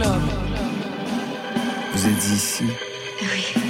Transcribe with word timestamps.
club. 0.00 0.20
Vous 1.92 2.06
êtes 2.06 2.26
ici 2.28 2.64
Oui. 3.22 3.60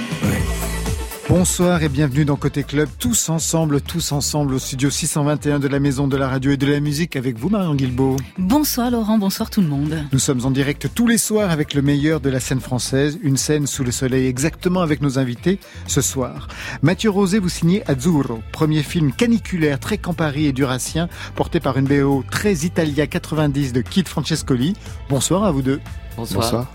Bonsoir 1.29 1.81
et 1.81 1.87
bienvenue 1.87 2.25
dans 2.25 2.35
Côté 2.35 2.63
Club, 2.63 2.89
tous 2.99 3.29
ensemble, 3.29 3.79
tous 3.79 4.11
ensemble 4.11 4.53
au 4.53 4.59
studio 4.59 4.89
621 4.89 5.59
de 5.59 5.69
la 5.69 5.79
Maison 5.79 6.09
de 6.09 6.17
la 6.17 6.27
Radio 6.27 6.51
et 6.51 6.57
de 6.57 6.67
la 6.67 6.81
Musique 6.81 7.15
avec 7.15 7.37
vous 7.37 7.47
Marion 7.47 7.73
Guilbeault. 7.73 8.17
Bonsoir 8.37 8.91
Laurent, 8.91 9.17
bonsoir 9.17 9.49
tout 9.49 9.61
le 9.61 9.67
monde. 9.67 9.95
Nous 10.11 10.19
sommes 10.19 10.45
en 10.45 10.51
direct 10.51 10.89
tous 10.93 11.07
les 11.07 11.17
soirs 11.17 11.49
avec 11.49 11.73
le 11.73 11.81
meilleur 11.81 12.19
de 12.19 12.29
la 12.29 12.41
scène 12.41 12.59
française, 12.59 13.17
une 13.23 13.37
scène 13.37 13.65
sous 13.65 13.85
le 13.85 13.91
soleil 13.91 14.27
exactement 14.27 14.81
avec 14.81 15.01
nos 15.01 15.19
invités 15.19 15.57
ce 15.87 16.01
soir. 16.01 16.49
Mathieu 16.81 17.09
Rosé, 17.09 17.39
vous 17.39 17.47
signez 17.47 17.81
Azzurro, 17.89 18.41
premier 18.51 18.83
film 18.83 19.13
caniculaire 19.13 19.79
très 19.79 19.97
campari 19.97 20.47
et 20.47 20.51
durassien 20.51 21.07
porté 21.35 21.61
par 21.61 21.77
une 21.77 21.85
BO 21.85 22.25
très 22.29 22.53
Italia 22.65 23.07
90 23.07 23.71
de 23.71 23.79
Kid 23.79 24.09
Francescoli. 24.09 24.73
Bonsoir 25.09 25.45
à 25.45 25.51
vous 25.51 25.61
deux. 25.61 25.79
Bonsoir. 26.17 26.43
bonsoir. 26.43 26.67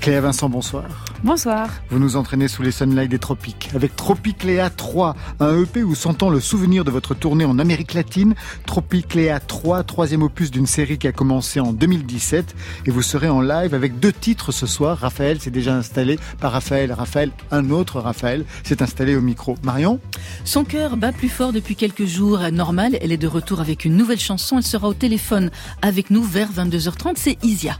Cléa 0.00 0.22
Vincent, 0.22 0.48
bonsoir. 0.48 0.84
Bonsoir. 1.22 1.68
Vous 1.90 1.98
nous 1.98 2.16
entraînez 2.16 2.48
sous 2.48 2.62
les 2.62 2.70
sunlights 2.70 3.10
des 3.10 3.18
tropiques. 3.18 3.68
Avec 3.74 3.94
Tropicléa 3.94 4.70
3, 4.70 5.14
un 5.40 5.62
EP 5.62 5.82
où 5.82 5.94
s'entend 5.94 6.30
le 6.30 6.40
souvenir 6.40 6.84
de 6.84 6.90
votre 6.90 7.14
tournée 7.14 7.44
en 7.44 7.58
Amérique 7.58 7.92
latine. 7.92 8.34
Tropicléa 8.64 9.40
3, 9.40 9.82
troisième 9.82 10.22
opus 10.22 10.50
d'une 10.50 10.66
série 10.66 10.96
qui 10.96 11.06
a 11.06 11.12
commencé 11.12 11.60
en 11.60 11.74
2017. 11.74 12.54
Et 12.86 12.90
vous 12.90 13.02
serez 13.02 13.28
en 13.28 13.42
live 13.42 13.74
avec 13.74 14.00
deux 14.00 14.12
titres 14.12 14.52
ce 14.52 14.66
soir. 14.66 14.96
Raphaël 14.96 15.38
s'est 15.38 15.50
déjà 15.50 15.76
installé. 15.76 16.18
Pas 16.40 16.48
Raphaël, 16.48 16.92
Raphaël, 16.92 17.30
un 17.50 17.68
autre 17.68 18.00
Raphaël 18.00 18.46
s'est 18.64 18.82
installé 18.82 19.14
au 19.16 19.20
micro. 19.20 19.56
Marion? 19.62 20.00
Son 20.44 20.64
cœur 20.64 20.96
bat 20.96 21.12
plus 21.12 21.28
fort 21.28 21.52
depuis 21.52 21.76
quelques 21.76 22.06
jours. 22.06 22.40
Normal, 22.50 22.96
elle 23.02 23.12
est 23.12 23.18
de 23.18 23.28
retour 23.28 23.60
avec 23.60 23.84
une 23.84 23.96
nouvelle 23.96 24.18
chanson. 24.18 24.56
Elle 24.56 24.64
sera 24.64 24.88
au 24.88 24.94
téléphone 24.94 25.50
avec 25.82 26.08
nous 26.08 26.22
vers 26.22 26.50
22h30. 26.50 27.12
C'est 27.16 27.36
Isia. 27.44 27.78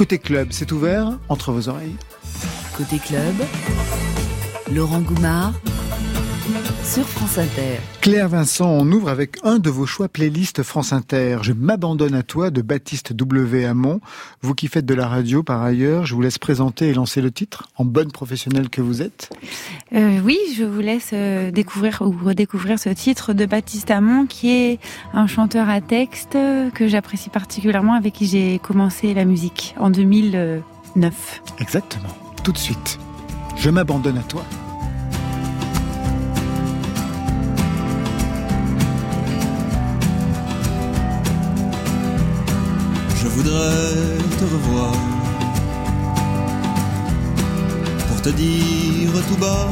Côté 0.00 0.16
club, 0.16 0.48
c'est 0.50 0.72
ouvert 0.72 1.18
entre 1.28 1.52
vos 1.52 1.68
oreilles. 1.68 1.94
Côté 2.74 2.98
club, 2.98 3.34
Laurent 4.72 5.02
Goumard 5.02 5.52
sur 6.90 7.06
France 7.06 7.38
Inter. 7.38 7.78
Claire 8.00 8.28
Vincent, 8.28 8.68
on 8.68 8.90
ouvre 8.90 9.10
avec 9.10 9.36
un 9.44 9.60
de 9.60 9.70
vos 9.70 9.86
choix 9.86 10.08
playlist 10.08 10.64
France 10.64 10.92
Inter. 10.92 11.38
Je 11.42 11.52
m'abandonne 11.52 12.14
à 12.14 12.24
toi 12.24 12.50
de 12.50 12.62
Baptiste 12.62 13.12
W. 13.12 13.64
Hamon. 13.64 14.00
Vous 14.42 14.54
qui 14.54 14.66
faites 14.66 14.86
de 14.86 14.94
la 14.94 15.06
radio 15.06 15.44
par 15.44 15.62
ailleurs, 15.62 16.04
je 16.04 16.16
vous 16.16 16.20
laisse 16.20 16.38
présenter 16.38 16.88
et 16.88 16.94
lancer 16.94 17.20
le 17.20 17.30
titre 17.30 17.68
en 17.76 17.84
bonne 17.84 18.10
professionnelle 18.10 18.70
que 18.70 18.80
vous 18.80 19.02
êtes. 19.02 19.30
Euh, 19.94 20.18
oui, 20.24 20.36
je 20.56 20.64
vous 20.64 20.80
laisse 20.80 21.10
euh, 21.12 21.52
découvrir 21.52 22.02
ou 22.02 22.12
redécouvrir 22.24 22.76
ce 22.80 22.88
titre 22.88 23.34
de 23.34 23.46
Baptiste 23.46 23.92
Hamon 23.92 24.26
qui 24.26 24.50
est 24.50 24.80
un 25.12 25.28
chanteur 25.28 25.68
à 25.68 25.80
texte 25.80 26.32
que 26.74 26.88
j'apprécie 26.88 27.30
particulièrement 27.30 27.94
avec 27.94 28.14
qui 28.14 28.26
j'ai 28.26 28.58
commencé 28.58 29.14
la 29.14 29.24
musique 29.24 29.76
en 29.78 29.90
2009. 29.90 31.42
Exactement. 31.60 32.08
Tout 32.42 32.50
de 32.50 32.58
suite. 32.58 32.98
Je 33.56 33.70
m'abandonne 33.70 34.18
à 34.18 34.22
toi. 34.22 34.44
Voudrais 43.42 44.18
te 44.38 44.44
revoir. 44.44 44.92
Pour 48.08 48.20
te 48.22 48.28
dire 48.30 49.10
tout 49.28 49.40
bas 49.40 49.68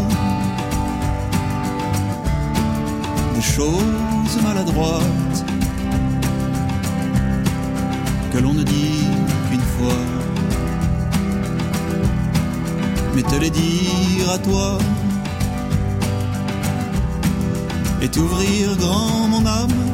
des 3.34 3.42
choses 3.42 4.34
maladroites 4.42 5.44
que 8.32 8.38
l'on 8.38 8.54
ne 8.54 8.62
dit 8.62 9.04
qu'une 9.48 9.66
fois, 9.76 10.02
mais 13.14 13.22
te 13.22 13.36
les 13.36 13.50
dire 13.50 14.30
à 14.32 14.38
toi 14.38 14.78
et 18.00 18.08
t'ouvrir 18.08 18.76
grand 18.76 19.28
mon 19.28 19.44
âme 19.44 19.87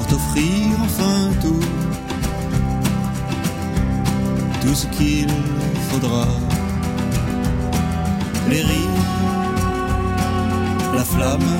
pour 0.00 0.06
t'offrir 0.06 0.66
enfin 0.82 1.30
tout, 1.42 1.60
tout 4.62 4.74
ce 4.74 4.86
qu'il 4.86 5.28
faudra. 5.90 6.26
Les 8.48 8.62
rires, 8.62 9.04
la 10.94 11.04
flamme, 11.04 11.52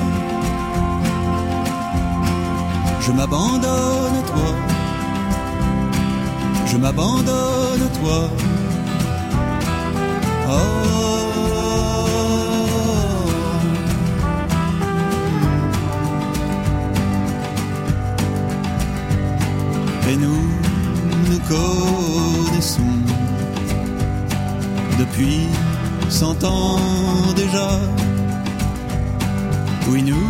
je 3.01 3.11
m'abandonne 3.11 4.15
à 4.21 4.23
toi, 4.31 4.51
je 6.65 6.77
m'abandonne 6.77 7.81
à 7.87 7.97
toi. 7.99 8.29
Oh. 10.49 11.30
Connaissons 21.51 22.95
depuis 24.99 25.47
cent 26.09 26.43
ans 26.43 26.79
déjà. 27.35 27.69
Oui, 29.89 30.01
nous 30.03 30.27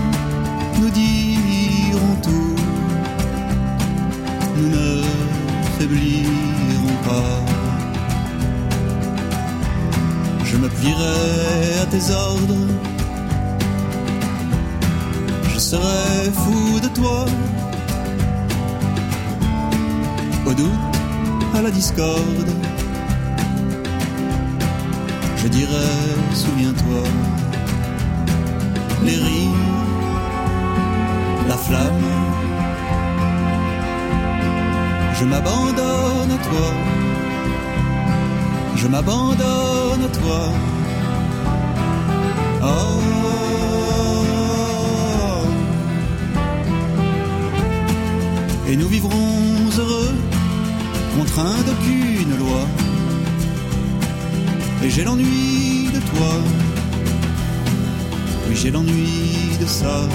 nous 0.80 0.90
dirons 0.90 2.16
tout, 2.24 2.56
nous 4.58 4.70
ne 4.78 5.04
faiblirons 5.78 6.98
pas. 7.10 7.34
Je 10.46 10.58
me 10.58 10.68
plierai 10.68 11.80
à 11.84 11.86
tes 11.86 12.06
ordres, 12.12 12.66
je 15.54 15.60
serai 15.60 16.32
fou 16.34 16.80
de 16.80 16.88
toi 16.88 17.26
au 20.48 20.54
doute, 20.54 20.91
à 21.54 21.62
la 21.62 21.72
discorde. 21.72 22.52
Je 25.38 25.48
dirais, 25.48 25.98
souviens-toi, 26.34 27.04
les 29.04 29.16
rires, 29.16 29.52
la 31.48 31.58
flamme. 31.58 32.06
Je 35.20 35.26
m'abandonne 35.26 36.32
à 36.32 36.40
toi, 36.48 36.68
je 38.76 38.88
m'abandonne 38.88 40.04
à 40.04 40.18
toi. 40.20 40.42
Oh. 42.64 43.02
Et 48.70 48.78
nous 48.78 48.88
vivrons 48.88 49.70
heureux 49.78 50.21
contraint 51.16 51.62
d'aucune 51.68 52.38
loi. 52.38 52.62
Et 54.84 54.90
j'ai 54.90 55.04
l'ennui 55.04 55.90
de 55.94 56.00
toi, 56.00 56.32
oui 58.48 58.56
j'ai 58.56 58.72
l'ennui 58.72 59.58
de 59.60 59.66
ça. 59.66 60.08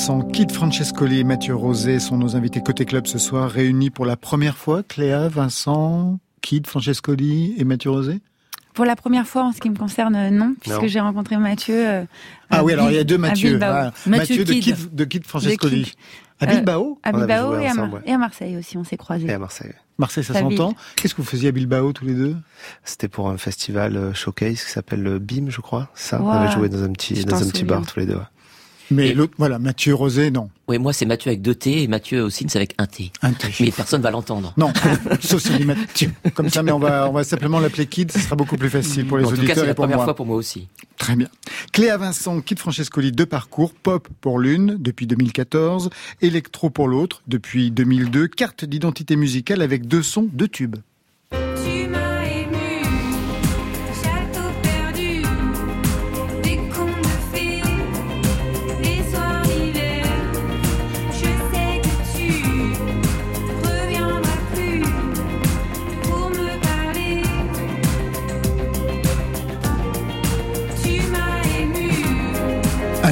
Vincent, 0.00 0.22
Kid 0.22 0.50
Francescoli 0.50 1.18
et 1.18 1.24
Mathieu 1.24 1.54
Rosé 1.54 1.98
sont 2.00 2.16
nos 2.16 2.34
invités 2.34 2.62
côté 2.62 2.86
club 2.86 3.06
ce 3.06 3.18
soir, 3.18 3.50
réunis 3.50 3.90
pour 3.90 4.06
la 4.06 4.16
première 4.16 4.56
fois. 4.56 4.82
Cléa, 4.82 5.28
Vincent, 5.28 6.18
Kid 6.40 6.66
Francescoli 6.66 7.52
et 7.58 7.64
Mathieu 7.64 7.90
Rosé? 7.90 8.20
Pour 8.72 8.86
la 8.86 8.96
première 8.96 9.26
fois, 9.26 9.44
en 9.44 9.52
ce 9.52 9.60
qui 9.60 9.68
me 9.68 9.76
concerne, 9.76 10.30
non, 10.30 10.54
puisque 10.58 10.86
j'ai 10.86 11.00
rencontré 11.00 11.36
Mathieu. 11.36 12.06
ah 12.48 12.64
oui, 12.64 12.72
alors 12.72 12.90
il 12.90 12.96
y 12.96 12.98
a 12.98 13.04
deux 13.04 13.18
Mathieu. 13.18 13.58
Mathieu, 14.06 14.42
de 14.46 14.54
Kid, 14.54 14.94
de 14.94 15.04
Kid 15.04 15.26
Francescoli. 15.26 15.92
À 16.40 16.46
Bilbao 16.46 16.98
À 17.02 17.12
Bilbao 17.12 17.58
et, 17.58 17.66
à 17.66 18.16
Marseille 18.16 18.56
aussi, 18.56 18.78
on 18.78 18.84
s'est 18.84 18.96
croisés. 18.96 19.26
Et 19.26 19.32
à 19.34 19.38
Marseille. 19.38 19.74
Marseille, 19.98 20.24
ça 20.24 20.32
s'entend. 20.32 20.72
Qu'est-ce 20.96 21.14
que 21.14 21.20
vous 21.20 21.28
faisiez 21.28 21.50
à 21.50 21.52
Bilbao 21.52 21.92
tous 21.92 22.06
les 22.06 22.14
deux? 22.14 22.36
C'était 22.84 23.08
pour 23.08 23.28
un 23.28 23.36
festival 23.36 24.14
showcase 24.14 24.64
qui 24.64 24.70
s'appelle 24.70 25.18
BIM, 25.18 25.50
je 25.50 25.60
crois. 25.60 25.90
Ça, 25.94 26.22
on 26.22 26.30
avait 26.30 26.52
joué 26.52 26.70
dans 26.70 26.84
un 26.84 26.92
petit, 26.92 27.22
dans 27.26 27.42
un 27.42 27.50
petit 27.50 27.64
bar 27.64 27.84
tous 27.84 28.00
les 28.00 28.06
deux. 28.06 28.16
Mais 28.90 29.14
l'autre, 29.14 29.34
voilà, 29.38 29.58
Mathieu 29.58 29.94
Rosé, 29.94 30.30
non. 30.30 30.50
Oui, 30.68 30.78
moi 30.78 30.92
c'est 30.92 31.04
Mathieu 31.04 31.30
avec 31.30 31.42
deux 31.42 31.54
T 31.54 31.82
et 31.82 31.88
Mathieu 31.88 32.22
aussi 32.22 32.46
c'est 32.48 32.58
avec 32.58 32.74
un 32.78 32.86
T. 32.86 33.12
Un 33.22 33.32
T. 33.32 33.48
Mais 33.60 33.70
personne 33.70 34.02
va 34.02 34.10
l'entendre. 34.10 34.52
Non, 34.56 34.72
sauf 35.20 35.42
si 35.42 35.64
Mathieu. 35.64 36.10
Comme 36.34 36.48
ça, 36.48 36.62
mais 36.62 36.72
on 36.72 36.78
va, 36.78 37.08
on 37.08 37.12
va 37.12 37.24
simplement 37.24 37.60
l'appeler 37.60 37.86
Kid, 37.86 38.12
ce 38.12 38.18
sera 38.18 38.36
beaucoup 38.36 38.56
plus 38.56 38.70
facile 38.70 39.06
pour 39.06 39.18
les 39.18 39.24
auditeurs. 39.24 39.40
En 39.40 39.46
tout 39.46 39.54
cas, 39.54 39.60
c'est 39.60 39.66
la 39.66 39.74
première 39.74 40.04
fois 40.04 40.14
pour 40.14 40.26
moi 40.26 40.36
aussi. 40.36 40.68
Très 40.96 41.16
bien. 41.16 41.28
Cléa 41.72 41.96
Vincent, 41.96 42.40
Kid 42.40 42.58
Francescoli, 42.58 43.12
deux 43.12 43.26
parcours, 43.26 43.72
pop 43.74 44.08
pour 44.20 44.38
l'une 44.38 44.76
depuis 44.78 45.06
2014, 45.06 45.90
électro 46.20 46.70
pour 46.70 46.88
l'autre 46.88 47.22
depuis 47.26 47.70
2002, 47.70 48.28
carte 48.28 48.64
d'identité 48.64 49.16
musicale 49.16 49.62
avec 49.62 49.86
deux 49.86 50.02
sons, 50.02 50.28
deux 50.32 50.48
tubes. 50.48 50.76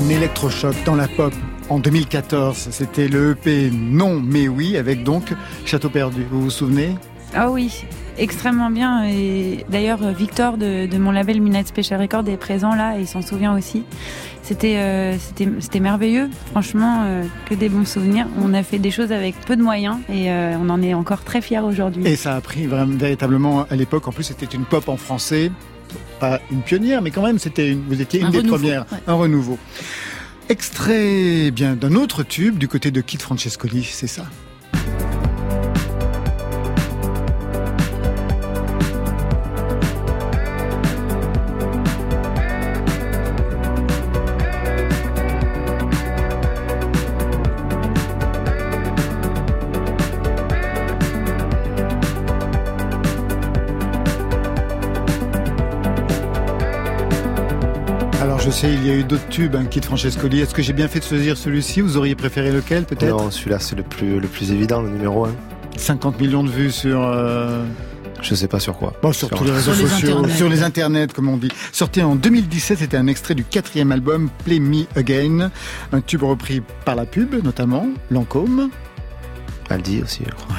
Un 0.09 0.11
électrochoc 0.11 0.75
dans 0.87 0.95
la 0.95 1.07
pop 1.07 1.35
en 1.69 1.79
2014. 1.79 2.69
C'était 2.71 3.09
le 3.09 3.33
EP 3.33 3.71
Non 3.71 4.21
mais 4.21 4.49
oui 4.49 4.77
avec 4.77 5.03
donc 5.03 5.35
Château 5.67 5.91
perdu. 5.91 6.25
Vous 6.31 6.43
vous 6.43 6.51
souvenez? 6.51 6.95
Ah 7.35 7.51
oui, 7.51 7.85
extrêmement 8.17 8.71
bien. 8.71 9.05
Et 9.07 9.67
d'ailleurs, 9.69 10.01
Victor 10.13 10.57
de, 10.57 10.97
mon 10.97 11.11
label 11.11 11.43
Midnight 11.43 11.69
Special 11.69 12.01
Record 12.01 12.27
est 12.29 12.39
présent 12.39 12.75
là 12.75 12.97
et 12.97 13.03
il 13.03 13.07
s'en 13.07 13.21
souvient 13.21 13.55
aussi. 13.55 13.85
C'était 14.43 14.77
euh, 14.79 15.17
c'était 15.61 15.81
merveilleux. 15.81 16.31
Franchement, 16.53 17.03
euh, 17.05 17.25
que 17.47 17.55
des 17.55 17.69
bons 17.69 17.87
souvenirs. 17.87 18.27
On 18.43 18.55
a 18.55 18.63
fait 18.63 18.79
des 18.79 18.91
choses 18.91 19.13
avec 19.13 19.39
peu 19.41 19.57
de 19.57 19.63
moyens 19.63 19.99
et 20.09 20.33
euh, 20.33 20.57
on 20.59 20.71
en 20.71 20.81
est 20.81 20.95
encore 20.95 21.23
très 21.23 21.43
fiers 21.43 21.61
aujourd'hui. 21.61 22.07
Et 22.07 22.17
ça 22.17 22.35
a 22.35 22.41
pris 22.41 22.67
vraiment 22.67 22.97
véritablement 22.97 23.67
à 23.69 23.77
l'époque. 23.77 24.09
En 24.09 24.13
plus, 24.13 24.25
c'était 24.25 24.47
une 24.47 24.65
pop 24.65 24.89
en 24.89 24.97
français 24.97 25.51
pas 26.21 26.41
une 26.51 26.63
pionnière, 26.63 27.03
mais 27.03 27.11
quand 27.11 27.23
même, 27.23 27.39
c'était 27.39 27.73
vous 27.75 28.01
étiez 28.01 28.21
une 28.21 28.31
des 28.31 28.43
premières, 28.43 28.87
un 29.07 29.15
renouveau. 29.15 29.59
Extrait 30.49 31.51
bien 31.51 31.77
d'un 31.77 31.95
autre 31.95 32.23
tube 32.23 32.59
du 32.59 32.69
côté 32.69 32.91
de 32.91 33.01
Kit 33.01 33.19
Francescoli, 33.19 33.85
c'est 33.85 34.07
ça? 34.07 34.25
Il 58.63 58.87
y 58.87 58.91
a 58.91 58.95
eu 58.95 59.05
d'autres 59.05 59.29
tubes, 59.29 59.55
un 59.57 59.61
hein, 59.61 59.65
Kit 59.67 59.83
Francescoli. 59.83 60.41
Est-ce 60.41 60.55
que 60.55 60.63
j'ai 60.63 60.73
bien 60.73 60.89
fait 60.89 61.01
de 61.01 61.05
choisir 61.05 61.37
celui-ci? 61.37 61.81
Vous 61.81 61.97
auriez 61.97 62.15
préféré 62.15 62.51
lequel, 62.51 62.85
peut-être? 62.85 63.17
Non, 63.17 63.31
celui-là, 63.31 63.59
c'est 63.59 63.77
le 63.77 63.83
plus, 63.83 64.21
le 64.21 64.27
plus 64.27 64.53
évident, 64.53 64.81
le 64.81 64.91
numéro 64.91 65.27
1. 65.27 65.31
50 65.77 66.21
millions 66.21 66.43
de 66.43 66.51
vues 66.51 66.71
sur... 66.71 67.03
Euh... 67.03 67.65
Je 68.23 68.35
sais 68.35 68.49
pas 68.49 68.59
sur 68.59 68.77
quoi. 68.77 68.95
Bon, 69.03 69.13
sur, 69.13 69.29
tous 69.29 69.45
les 69.45 69.53
réseaux 69.53 69.75
sociaux, 69.75 70.27
sur 70.29 70.49
les 70.49 70.63
internets, 70.63 71.13
comme 71.13 71.29
on 71.29 71.37
dit. 71.37 71.51
Sorti 71.73 72.03
en 72.03 72.17
2017, 72.17 72.79
c'était 72.79 72.97
un 72.97 73.07
extrait 73.07 73.35
du 73.35 73.45
quatrième 73.45 73.93
album 73.93 74.31
Play 74.45 74.59
Me 74.59 74.87
Again, 74.97 75.51
un 75.93 76.01
tube 76.01 76.23
repris 76.23 76.63
par 76.85 76.97
la 76.97 77.05
pub, 77.05 77.35
notamment 77.45 77.87
Lancôme. 78.11 78.71
Aldi 79.71 80.03
aussi, 80.03 80.23
je 80.27 80.35
crois. 80.35 80.57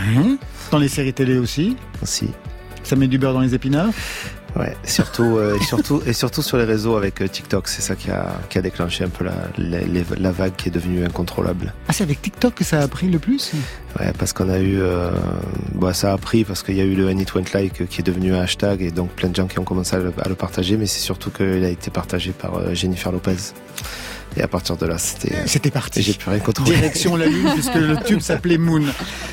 Dans 0.71 0.77
les 0.77 0.87
séries 0.87 1.13
télé 1.13 1.37
aussi. 1.37 1.75
Aussi. 2.01 2.29
Ça 2.83 2.95
met 2.95 3.07
du 3.07 3.17
beurre 3.17 3.33
dans 3.33 3.41
les 3.41 3.55
épinards. 3.55 3.89
Ouais, 4.59 4.75
surtout, 4.83 5.37
euh, 5.37 5.55
et 5.55 5.63
surtout, 5.63 6.01
et 6.05 6.11
surtout 6.11 6.41
sur 6.41 6.57
les 6.57 6.65
réseaux 6.65 6.97
avec 6.97 7.21
euh, 7.21 7.29
TikTok, 7.29 7.69
c'est 7.69 7.81
ça 7.81 7.95
qui 7.95 8.11
a, 8.11 8.41
qui 8.49 8.57
a 8.57 8.61
déclenché 8.61 9.05
un 9.05 9.09
peu 9.09 9.23
la, 9.23 9.79
la, 10.17 10.31
vague 10.31 10.53
qui 10.57 10.67
est 10.67 10.71
devenue 10.71 11.05
incontrôlable. 11.05 11.73
Ah, 11.87 11.93
c'est 11.93 12.03
avec 12.03 12.21
TikTok 12.21 12.55
que 12.55 12.65
ça 12.65 12.81
a 12.81 12.87
pris 12.89 13.07
le 13.07 13.19
plus 13.19 13.53
Ouais, 13.97 14.11
parce 14.17 14.33
qu'on 14.33 14.49
a 14.49 14.59
eu, 14.59 14.81
euh, 14.81 15.11
bah, 15.75 15.93
ça 15.93 16.11
a 16.11 16.17
pris 16.17 16.43
parce 16.43 16.61
qu'il 16.61 16.75
y 16.75 16.81
a 16.81 16.83
eu 16.83 16.93
le 16.93 17.09
It 17.09 17.33
Went 17.33 17.45
Like 17.53 17.87
qui 17.87 18.01
est 18.01 18.03
devenu 18.03 18.35
un 18.35 18.41
hashtag 18.41 18.81
et 18.81 18.91
donc 18.91 19.11
plein 19.11 19.29
de 19.29 19.35
gens 19.35 19.47
qui 19.47 19.59
ont 19.59 19.63
commencé 19.63 19.95
à 19.95 19.99
le, 19.99 20.13
à 20.21 20.27
le 20.27 20.35
partager, 20.35 20.75
mais 20.75 20.87
c'est 20.87 20.99
surtout 20.99 21.29
qu'il 21.29 21.63
a 21.63 21.69
été 21.69 21.89
partagé 21.89 22.31
par 22.31 22.57
euh, 22.57 22.73
Jennifer 22.73 23.13
Lopez. 23.13 23.53
Et 24.35 24.41
à 24.41 24.47
partir 24.49 24.75
de 24.75 24.85
là, 24.85 24.97
c'était. 24.97 25.35
C'était 25.47 25.71
parti. 25.71 26.01
J'ai 26.01 26.13
plus 26.13 26.29
rien 26.29 26.39
contrôlé. 26.39 26.75
Direction 26.75 27.15
la 27.15 27.27
Lune, 27.27 27.49
puisque 27.53 27.75
le 27.75 27.95
tube 28.05 28.19
s'appelait 28.19 28.57
Moon. 28.57 28.83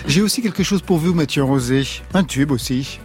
J'ai 0.07 0.23
aussi 0.23 0.41
quelque 0.41 0.63
chose 0.63 0.83
pour 0.83 0.99
vous, 0.99 1.13
Mathieu 1.13 1.43
Rosé. 1.43 1.83
Un 2.15 2.23
tube 2.23 2.53
aussi. 2.53 3.01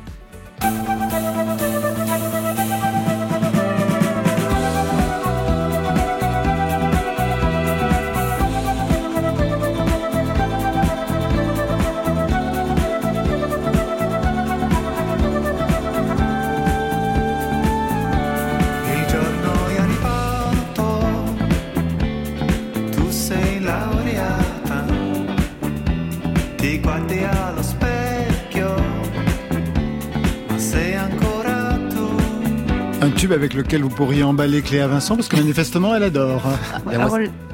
Vous 33.80 33.90
pourriez 33.90 34.24
emballer 34.24 34.62
Cléa 34.62 34.88
Vincent 34.88 35.16
parce 35.16 35.28
que 35.28 35.38
manifestement 35.38 35.96
elle 35.96 36.04
adore. 36.04 36.42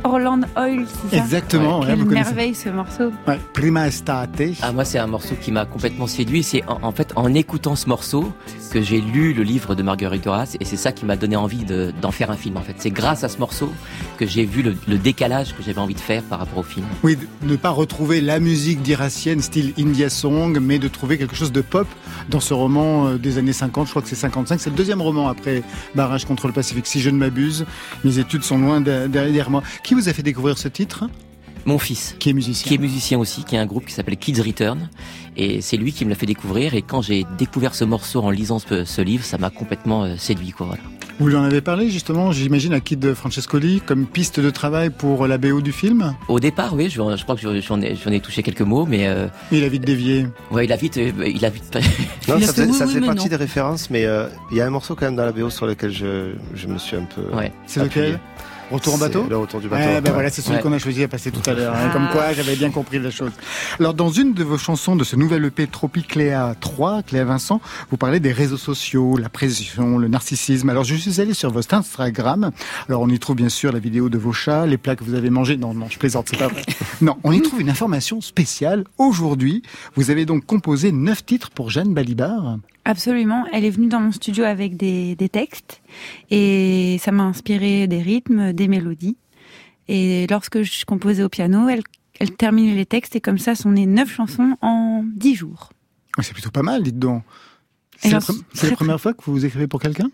Orland 0.04 0.42
Oil, 0.56 0.86
c'est 0.88 1.18
ça 1.18 1.24
Exactement. 1.24 1.82
Quelle 1.82 2.06
merveille 2.06 2.56
ce 2.56 2.70
morceau. 2.70 3.12
Ouais. 3.28 3.40
Prima 3.54 3.88
estate. 3.88 4.42
Ah 4.62 4.72
moi 4.72 4.86
c'est 4.86 5.00
un 5.00 5.08
morceau 5.08 5.36
qui 5.40 5.52
m'a 5.52 5.66
complètement 5.66 6.08
séduit. 6.08 6.44
C'est 6.44 6.64
en, 6.68 6.92
fait 6.92 7.14
en 7.16 7.34
écoutant 7.34 7.76
ce 7.76 7.88
morceau 7.88 8.32
que 8.72 8.82
j'ai 8.82 9.02
lu 9.02 9.34
le 9.34 9.44
livre 9.44 9.76
de 9.76 9.84
Marguerite 9.84 10.24
Duras 10.24 10.56
et 10.60 10.66
c'est 10.66 10.78
ça 10.78 10.92
qui 10.92 11.06
m'a 11.06 11.16
donné 11.16 11.36
envie 11.36 11.66
d'en 12.02 12.12
faire 12.12 12.32
un 12.32 12.36
film 12.36 12.58
en 12.58 12.62
fait. 12.62 12.76
C'est 12.78 12.92
grâce 12.92 13.24
à 13.24 13.30
ce 13.30 13.38
morceau 13.38 13.72
que 14.18 14.26
j'ai 14.26 14.46
vu 14.46 14.64
le, 14.64 14.98
décalage 14.98 15.56
que 15.56 15.64
j'avais 15.64 15.80
envie 15.80 15.94
de 15.94 16.00
faire 16.00 16.24
par 16.24 16.40
rapport 16.40 16.60
au 16.60 16.64
film. 16.64 16.86
Oui, 17.04 17.16
de 17.16 17.48
ne 17.48 17.56
pas 17.56 17.70
retrouver 17.70 18.22
la 18.22 18.40
musique 18.40 18.82
d'Iracienne 18.82 19.42
style 19.42 19.74
India 19.78 20.10
Song, 20.10 20.58
mais 20.62 20.80
de 20.80 20.88
trouver 20.88 21.18
quelque 21.18 21.36
chose 21.36 21.52
de 21.52 21.62
pop 21.62 21.88
dans 22.30 22.40
ce 22.40 22.54
roman 22.54 23.08
euh, 23.08 23.18
des 23.18 23.38
années 23.38 23.54
50. 23.54 23.86
Je 23.86 23.92
crois 23.92 24.02
que 24.02 24.10
c'est 24.10 24.16
55. 24.16 24.60
C'est 24.60 24.70
le 24.70 24.76
deuxième 24.76 25.02
roman 25.02 25.28
après 25.28 25.64
Barrage 26.08 26.24
contre 26.24 26.48
le 26.48 26.54
Pacifique. 26.54 26.88
Si 26.88 27.02
je 27.02 27.10
ne 27.10 27.18
m'abuse, 27.18 27.66
mes 28.06 28.18
études 28.18 28.44
sont 28.44 28.58
loin 28.58 28.80
derrière 28.80 29.50
moi. 29.50 29.62
Qui 29.84 29.94
vous 29.94 30.08
a 30.08 30.14
fait 30.14 30.24
découvrir 30.24 30.58
ce 30.58 30.70
titre? 30.70 31.10
Mon 31.66 31.78
fils. 31.78 32.16
Qui 32.18 32.30
est 32.30 32.34
musicien. 32.34 32.66
Qui 32.66 32.76
est 32.76 32.78
musicien 32.78 33.20
aussi, 33.20 33.44
qui 33.44 33.58
a 33.58 33.62
un 33.62 33.66
groupe 33.66 33.86
qui 33.86 33.92
s'appelle 33.92 34.16
Kids 34.16 34.42
Return. 34.42 34.90
Et 35.36 35.60
c'est 35.60 35.76
lui 35.76 35.92
qui 35.92 36.06
me 36.06 36.10
l'a 36.10 36.16
fait 36.16 36.26
découvrir. 36.26 36.76
Et 36.76 36.82
quand 36.82 37.02
j'ai 37.02 37.26
découvert 37.38 37.76
ce 37.76 37.84
morceau 37.84 38.22
en 38.22 38.30
lisant 38.30 38.58
ce, 38.60 39.02
livre, 39.02 39.26
ça 39.26 39.38
m'a 39.38 39.50
complètement 39.50 40.06
euh, 40.06 40.16
séduit, 40.16 40.52
quoi, 40.52 40.68
voilà. 40.68 40.84
Vous 41.20 41.28
lui 41.28 41.36
en 41.36 41.44
avez 41.44 41.62
parlé 41.62 41.90
justement, 41.90 42.32
j'imagine, 42.32 42.74
à 42.74 42.80
Kid 42.80 43.14
Francescoli 43.16 43.82
comme 43.84 44.06
piste 44.06 44.40
de 44.40 44.50
travail 44.52 44.92
pour 44.92 45.26
la 45.26 45.40
BO 45.40 45.62
du 45.62 45.72
film 45.72 46.16
Au 46.28 46.40
départ, 46.40 46.76
oui, 46.76 46.90
je, 46.90 47.24
crois 47.24 47.36
que 47.36 47.42
j'en 47.62 47.82
ai, 47.82 47.96
ai, 48.14 48.20
touché 48.20 48.44
quelques 48.44 48.62
mots, 48.62 48.86
mais... 48.86 49.08
Euh... 49.08 49.28
Il 49.52 49.64
a 49.64 49.70
vite 49.70 49.84
dévié. 49.84 50.28
Ouais, 50.52 50.66
il 50.66 50.72
a 50.72 50.76
vite... 50.76 50.98
Euh, 50.98 51.12
il 51.26 51.44
a 51.44 51.50
vite... 51.50 51.76
non, 52.28 52.40
ça 52.40 52.54
fait, 52.88 53.02
partie 53.02 53.30
des 53.30 53.36
références, 53.36 53.90
mais 53.90 54.06
euh, 54.06 54.28
il 54.52 54.58
y 54.58 54.62
a 54.62 54.68
un 54.68 54.70
morceau 54.70 54.96
quand 54.96 55.06
même 55.06 55.16
dans 55.16 55.26
la 55.26 55.32
BO 55.32 55.50
sur 55.50 55.66
lequel 55.66 55.92
je, 55.92 56.34
je 56.54 56.68
me 56.68 56.78
suis 56.78 56.96
un 56.96 57.06
peu... 57.16 57.36
Ouais. 57.36 57.52
C'est 57.66 57.84
lequel? 57.84 58.20
Retour 58.72 58.96
en 58.96 58.98
bateau 58.98 59.26
Le 59.30 59.38
retour 59.38 59.62
du 59.62 59.70
bateau. 59.70 60.02
ben 60.02 60.12
voilà, 60.12 60.30
c'est 60.30 60.42
celui 60.42 60.60
qu'on 60.62 60.74
a 60.74 60.80
choisi 60.80 61.04
à 61.04 61.08
passer 61.08 61.32
tout 61.32 61.48
à 61.50 61.54
l'heure. 61.54 61.74
Hein, 61.76 61.90
comme 61.94 62.10
quoi, 62.10 62.34
j'avais 62.34 62.56
bien 62.56 62.70
compris 62.70 63.00
la 63.00 63.12
chose. 63.12 63.32
Alors, 63.80 63.94
dans 63.94 64.10
une 64.10 64.34
de 64.34 64.44
vos 64.44 64.58
chansons 64.58 64.96
de 64.96 65.04
ce 65.04 65.16
nouvel 65.16 65.46
EP 65.46 65.68
Tropicléa 65.68 66.56
3, 66.60 67.04
Cléa 67.04 67.24
Vincent, 67.24 67.62
vous 67.92 67.98
parlez 67.98 68.20
des 68.20 68.32
réseaux 68.32 68.58
sociaux, 68.58 69.18
la 69.18 69.30
pression, 69.30 69.98
le 69.98 70.08
narcissisme. 70.08 70.70
Alors, 70.70 70.84
je 70.84 70.96
suis 70.96 71.22
allé 71.22 71.34
sur 71.34 71.52
votre 71.52 71.74
Instagram. 71.74 72.52
Alors, 72.90 73.02
on 73.02 73.10
y 73.10 73.20
trouve 73.20 73.38
bien 73.38 73.50
sûr 73.50 73.72
la 73.72 73.80
vidéo 73.80 74.10
de 74.10 74.18
vos 74.18 74.34
chats, 74.34 74.66
les 74.66 74.78
plats 74.78 74.96
que 74.96 75.04
vous 75.04 75.14
avez 75.14 75.30
mangés. 75.30 75.58
Non, 75.58 75.74
non, 75.74 75.88
je 75.90 75.98
plaisante, 75.98 76.28
c'est 76.30 76.38
pas 76.38 76.48
vrai. 76.48 76.64
Non, 77.00 77.18
on 77.24 77.32
y 77.32 77.42
trouve 77.44 77.62
une 77.62 77.70
information 77.70 78.22
spéciale. 78.22 78.84
Aujourd'hui, 78.98 79.62
vous 79.96 80.10
avez 80.10 80.26
donc 80.26 80.46
composé 80.46 80.92
neuf 80.92 81.24
titres 81.24 81.52
pour 81.52 81.70
Jeanne 81.70 81.94
Balibar. 81.94 82.58
Absolument. 82.88 83.46
Elle 83.52 83.66
est 83.66 83.70
venue 83.70 83.88
dans 83.88 84.00
mon 84.00 84.14
studio 84.14 84.46
avec 84.46 84.78
des, 84.78 85.18
des 85.18 85.28
textes 85.28 85.82
et 86.32 86.98
ça 87.02 87.12
m'a 87.12 87.24
inspiré 87.24 87.86
des 87.86 88.02
rythmes, 88.02 88.54
des 88.54 88.70
mélodies. 88.70 89.18
Et 89.90 90.26
lorsque 90.30 90.62
je 90.62 90.86
composais 90.86 91.22
au 91.22 91.28
piano, 91.28 91.68
elle, 91.68 91.82
elle 92.22 92.32
terminait 92.32 92.76
les 92.76 92.86
textes 92.86 93.14
et 93.18 93.20
comme 93.20 93.40
ça 93.40 93.56
sont 93.56 93.72
nées 93.72 93.86
neuf 93.86 94.10
chansons 94.10 94.56
en 94.62 95.04
dix 95.06 95.36
jours. 95.36 95.74
Ah, 96.18 96.24
c'est 96.24 96.32
plutôt 96.32 96.50
pas 96.50 96.62
mal, 96.62 96.82
dites 96.82 96.98
donc. 96.98 97.24
C'est 97.98 98.10
la, 98.10 98.20
la, 98.64 98.72
première 98.72 99.02
fois 99.02 99.14
que 99.14 99.22
vous 99.26 99.46
écrivez 99.46 99.68
pour 99.68 99.82
quelqu'un? 99.82 100.10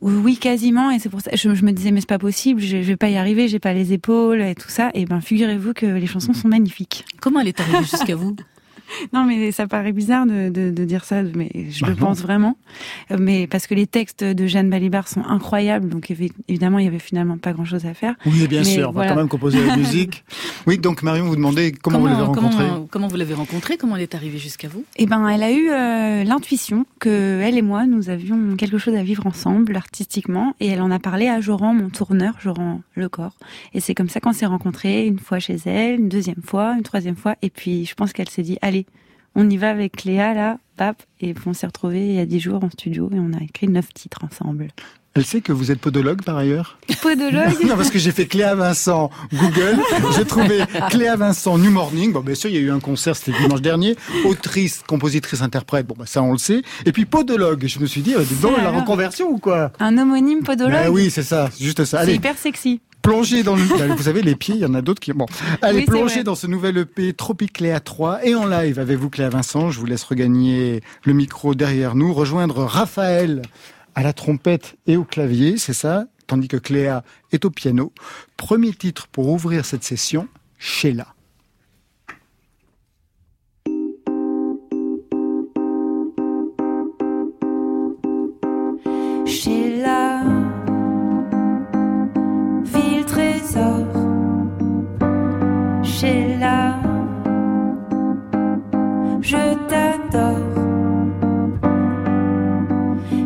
Oui, 0.00 0.38
quasiment. 0.38 0.90
Et 0.92 0.98
c'est 0.98 1.10
pour 1.10 1.20
ça, 1.20 1.30
je, 1.34 1.54
je, 1.54 1.62
me 1.62 1.72
disais, 1.72 1.90
mais 1.90 2.00
c'est 2.00 2.08
pas 2.08 2.18
possible, 2.18 2.58
je, 2.58 2.80
je 2.80 2.88
vais 2.88 2.96
pas 2.96 3.10
y 3.10 3.16
arriver, 3.18 3.48
j'ai 3.48 3.58
pas 3.58 3.74
les 3.74 3.92
épaules 3.92 4.40
et 4.40 4.54
tout 4.54 4.70
ça. 4.70 4.90
Et 4.94 5.04
ben, 5.04 5.20
figurez-vous 5.20 5.74
que 5.74 5.84
les 5.84 6.06
chansons 6.06 6.32
sont 6.32 6.48
magnifiques. 6.48 7.04
Comment 7.20 7.40
elle 7.40 7.48
est 7.48 7.60
arrivée 7.60 7.84
jusqu'à 7.84 8.16
vous? 8.16 8.34
non, 9.12 9.24
mais 9.24 9.52
ça 9.52 9.66
paraît 9.66 9.92
bizarre 9.92 10.26
de, 10.26 10.48
de, 10.48 10.70
de 10.70 10.84
dire 10.84 11.04
ça, 11.04 11.22
mais 11.22 11.50
je 11.70 11.84
le 11.84 11.92
bah 11.92 12.06
pense 12.06 12.20
vraiment. 12.20 12.56
Euh, 13.10 13.16
mais 13.18 13.46
parce 13.46 13.66
que 13.66 13.74
les 13.74 13.86
textes 13.86 14.24
de 14.24 14.46
Jeanne 14.46 14.70
Balibar 14.70 15.08
sont 15.08 15.24
incroyables, 15.24 15.88
donc 15.88 16.10
évidemment, 16.10 16.78
il 16.78 16.84
y 16.84 16.88
avait 16.88 16.98
finalement 16.98 17.38
pas 17.38 17.52
grand-chose 17.52 17.86
à 17.86 17.94
faire. 17.94 18.14
Oui, 18.26 18.46
bien 18.48 18.64
sûr, 18.64 18.90
on 18.90 18.92
va 18.92 19.08
quand 19.08 19.16
même 19.16 19.28
composer 19.28 19.64
la 19.64 19.76
musique. 19.76 20.24
Oui, 20.66 20.78
donc 20.78 21.02
Marion, 21.02 21.24
vous 21.24 21.34
demandez 21.34 21.72
comment, 21.72 21.98
comment 21.98 21.98
vous 21.98 22.06
l'avez 22.12 22.22
rencontrée. 22.22 22.64
Comment, 22.68 22.86
comment, 22.88 23.08
vous 23.08 23.16
l'avez 23.16 23.34
rencontrée 23.34 23.76
Comment 23.76 23.96
elle 23.96 24.02
est 24.02 24.14
arrivée 24.14 24.38
jusqu'à 24.38 24.68
vous? 24.68 24.84
Eh 24.96 25.06
ben, 25.06 25.26
elle 25.26 25.42
a 25.42 25.50
eu 25.50 25.70
euh, 25.70 26.24
l'intuition 26.24 26.86
que 27.00 27.40
elle 27.42 27.58
et 27.58 27.62
moi, 27.62 27.86
nous 27.86 28.10
avions 28.10 28.56
quelque 28.56 28.78
chose 28.78 28.94
à 28.94 29.02
vivre 29.02 29.26
ensemble 29.26 29.76
artistiquement, 29.76 30.54
et 30.60 30.68
elle 30.68 30.80
en 30.80 30.90
a 30.92 31.00
parlé 31.00 31.28
à 31.28 31.40
Joran, 31.40 31.74
mon 31.74 31.88
tourneur, 31.88 32.34
Joran 32.40 32.80
Lecor. 32.94 33.32
Et 33.74 33.80
c'est 33.80 33.94
comme 33.94 34.08
ça 34.08 34.20
qu'on 34.20 34.32
s'est 34.32 34.46
rencontrés, 34.46 35.06
une 35.06 35.18
fois 35.18 35.40
chez 35.40 35.56
elle, 35.66 35.98
une 36.00 36.08
deuxième 36.08 36.42
fois, 36.44 36.74
une 36.76 36.82
troisième 36.82 37.16
fois, 37.16 37.34
et 37.42 37.50
puis 37.50 37.84
je 37.84 37.94
pense 37.94 38.12
qu'elle 38.12 38.28
s'est 38.28 38.42
dit, 38.42 38.58
allez, 38.62 38.81
on 39.34 39.48
y 39.48 39.56
va 39.56 39.70
avec 39.70 39.96
Cléa, 39.96 40.34
là, 40.34 40.58
pap, 40.76 41.02
et 41.20 41.34
on 41.46 41.52
s'est 41.52 41.66
retrouvés 41.66 42.06
il 42.06 42.14
y 42.14 42.20
a 42.20 42.26
dix 42.26 42.40
jours 42.40 42.62
en 42.62 42.70
studio 42.70 43.10
et 43.12 43.18
on 43.18 43.32
a 43.32 43.42
écrit 43.42 43.68
neuf 43.68 43.92
titres 43.94 44.24
ensemble. 44.24 44.68
Elle 45.14 45.26
sait 45.26 45.42
que 45.42 45.52
vous 45.52 45.70
êtes 45.70 45.78
podologue 45.78 46.22
par 46.22 46.38
ailleurs 46.38 46.78
Podologue 47.02 47.66
Non, 47.66 47.76
parce 47.76 47.90
que 47.90 47.98
j'ai 47.98 48.12
fait 48.12 48.24
Cléa 48.24 48.54
Vincent 48.54 49.10
Google, 49.30 49.78
j'ai 50.16 50.24
trouvé 50.24 50.62
Cléa 50.88 51.16
Vincent 51.16 51.58
New 51.58 51.70
Morning. 51.70 52.12
Bon, 52.12 52.20
bien 52.20 52.34
sûr, 52.34 52.48
il 52.48 52.56
y 52.56 52.58
a 52.58 52.62
eu 52.62 52.70
un 52.70 52.80
concert, 52.80 53.14
c'était 53.14 53.38
dimanche 53.38 53.60
dernier. 53.60 53.94
Autrice, 54.24 54.82
compositrice, 54.86 55.42
interprète, 55.42 55.86
bon, 55.86 55.96
bah, 55.98 56.06
ça 56.06 56.22
on 56.22 56.32
le 56.32 56.38
sait. 56.38 56.62
Et 56.86 56.92
puis 56.92 57.04
podologue, 57.04 57.66
je 57.66 57.78
me 57.78 57.86
suis 57.86 58.00
dit, 58.00 58.14
dis 58.18 58.34
donc, 58.40 58.56
la 58.56 58.70
reconversion 58.70 59.28
ou 59.28 59.38
quoi 59.38 59.72
Un 59.80 59.98
homonyme 59.98 60.44
podologue 60.44 60.72
ben 60.72 60.88
Oui, 60.88 61.10
c'est 61.10 61.22
ça, 61.22 61.50
juste 61.60 61.84
ça. 61.84 62.06
C'est 62.06 62.14
hyper 62.14 62.38
sexy 62.38 62.80
Plongez 63.02 63.42
dans 63.42 63.56
le... 63.56 63.62
Bah, 63.64 63.94
vous 63.94 64.12
les 64.22 64.36
pieds, 64.36 64.54
il 64.54 64.60
y 64.60 64.64
en 64.64 64.74
a 64.74 64.82
d'autres 64.82 65.00
qui... 65.00 65.12
Bon, 65.12 65.26
allez, 65.60 65.84
oui, 65.88 66.22
dans 66.22 66.34
ce 66.34 66.46
nouvel 66.46 66.78
EP 66.78 67.12
Tropicléa 67.12 67.80
3 67.80 68.24
et 68.24 68.34
en 68.34 68.46
live 68.46 68.78
avec 68.78 68.96
vous, 68.98 69.10
Cléa 69.10 69.28
Vincent. 69.28 69.70
Je 69.70 69.80
vous 69.80 69.86
laisse 69.86 70.04
regagner 70.04 70.82
le 71.04 71.12
micro 71.12 71.54
derrière 71.54 71.94
nous, 71.96 72.14
rejoindre 72.14 72.64
Raphaël 72.64 73.42
à 73.94 74.02
la 74.02 74.12
trompette 74.12 74.76
et 74.86 74.96
au 74.96 75.04
clavier, 75.04 75.58
c'est 75.58 75.74
ça? 75.74 76.06
Tandis 76.26 76.48
que 76.48 76.56
Cléa 76.56 77.02
est 77.32 77.44
au 77.44 77.50
piano. 77.50 77.92
Premier 78.36 78.72
titre 78.72 79.08
pour 79.08 79.28
ouvrir 79.28 79.64
cette 79.64 79.84
session, 79.84 80.28
Sheila. 80.58 81.08
Sheila. 89.26 89.91
je 99.32 99.54
t'adore. 99.70 100.56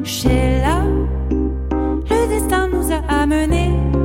Sheila, 0.05 0.79
le 2.11 2.29
destin 2.29 2.69
nous 2.69 2.93
a 2.93 3.01
amenés. 3.23 3.96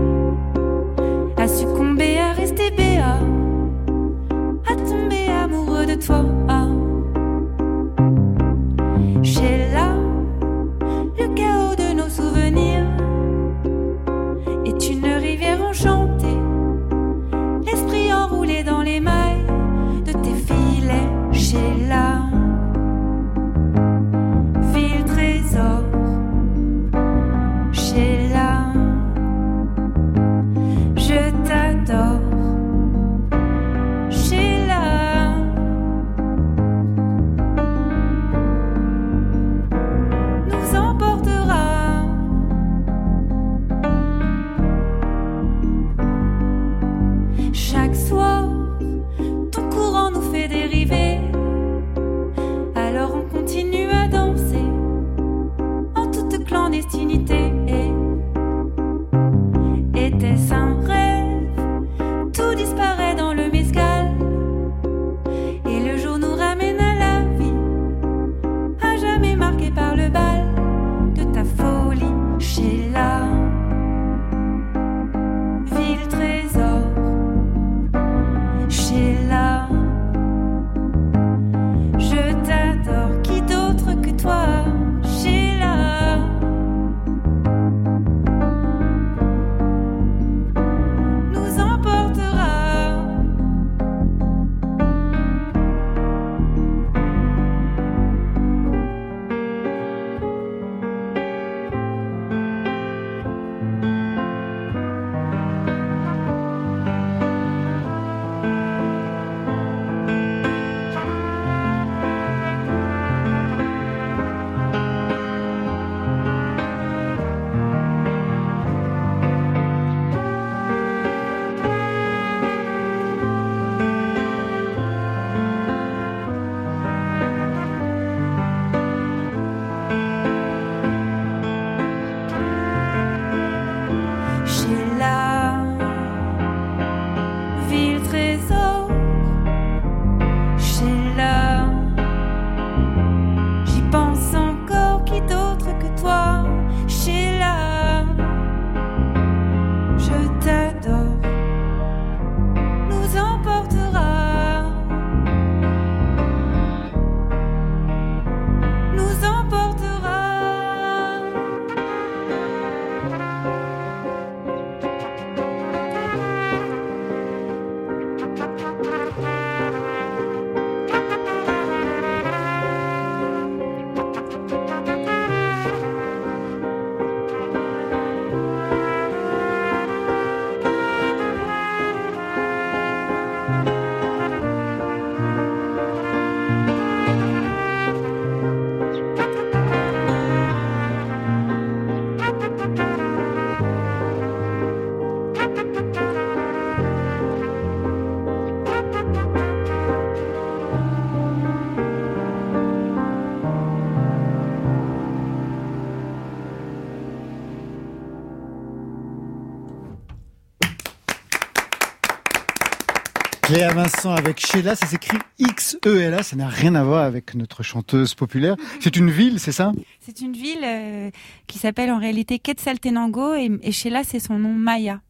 Cléa 213.52 213.74
Vincent 213.74 214.14
avec 214.14 214.40
Sheila, 214.40 214.78
ça 214.78 214.86
s'écrit 214.86 215.18
X-E-L-A, 215.38 216.24
ça 216.24 216.38
n'a 216.38 216.48
rien 216.48 216.74
à 216.74 216.86
voir 216.86 217.04
avec 217.04 217.36
notre 217.36 217.64
chanteuse 217.64 218.16
populaire. 218.16 218.56
C'est 218.80 218.96
une 218.96 219.12
ville, 219.12 219.42
c'est 219.42 219.52
ça? 219.52 219.74
C'est 220.00 220.22
une 220.22 220.32
ville 220.32 220.64
euh, 220.64 221.12
qui 221.48 221.60
s'appelle 221.60 221.92
en 221.92 222.00
réalité 222.00 222.40
Quetzaltenango 222.40 223.34
et, 223.34 223.52
et 223.62 223.74
Sheila 223.74 224.06
c'est 224.06 224.22
son 224.22 224.40
nom 224.40 224.54
Maya. 224.54 225.02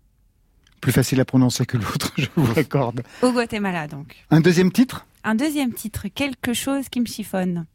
Plus 0.81 0.91
facile 0.91 1.21
à 1.21 1.25
prononcer 1.25 1.67
que 1.67 1.77
l'autre, 1.77 2.13
je 2.17 2.29
vous 2.35 2.51
l'accorde. 2.55 3.03
Au 3.21 3.31
Guatemala 3.31 3.85
donc. 3.87 4.15
Un 4.31 4.41
deuxième 4.41 4.71
titre? 4.71 5.05
Un 5.23 5.35
deuxième 5.35 5.71
titre, 5.71 6.07
quelque 6.07 6.53
chose 6.53 6.89
qui 6.89 6.99
me 6.99 7.05
chiffonne. 7.05 7.67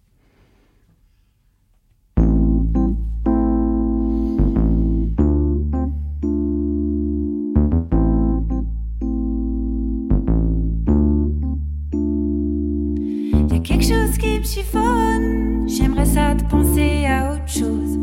Chose 13.87 14.19
qui 14.19 14.40
me 14.40 14.45
chiffonne. 14.45 15.69
J'aimerais 15.69 16.07
ça 16.07 16.35
de 16.35 16.43
penser 16.45 17.07
à 17.07 17.33
autre 17.33 17.47
chose. 17.49 17.99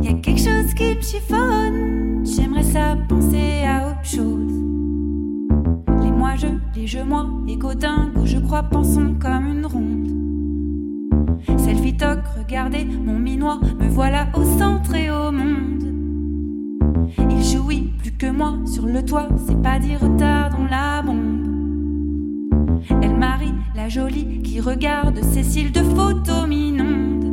Y 0.00 0.08
a 0.08 0.12
quelque 0.12 0.38
chose 0.38 0.72
qui 0.74 0.94
me 0.94 1.00
chiffonne. 1.00 2.24
J'aimerais 2.24 2.62
ça 2.62 2.96
penser 3.08 3.64
à 3.66 3.88
autre 3.88 4.04
chose. 4.04 4.52
Les 6.00 6.12
moi 6.12 6.36
je, 6.36 6.46
les 6.76 6.86
je 6.86 7.00
moi, 7.00 7.26
égo 7.48 7.74
dingue, 7.74 8.24
je 8.24 8.38
crois 8.38 8.62
pensons 8.62 9.16
comme 9.20 9.48
une 9.48 9.66
ronde. 9.66 10.12
Selfie 11.58 11.96
toc, 11.96 12.20
regardez 12.38 12.84
mon 12.84 13.18
minois, 13.18 13.58
me 13.80 13.88
voilà 13.88 14.28
au 14.34 14.44
centre 14.58 14.94
et 14.94 15.10
au 15.10 15.32
monde. 15.32 15.88
Il 17.30 17.42
jouit 17.42 17.90
plus 17.98 18.12
que 18.12 18.30
moi 18.30 18.54
sur 18.64 18.86
le 18.86 19.04
toit, 19.04 19.28
c'est 19.44 19.60
pas 19.60 19.80
dire 19.80 19.98
retardons 20.00 20.66
la 20.70 21.02
bombe. 21.02 21.57
Elle 23.02 23.16
marie 23.16 23.54
la 23.74 23.88
jolie 23.88 24.42
qui 24.42 24.60
regarde 24.60 25.22
Cécile 25.22 25.72
de 25.72 25.82
photos 25.82 26.46
minondes. 26.46 27.24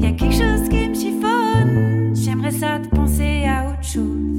Y 0.00 0.06
a 0.06 0.12
quelque 0.12 0.34
chose 0.34 0.68
qui 0.68 0.88
me 0.88 0.94
chiffonne, 0.94 2.14
j'aimerais 2.14 2.50
ça 2.50 2.78
de 2.78 2.88
penser 2.88 3.44
à 3.46 3.70
autre 3.70 3.82
chose. 3.82 4.38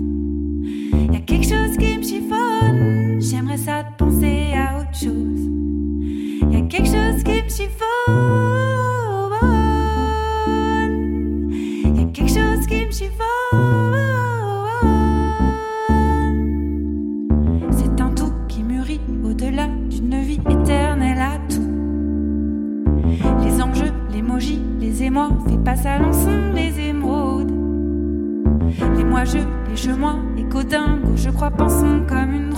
Y 1.11 1.15
a 1.15 1.19
quelque 1.19 1.43
chose 1.45 1.77
qui 1.77 1.97
me 1.97 2.03
chiffonne, 2.03 3.19
j'aimerais 3.19 3.57
ça 3.57 3.83
de 3.83 3.95
penser 3.97 4.53
à 4.55 4.79
autre 4.79 4.97
chose. 4.97 5.49
Y 6.51 6.55
a 6.55 6.61
quelque 6.61 6.87
chose 6.87 7.23
qui 7.23 7.43
me 7.43 7.49
chiffonne, 7.49 7.79
y 11.95 11.99
a 11.99 12.05
quelque 12.13 12.29
chose 12.29 12.67
qui 12.67 12.85
me 12.85 12.91
chiffonne. 12.91 13.28
D'une 19.67 20.19
vie 20.21 20.39
éternelle 20.49 21.19
à 21.19 21.37
tout. 21.49 21.67
Les 23.43 23.61
enjeux, 23.61 23.91
l'émoji, 24.11 24.61
les 24.79 25.03
émois, 25.03 25.29
fait 25.47 25.57
pas 25.57 25.75
ça 25.75 25.97
l'ensemble, 25.99 26.53
les 26.55 26.79
émeraudes. 26.79 27.51
Les 28.97 29.03
moi 29.03 29.25
je, 29.25 29.39
les 29.69 29.75
je 29.75 29.91
moi, 29.91 30.15
écho 30.37 30.63
dingue, 30.63 31.15
je 31.15 31.29
crois 31.29 31.51
pensons 31.51 32.01
comme 32.07 32.33
une 32.33 32.48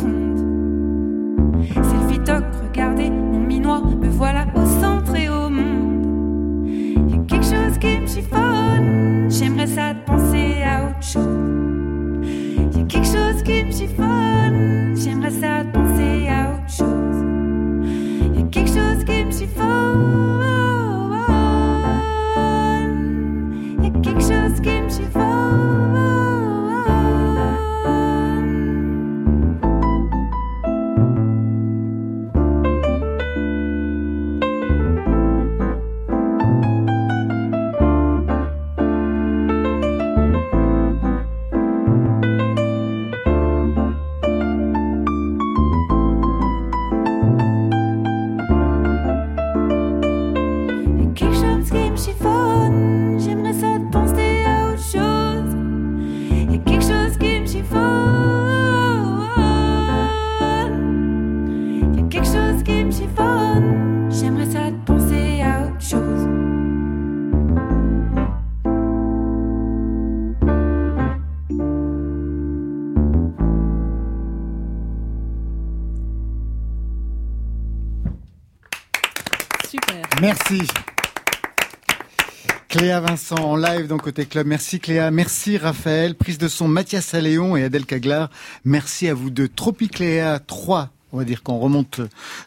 live 83.76 83.88
dans 83.88 83.98
Côté 83.98 84.26
Club. 84.26 84.48
Merci 84.48 84.80
Cléa. 84.80 85.12
Merci 85.12 85.58
Raphaël. 85.58 86.16
Prise 86.16 86.38
de 86.38 86.48
son 86.48 86.68
Mathias 86.68 87.14
Alléon 87.14 87.56
et 87.56 87.64
Adèle 87.64 87.86
Caglar. 87.86 88.30
Merci 88.66 89.08
à 89.08 89.14
vous 89.14 89.30
deux. 89.30 89.48
Tropicléa 89.48 90.40
3. 90.40 90.90
On 91.14 91.18
va 91.18 91.24
dire 91.24 91.44
qu'on 91.44 91.58
remonte 91.58 92.02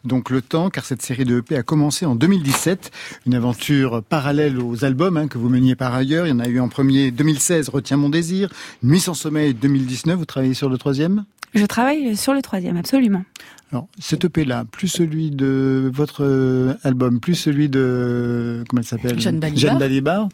donc 0.05 0.31
le 0.31 0.43
temps, 0.43 0.71
car 0.71 0.85
cette 0.85 1.03
série 1.03 1.25
de 1.25 1.39
EP 1.39 1.57
a 1.57 1.63
commencé 1.63 2.05
en 2.05 2.15
2017, 2.15 2.91
une 3.27 3.35
aventure 3.35 4.03
parallèle 4.03 4.59
aux 4.59 4.85
albums 4.85 5.17
hein, 5.17 5.29
que 5.29 5.39
vous 5.39 5.49
meniez 5.49 5.77
par 5.77 5.95
ailleurs. 5.95 6.27
Il 6.27 6.31
y 6.31 6.33
en 6.33 6.41
a 6.41 6.49
eu 6.49 6.61
en 6.61 6.69
premier 6.69 7.11
2016, 7.11 7.69
Retiens 7.69 7.97
mon 7.97 8.09
désir, 8.09 8.51
Nuit 8.83 9.01
sans 9.01 9.15
sommeil 9.15 9.55
2019. 9.55 10.19
Vous 10.19 10.25
travaillez 10.25 10.55
sur 10.55 10.69
le 10.69 10.79
troisième? 10.79 11.25
Je 11.55 11.65
travaille 11.65 12.17
sur 12.17 12.35
le 12.35 12.43
troisième, 12.43 12.77
absolument. 12.77 13.25
Alors, 13.71 13.87
cet 13.99 14.25
EP-là, 14.25 14.65
plus 14.71 14.89
celui 14.89 15.31
de 15.31 15.91
votre 15.93 16.25
euh, 16.25 16.75
album, 16.83 17.21
plus 17.21 17.35
celui 17.35 17.69
de... 17.69 18.65
Comment 18.69 18.81
elle 18.81 18.87
s'appelle? 18.87 19.21
Jeanne 19.21 19.41
Balibar. 19.41 19.61
Jeanne 19.61 19.79
Balibar. 19.79 20.29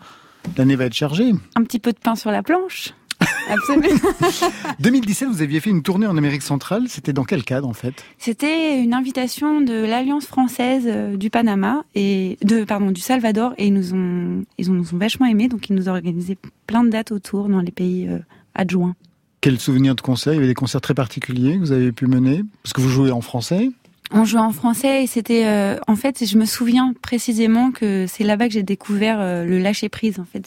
L'année 0.56 0.76
va 0.76 0.86
être 0.86 0.94
chargée. 0.94 1.32
Un 1.56 1.62
petit 1.62 1.78
peu 1.78 1.92
de 1.92 1.98
pain 1.98 2.14
sur 2.14 2.30
la 2.30 2.42
planche. 2.42 2.94
Absolument. 3.48 4.00
2017, 4.80 5.28
vous 5.28 5.42
aviez 5.42 5.60
fait 5.60 5.70
une 5.70 5.82
tournée 5.82 6.06
en 6.06 6.16
Amérique 6.16 6.42
centrale. 6.42 6.84
C'était 6.88 7.12
dans 7.12 7.24
quel 7.24 7.44
cadre, 7.44 7.68
en 7.68 7.72
fait? 7.72 8.04
C'était 8.18 8.82
une 8.82 8.94
invitation 8.94 9.60
de 9.60 9.74
l'Alliance 9.74 10.26
française 10.26 10.84
euh, 10.86 11.16
du 11.16 11.30
Panama 11.30 11.84
et 11.94 12.38
de 12.42 12.64
pardon 12.64 12.90
du 12.90 13.00
Salvador 13.00 13.52
et 13.58 13.66
ils 13.66 13.74
nous 13.74 13.94
ont 13.94 14.44
ils 14.58 14.72
nous 14.72 14.94
ont 14.94 14.98
vachement 14.98 15.26
aimés 15.26 15.48
donc 15.48 15.68
ils 15.68 15.74
nous 15.74 15.88
ont 15.88 15.92
organisé 15.92 16.38
plein 16.66 16.84
de 16.84 16.90
dates 16.90 17.12
autour 17.12 17.48
dans 17.48 17.60
les 17.60 17.72
pays 17.72 18.08
euh, 18.08 18.18
adjoints. 18.54 18.94
Quel 19.40 19.58
souvenir 19.58 19.94
de 19.94 20.00
concert? 20.00 20.34
Il 20.34 20.36
y 20.36 20.38
avait 20.38 20.48
des 20.48 20.54
concerts 20.54 20.82
très 20.82 20.94
particuliers 20.94 21.54
que 21.54 21.60
vous 21.60 21.72
avez 21.72 21.92
pu 21.92 22.06
mener? 22.06 22.42
Parce 22.62 22.72
que 22.74 22.80
vous 22.80 22.90
jouez 22.90 23.10
en 23.10 23.22
français. 23.22 23.70
On 24.12 24.24
jouait 24.24 24.40
en 24.40 24.52
français 24.52 25.04
et 25.04 25.06
c'était 25.06 25.44
euh, 25.46 25.76
en 25.86 25.94
fait 25.94 26.24
je 26.24 26.36
me 26.36 26.44
souviens 26.44 26.94
précisément 27.00 27.70
que 27.70 28.06
c'est 28.08 28.24
là-bas 28.24 28.48
que 28.48 28.54
j'ai 28.54 28.64
découvert 28.64 29.20
euh, 29.20 29.44
le 29.44 29.58
lâcher 29.58 29.88
prise 29.88 30.18
en 30.18 30.24
fait 30.24 30.40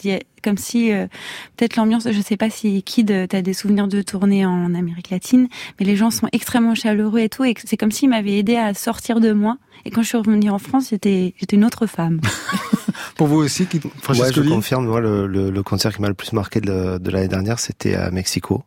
comme 0.44 0.58
si 0.58 0.92
euh, 0.92 1.06
peut-être 1.56 1.76
l'ambiance 1.76 2.06
je 2.10 2.20
sais 2.20 2.36
pas 2.36 2.50
si 2.50 2.82
Kid 2.82 3.10
euh, 3.10 3.26
t'as 3.26 3.42
des 3.42 3.54
souvenirs 3.54 3.88
de 3.88 4.02
tournée 4.02 4.46
en 4.46 4.74
Amérique 4.74 5.10
latine 5.10 5.48
mais 5.78 5.86
les 5.86 5.96
gens 5.96 6.10
sont 6.10 6.28
extrêmement 6.32 6.74
chaleureux 6.74 7.20
et 7.20 7.28
tout 7.28 7.44
et 7.44 7.54
c'est 7.64 7.76
comme 7.76 7.90
s'ils 7.90 8.10
m'avaient 8.10 8.38
aidé 8.38 8.56
à 8.56 8.74
sortir 8.74 9.20
de 9.20 9.32
moi 9.32 9.56
et 9.84 9.90
quand 9.90 10.02
je 10.02 10.08
suis 10.08 10.18
revenue 10.18 10.50
en 10.50 10.58
France 10.58 10.90
j'étais 10.90 11.34
j'étais 11.38 11.56
une 11.56 11.64
autre 11.64 11.86
femme. 11.86 12.20
Pour 13.16 13.28
vous 13.28 13.36
aussi, 13.36 13.66
qui... 13.66 13.78
Ouais, 13.78 14.32
je 14.32 14.40
confirme. 14.40 14.86
Moi, 14.86 15.00
le, 15.00 15.26
le, 15.26 15.50
le 15.50 15.62
concert 15.62 15.94
qui 15.94 16.02
m'a 16.02 16.08
le 16.08 16.14
plus 16.14 16.32
marqué 16.32 16.60
de, 16.60 16.98
de 16.98 17.10
l'année 17.10 17.28
dernière, 17.28 17.58
c'était 17.58 17.94
à 17.94 18.10
Mexico, 18.10 18.64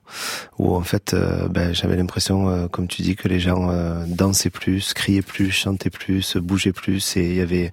où 0.57 0.75
en 0.75 0.81
fait, 0.81 1.13
euh, 1.13 1.47
ben, 1.49 1.73
j'avais 1.73 1.97
l'impression, 1.97 2.49
euh, 2.49 2.67
comme 2.67 2.87
tu 2.87 3.01
dis, 3.01 3.15
que 3.15 3.27
les 3.27 3.39
gens 3.39 3.69
euh, 3.69 4.05
dansaient 4.07 4.49
plus, 4.49 4.93
criaient 4.93 5.21
plus, 5.21 5.51
chantaient 5.51 5.89
plus, 5.89 6.37
bougeaient 6.37 6.73
plus, 6.73 7.17
et 7.17 7.25
il 7.25 7.35
y 7.35 7.41
avait 7.41 7.71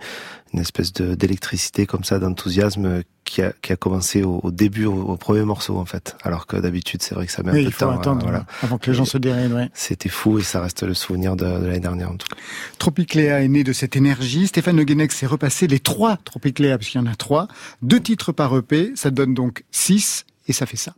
une 0.54 0.60
espèce 0.60 0.92
de 0.92 1.14
d'électricité 1.14 1.84
comme 1.84 2.04
ça, 2.04 2.18
d'enthousiasme 2.18 3.02
qui 3.24 3.42
a, 3.42 3.52
qui 3.60 3.72
a 3.72 3.76
commencé 3.76 4.22
au, 4.22 4.40
au 4.42 4.50
début, 4.50 4.86
au, 4.86 4.94
au 4.94 5.16
premier 5.16 5.42
morceau 5.42 5.76
en 5.78 5.84
fait. 5.84 6.16
Alors 6.22 6.46
que 6.46 6.56
d'habitude, 6.56 7.02
c'est 7.02 7.14
vrai 7.14 7.26
que 7.26 7.32
ça 7.32 7.42
met 7.42 7.50
un 7.50 7.54
peu 7.54 7.64
de 7.64 7.70
temps. 7.70 7.90
attendre 7.90 8.22
voilà. 8.22 8.46
avant 8.62 8.78
que 8.78 8.90
les 8.90 8.96
gens 8.96 9.04
se 9.04 9.18
déraillent. 9.18 9.52
Ouais. 9.52 9.68
C'était 9.74 10.08
fou 10.08 10.38
et 10.38 10.42
ça 10.42 10.60
reste 10.62 10.82
le 10.82 10.94
souvenir 10.94 11.36
de, 11.36 11.44
de 11.44 11.66
l'année 11.66 11.80
dernière 11.80 12.10
en 12.10 12.16
tout 12.16 12.28
cas. 12.28 12.40
Tropicléa 12.78 13.42
est 13.42 13.48
né 13.48 13.64
de 13.64 13.72
cette 13.72 13.96
énergie. 13.96 14.46
Stéphane 14.46 14.76
Le 14.76 14.84
Guenec 14.84 15.12
s'est 15.12 15.26
repassé 15.26 15.66
les 15.66 15.80
trois 15.80 16.16
Tropicléa, 16.18 16.78
parce 16.78 16.88
qu'il 16.88 17.00
y 17.00 17.04
en 17.04 17.06
a 17.06 17.14
trois. 17.16 17.48
Deux 17.82 18.00
titres 18.00 18.32
par 18.32 18.56
EP, 18.56 18.92
ça 18.94 19.10
donne 19.10 19.34
donc 19.34 19.64
six, 19.70 20.24
et 20.46 20.52
ça 20.52 20.66
fait 20.66 20.76
ça. 20.76 20.94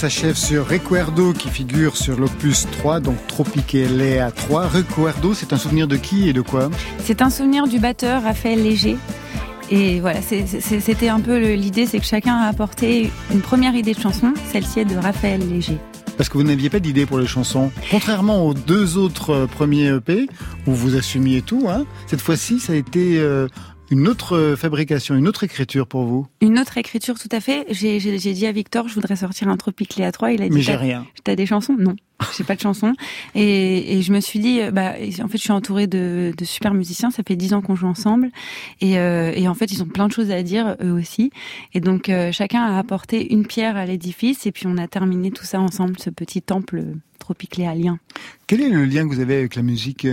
S'achève 0.00 0.34
sur 0.34 0.66
Recuerdo 0.66 1.34
qui 1.34 1.50
figure 1.50 1.94
sur 1.94 2.18
l'opus 2.18 2.66
3, 2.78 3.00
donc 3.00 3.16
Tropiquelea 3.26 4.30
3. 4.30 4.68
Recuerdo, 4.68 5.34
c'est 5.34 5.52
un 5.52 5.58
souvenir 5.58 5.88
de 5.88 5.96
qui 5.96 6.26
et 6.26 6.32
de 6.32 6.40
quoi? 6.40 6.70
C'est 7.04 7.20
un 7.20 7.28
souvenir 7.28 7.68
du 7.68 7.78
batteur 7.78 8.22
Raphaël 8.22 8.62
Léger. 8.62 8.96
Et 9.70 10.00
voilà, 10.00 10.20
c'était 10.22 11.10
un 11.10 11.20
peu 11.20 11.52
l'idée, 11.52 11.84
c'est 11.84 11.98
que 11.98 12.06
chacun 12.06 12.34
a 12.34 12.48
apporté 12.48 13.12
une 13.30 13.42
première 13.42 13.74
idée 13.74 13.92
de 13.92 14.00
chanson, 14.00 14.32
celle-ci 14.50 14.80
est 14.80 14.84
de 14.86 14.96
Raphaël 14.96 15.46
Léger. 15.46 15.76
Parce 16.16 16.30
que 16.30 16.38
vous 16.38 16.44
n'aviez 16.44 16.70
pas 16.70 16.80
d'idée 16.80 17.04
pour 17.04 17.18
les 17.18 17.26
chansons. 17.26 17.70
Contrairement 17.90 18.46
aux 18.46 18.54
deux 18.54 18.96
autres 18.96 19.30
euh, 19.30 19.46
premiers 19.46 19.88
EP, 19.88 20.28
où 20.66 20.72
vous 20.72 20.96
assumiez 20.96 21.42
tout, 21.42 21.66
hein, 21.68 21.84
cette 22.06 22.22
fois-ci, 22.22 22.58
ça 22.58 22.72
a 22.72 22.76
été 22.76 23.18
euh, 23.18 23.48
une 23.90 24.08
autre 24.08 24.36
euh, 24.36 24.56
fabrication, 24.56 25.14
une 25.14 25.28
autre 25.28 25.44
écriture 25.44 25.86
pour 25.86 26.04
vous 26.04 26.26
Une 26.40 26.58
autre 26.58 26.78
écriture, 26.78 27.18
tout 27.18 27.28
à 27.32 27.40
fait. 27.40 27.66
J'ai 27.70 27.98
dit 27.98 28.46
à 28.46 28.52
Victor, 28.52 28.88
je 28.88 28.94
voudrais 28.94 29.16
sortir 29.16 29.48
un 29.48 29.56
Tropic 29.56 29.96
Léa 29.96 30.12
3. 30.12 30.32
Il 30.32 30.42
a 30.42 30.48
dit, 30.48 30.54
mais 30.54 30.62
j'ai 30.62 30.76
rien. 30.76 31.06
T'as 31.24 31.36
des 31.36 31.46
chansons? 31.46 31.76
Non, 31.78 31.96
j'ai 32.36 32.44
pas 32.44 32.54
de 32.54 32.60
chansons. 32.60 32.94
Et, 33.34 33.96
et, 33.96 34.02
je 34.02 34.12
me 34.12 34.20
suis 34.20 34.38
dit, 34.38 34.60
euh, 34.60 34.70
bah, 34.70 34.94
en 35.22 35.28
fait, 35.28 35.38
je 35.38 35.42
suis 35.42 35.52
entourée 35.52 35.86
de, 35.86 36.32
de 36.36 36.44
super 36.44 36.74
musiciens. 36.74 37.10
Ça 37.10 37.22
fait 37.26 37.36
dix 37.36 37.52
ans 37.54 37.60
qu'on 37.60 37.74
joue 37.74 37.86
ensemble, 37.86 38.30
et, 38.80 38.98
euh, 38.98 39.32
et, 39.34 39.48
en 39.48 39.54
fait, 39.54 39.72
ils 39.72 39.82
ont 39.82 39.86
plein 39.86 40.08
de 40.08 40.12
choses 40.12 40.30
à 40.30 40.42
dire 40.42 40.76
eux 40.82 40.92
aussi. 40.92 41.30
Et 41.74 41.80
donc, 41.80 42.08
euh, 42.08 42.32
chacun 42.32 42.62
a 42.62 42.78
apporté 42.78 43.32
une 43.32 43.46
pierre 43.46 43.76
à 43.76 43.86
l'édifice, 43.86 44.46
et 44.46 44.52
puis 44.52 44.66
on 44.66 44.76
a 44.76 44.86
terminé 44.86 45.30
tout 45.30 45.44
ça 45.44 45.60
ensemble, 45.60 45.98
ce 45.98 46.10
petit 46.10 46.42
temple 46.42 46.84
tropicléalien. 47.18 47.98
Quel 48.46 48.60
est 48.60 48.70
le 48.70 48.84
lien 48.84 49.08
que 49.08 49.14
vous 49.14 49.20
avez 49.20 49.36
avec 49.36 49.54
la 49.54 49.62
musique 49.62 50.06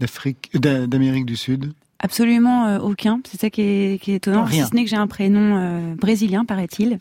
d'Afrique, 0.00 0.50
d'Amérique 0.54 1.26
du 1.26 1.36
Sud? 1.36 1.72
Absolument 2.02 2.66
euh, 2.66 2.78
aucun. 2.78 3.20
C'est 3.24 3.38
ça 3.40 3.50
qui 3.50 3.60
est, 3.60 4.02
qui 4.02 4.12
est 4.12 4.16
étonnant. 4.16 4.46
Si 4.46 4.60
ce 4.60 4.74
n'est 4.74 4.84
que 4.84 4.90
j'ai 4.90 4.96
un 4.96 5.06
prénom 5.06 5.56
euh, 5.56 5.94
brésilien, 5.94 6.44
paraît-il. 6.44 6.98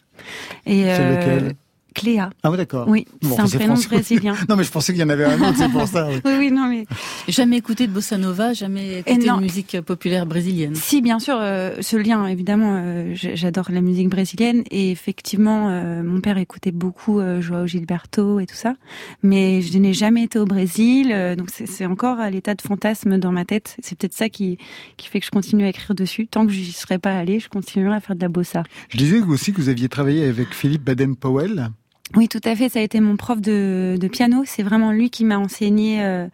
Et, 0.66 0.84
C'est 0.84 1.00
euh, 1.00 1.40
lequel? 1.40 1.56
Cléa. 2.00 2.30
Ah 2.44 2.52
oui, 2.52 2.58
d'accord. 2.58 2.88
Oui, 2.88 3.06
c'est 3.22 3.40
un 3.40 3.48
prénom 3.48 3.76
brésilien. 3.76 4.36
non, 4.50 4.56
mais 4.56 4.64
je 4.64 4.72
pensais 4.72 4.94
qu'il 4.94 5.02
y 5.02 5.06
en 5.06 5.10
avait 5.10 5.26
un 5.26 5.42
autre, 5.42 5.58
c'est 5.58 5.70
pour 5.70 5.88
ça. 5.88 6.08
Oui. 6.08 6.22
oui, 6.40 6.52
non, 6.52 6.68
mais... 6.68 6.86
Jamais 7.28 7.58
écouté 7.58 7.88
de 7.88 7.92
bossa 7.92 8.18
nova, 8.18 8.54
jamais 8.54 9.00
écouté 9.00 9.28
de 9.28 9.40
musique 9.40 9.82
populaire 9.82 10.26
brésilienne. 10.26 10.76
Si, 10.76 11.02
bien 11.02 11.20
sûr, 11.20 11.38
euh, 11.40 11.78
ce 11.82 11.98
lien, 11.98 12.26
évidemment, 12.28 12.82
euh, 12.82 13.12
j'adore 13.14 13.66
la 13.70 13.82
musique 13.82 14.10
brésilienne 14.10 14.64
et 14.72 14.92
effectivement, 14.92 15.70
euh, 15.70 16.04
mon 16.04 16.22
père 16.22 16.38
écoutait 16.38 16.72
beaucoup 16.72 17.22
Joao 17.40 17.68
Gilberto 17.68 18.40
et 18.40 18.46
tout 18.46 18.56
ça, 18.56 18.76
mais 19.24 19.62
je 19.62 19.78
n'ai 19.78 19.94
jamais 19.94 20.24
été 20.24 20.40
au 20.40 20.46
Brésil, 20.46 21.16
donc 21.38 21.50
c'est 21.50 21.86
encore 21.86 22.20
à 22.20 22.30
l'état 22.30 22.56
de 22.56 22.62
fantasme 22.62 23.18
dans 23.18 23.32
ma 23.32 23.46
tête. 23.46 23.76
C'est 23.82 23.98
peut-être 23.98 24.14
ça 24.14 24.30
qui, 24.30 24.58
qui 24.98 25.08
fait 25.08 25.20
que 25.20 25.26
je 25.26 25.32
continue 25.32 25.66
à 25.66 25.70
écrire 25.70 25.96
dessus. 25.96 26.28
Tant 26.28 26.46
que 26.46 26.52
je 26.52 26.60
n'y 26.60 26.72
serais 26.72 27.00
pas 27.00 27.16
allée, 27.16 27.40
je 27.40 27.50
continuerai 27.50 27.96
à 27.96 28.00
faire 28.00 28.16
de 28.16 28.22
la 28.22 28.30
bossa. 28.30 28.64
Je 28.90 28.98
disais 28.98 29.20
aussi 29.20 29.54
que 29.54 29.62
vous 29.62 29.70
aviez 29.70 29.90
travaillé 29.90 30.26
avec 30.26 30.54
Philippe 30.54 30.84
Baden-Powell. 30.84 31.70
Oui, 32.16 32.28
tout 32.28 32.42
à 32.44 32.56
fait. 32.56 32.70
Ça 32.70 32.80
a 32.80 32.82
été 32.82 33.00
mon 33.00 33.18
prof 33.18 33.40
de, 33.40 33.96
de 34.00 34.08
piano. 34.08 34.44
C'est 34.46 34.64
vraiment 34.64 34.92
lui 34.92 35.10
qui 35.10 35.26
m'a 35.26 35.38
enseigné 35.38 36.04
euh, 36.04 36.28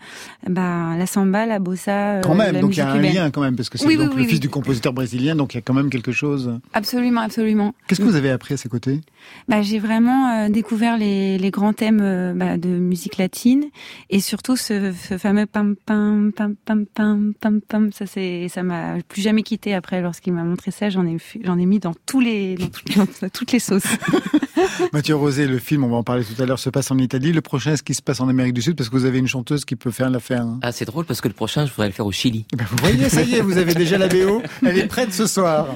bah, 0.47 0.95
la 0.97 1.05
samba, 1.05 1.45
la 1.45 1.59
bossa. 1.59 2.15
Euh, 2.15 2.21
quand 2.21 2.35
même, 2.35 2.59
donc 2.61 2.71
il 2.75 2.77
y 2.77 2.81
a 2.81 2.89
un 2.89 3.01
lien 3.01 3.29
quand 3.29 3.41
même, 3.41 3.55
parce 3.55 3.69
que 3.69 3.77
c'est 3.77 3.95
donc 3.97 4.15
le 4.15 4.23
fils 4.23 4.39
du 4.39 4.49
compositeur 4.49 4.93
brésilien, 4.93 5.35
donc 5.35 5.53
il 5.53 5.57
y 5.57 5.59
a 5.59 5.61
quand 5.61 5.73
même 5.73 5.89
quelque 5.89 6.11
chose. 6.11 6.59
Absolument, 6.73 7.21
absolument. 7.21 7.73
Qu'est-ce 7.87 7.99
que 7.99 8.05
vous 8.05 8.15
avez 8.15 8.31
appris 8.31 8.53
à 8.53 8.57
ses 8.57 8.69
côtés? 8.69 9.01
Bah, 9.49 9.61
J'ai 9.61 9.79
vraiment 9.79 10.29
euh, 10.29 10.49
découvert 10.49 10.97
les, 10.97 11.37
les, 11.37 11.51
grands 11.51 11.73
thèmes 11.73 12.33
bah, 12.35 12.57
de 12.57 12.69
musique 12.69 13.17
latine 13.17 13.65
et 14.09 14.19
surtout 14.19 14.55
ce, 14.55 14.93
ce, 14.93 15.17
fameux 15.17 15.45
pam 15.45 15.75
pam 15.85 16.31
pam 16.35 16.55
pam 16.65 16.85
pam 16.85 17.33
pam 17.39 17.61
pam. 17.61 17.91
Ça 17.91 18.05
c'est, 18.05 18.47
ça 18.47 18.63
m'a 18.63 18.95
plus 19.07 19.21
jamais 19.21 19.43
quitté 19.43 19.73
après. 19.73 20.01
Lorsqu'il 20.01 20.33
m'a 20.33 20.43
montré 20.43 20.71
ça, 20.71 20.89
j'en 20.89 21.05
ai 21.05 21.17
j'en 21.43 21.57
ai 21.57 21.65
mis 21.65 21.79
dans 21.79 21.93
tous 22.05 22.21
les 22.21 22.55
dans, 22.55 23.05
dans 23.21 23.29
toutes 23.29 23.51
les 23.51 23.59
sauces. 23.59 23.83
Mathieu 24.93 25.15
Rosé, 25.15 25.47
le 25.47 25.59
film, 25.65 25.83
on 25.83 25.89
va 25.89 25.97
en 25.97 26.03
parler 26.03 26.23
tout 26.23 26.41
à 26.41 26.45
l'heure, 26.45 26.59
se 26.59 26.69
passe 26.69 26.91
en 26.91 26.97
Italie. 26.97 27.33
Le 27.33 27.41
prochain, 27.41 27.73
est-ce 27.73 27.83
qu'il 27.83 27.95
se 27.95 28.01
passe 28.01 28.21
en 28.21 28.29
Amérique 28.29 28.53
du 28.53 28.61
Sud? 28.61 28.75
Parce 28.75 28.89
que 28.89 28.95
vous 28.95 29.05
avez 29.05 29.19
une 29.19 29.27
chanteuse 29.27 29.65
qui 29.65 29.75
peut 29.75 29.91
faire 29.91 30.09
l'affaire. 30.09 30.41
Hein. 30.41 30.59
Ah, 30.61 30.71
c'est 30.71 30.85
drôle 30.85 31.05
parce 31.05 31.21
que 31.21 31.27
le 31.27 31.33
prochain, 31.33 31.65
je 31.65 31.71
voudrais 31.71 31.87
le 31.87 31.93
faire 31.93 32.05
au 32.05 32.11
Chili. 32.11 32.45
Eh 32.53 32.55
ben, 32.55 32.65
vous 32.69 32.77
voyez, 32.77 33.09
ça 33.09 33.23
y 33.23 33.35
est, 33.35 33.41
vous 33.41 33.57
avez 33.57 33.73
déjà 33.73 33.97
la 33.97 34.07
BO. 34.07 34.41
Elle 34.65 34.77
est 34.77 34.87
prête 34.87 35.13
ce 35.13 35.27
soir. 35.27 35.67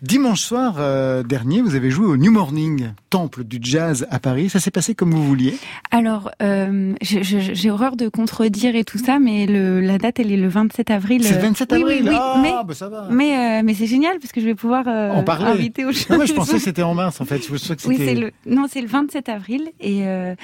Dimanche 0.00 0.42
soir 0.42 0.76
euh, 0.78 1.24
dernier, 1.24 1.60
vous 1.60 1.74
avez 1.74 1.90
joué 1.90 2.06
au 2.06 2.16
New 2.16 2.30
Morning, 2.30 2.90
temple 3.10 3.42
du 3.42 3.58
jazz 3.60 4.06
à 4.10 4.20
Paris. 4.20 4.48
Ça 4.48 4.60
s'est 4.60 4.70
passé 4.70 4.94
comme 4.94 5.10
vous 5.10 5.24
vouliez 5.24 5.56
Alors, 5.90 6.30
euh, 6.40 6.94
j'ai 7.00 7.70
horreur 7.70 7.96
de 7.96 8.08
contredire 8.08 8.76
et 8.76 8.84
tout 8.84 8.98
ça, 8.98 9.18
mais 9.18 9.46
le, 9.46 9.80
la 9.80 9.98
date, 9.98 10.20
elle 10.20 10.30
est 10.30 10.36
le 10.36 10.46
27 10.46 10.92
avril. 10.92 11.24
C'est 11.24 11.34
le 11.34 11.40
27 11.40 11.72
avril 11.72 11.86
oui, 11.88 12.08
oui, 12.10 12.16
ah, 12.16 12.38
mais, 12.40 12.52
bah 12.64 12.74
ça 12.74 12.88
va. 12.88 13.08
Mais, 13.10 13.58
euh, 13.58 13.62
mais 13.64 13.74
c'est 13.74 13.86
génial 13.86 14.20
parce 14.20 14.30
que 14.30 14.40
je 14.40 14.46
vais 14.46 14.54
pouvoir 14.54 14.86
euh, 14.86 15.10
en 15.10 15.24
parler. 15.24 15.50
inviter 15.50 15.84
aux 15.84 15.92
choses. 15.92 16.10
Moi, 16.10 16.26
je 16.26 16.32
pensais 16.32 16.54
que 16.54 16.62
c'était 16.62 16.82
en 16.82 16.94
mars, 16.94 17.20
en 17.20 17.24
fait. 17.24 17.42
Je 17.42 17.74
que 17.74 17.88
oui, 17.88 18.14
le, 18.14 18.30
non, 18.46 18.66
c'est 18.70 18.80
le 18.80 18.88
27 18.88 19.28
avril. 19.28 19.68
Et, 19.80 20.06
euh, 20.06 20.36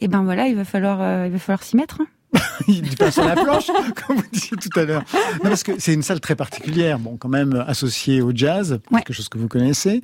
et 0.00 0.08
ben 0.08 0.22
voilà, 0.24 0.48
il 0.48 0.56
va 0.56 0.64
falloir, 0.64 1.26
il 1.26 1.32
va 1.32 1.38
falloir 1.38 1.62
s'y 1.62 1.76
mettre. 1.76 2.00
Hein. 2.00 2.06
il 2.68 2.96
passe 2.96 3.14
sur 3.14 3.24
la 3.24 3.34
planche, 3.34 3.66
comme 4.06 4.16
vous 4.16 4.24
disiez 4.32 4.56
tout 4.56 4.78
à 4.78 4.84
l'heure. 4.84 5.04
Non, 5.42 5.50
parce 5.50 5.62
que 5.62 5.72
c'est 5.78 5.94
une 5.94 6.02
salle 6.02 6.20
très 6.20 6.36
particulière, 6.36 6.98
bon, 6.98 7.16
quand 7.16 7.28
même 7.28 7.64
associée 7.66 8.22
au 8.22 8.32
jazz, 8.34 8.80
quelque 8.90 9.12
chose 9.12 9.28
que 9.28 9.38
vous 9.38 9.48
connaissez. 9.48 10.02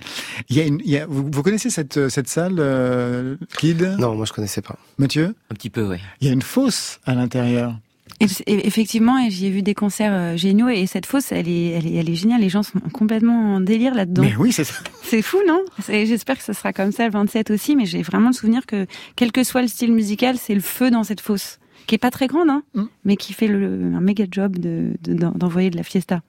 Il 0.49 0.57
y 0.57 0.61
a 0.61 0.64
une, 0.64 0.81
il 0.85 0.91
y 0.91 0.99
a, 0.99 1.07
vous, 1.07 1.29
vous, 1.31 1.43
connaissez 1.43 1.71
cette, 1.71 2.09
cette 2.09 2.29
salle, 2.29 2.57
euh, 2.59 3.37
Kid? 3.59 3.97
Non, 3.99 4.14
moi 4.14 4.27
je 4.27 4.33
connaissais 4.33 4.62
pas. 4.62 4.77
Mathieu? 4.99 5.35
Un 5.51 5.55
petit 5.55 5.71
peu, 5.71 5.88
oui. 5.88 5.99
Il 6.21 6.27
y 6.27 6.31
a 6.31 6.33
une 6.33 6.43
fosse 6.43 7.01
à 7.07 7.14
l'intérieur. 7.14 7.75
Effectivement, 8.21 9.17
et 9.19 9.31
j'y 9.31 9.47
ai 9.47 9.51
vu 9.51 9.62
des 9.62 9.75
concerts 9.75 10.12
euh, 10.12 10.37
géniaux 10.37 10.69
et 10.69 10.87
cette 10.87 11.07
fosse, 11.07 11.31
elle 11.31 11.49
est, 11.49 11.69
elle 11.69 11.87
est, 11.87 11.95
elle 11.95 12.11
est 12.11 12.14
géniale. 12.17 12.41
Les 12.41 12.49
gens 12.49 12.64
sont 12.64 12.81
complètement 12.93 13.55
en 13.55 13.61
délire 13.61 13.95
là-dedans. 13.95 14.23
Mais 14.23 14.35
oui, 14.37 14.51
c'est 14.51 14.64
ça. 14.64 14.75
C'est 15.05 15.23
fou, 15.23 15.38
non? 15.47 15.64
J'espère 15.88 16.37
que 16.37 16.45
ce 16.45 16.53
sera 16.53 16.75
comme 16.75 16.93
ça 16.93 17.07
le 17.07 17.11
27 17.12 17.51
aussi, 17.51 17.77
mais 17.77 17.87
j'ai 17.87 18.03
vraiment 18.03 18.29
le 18.29 18.35
souvenir 18.35 18.67
que, 18.67 18.87
quel 19.17 19.33
que 19.33 19.43
soit 19.43 19.62
le 19.62 19.69
style 19.69 19.91
musical, 19.93 20.37
c'est 20.37 20.55
le 20.55 20.61
feu 20.61 20.91
dans 20.91 21.03
cette 21.03 21.23
fosse 21.23 21.59
qui 21.88 21.96
est 21.96 21.98
pas 21.98 22.12
très 22.12 22.29
grande, 22.29 22.51
hein, 22.51 22.62
mm. 22.74 22.85
mais 23.05 23.16
qui 23.16 23.33
fait 23.33 23.48
le, 23.48 23.92
un 23.96 24.01
méga 24.01 24.27
job 24.31 24.57
d'envoyer 24.59 25.70
de, 25.70 25.72
de 25.72 25.79
la 25.79 25.83
fiesta. 25.83 26.20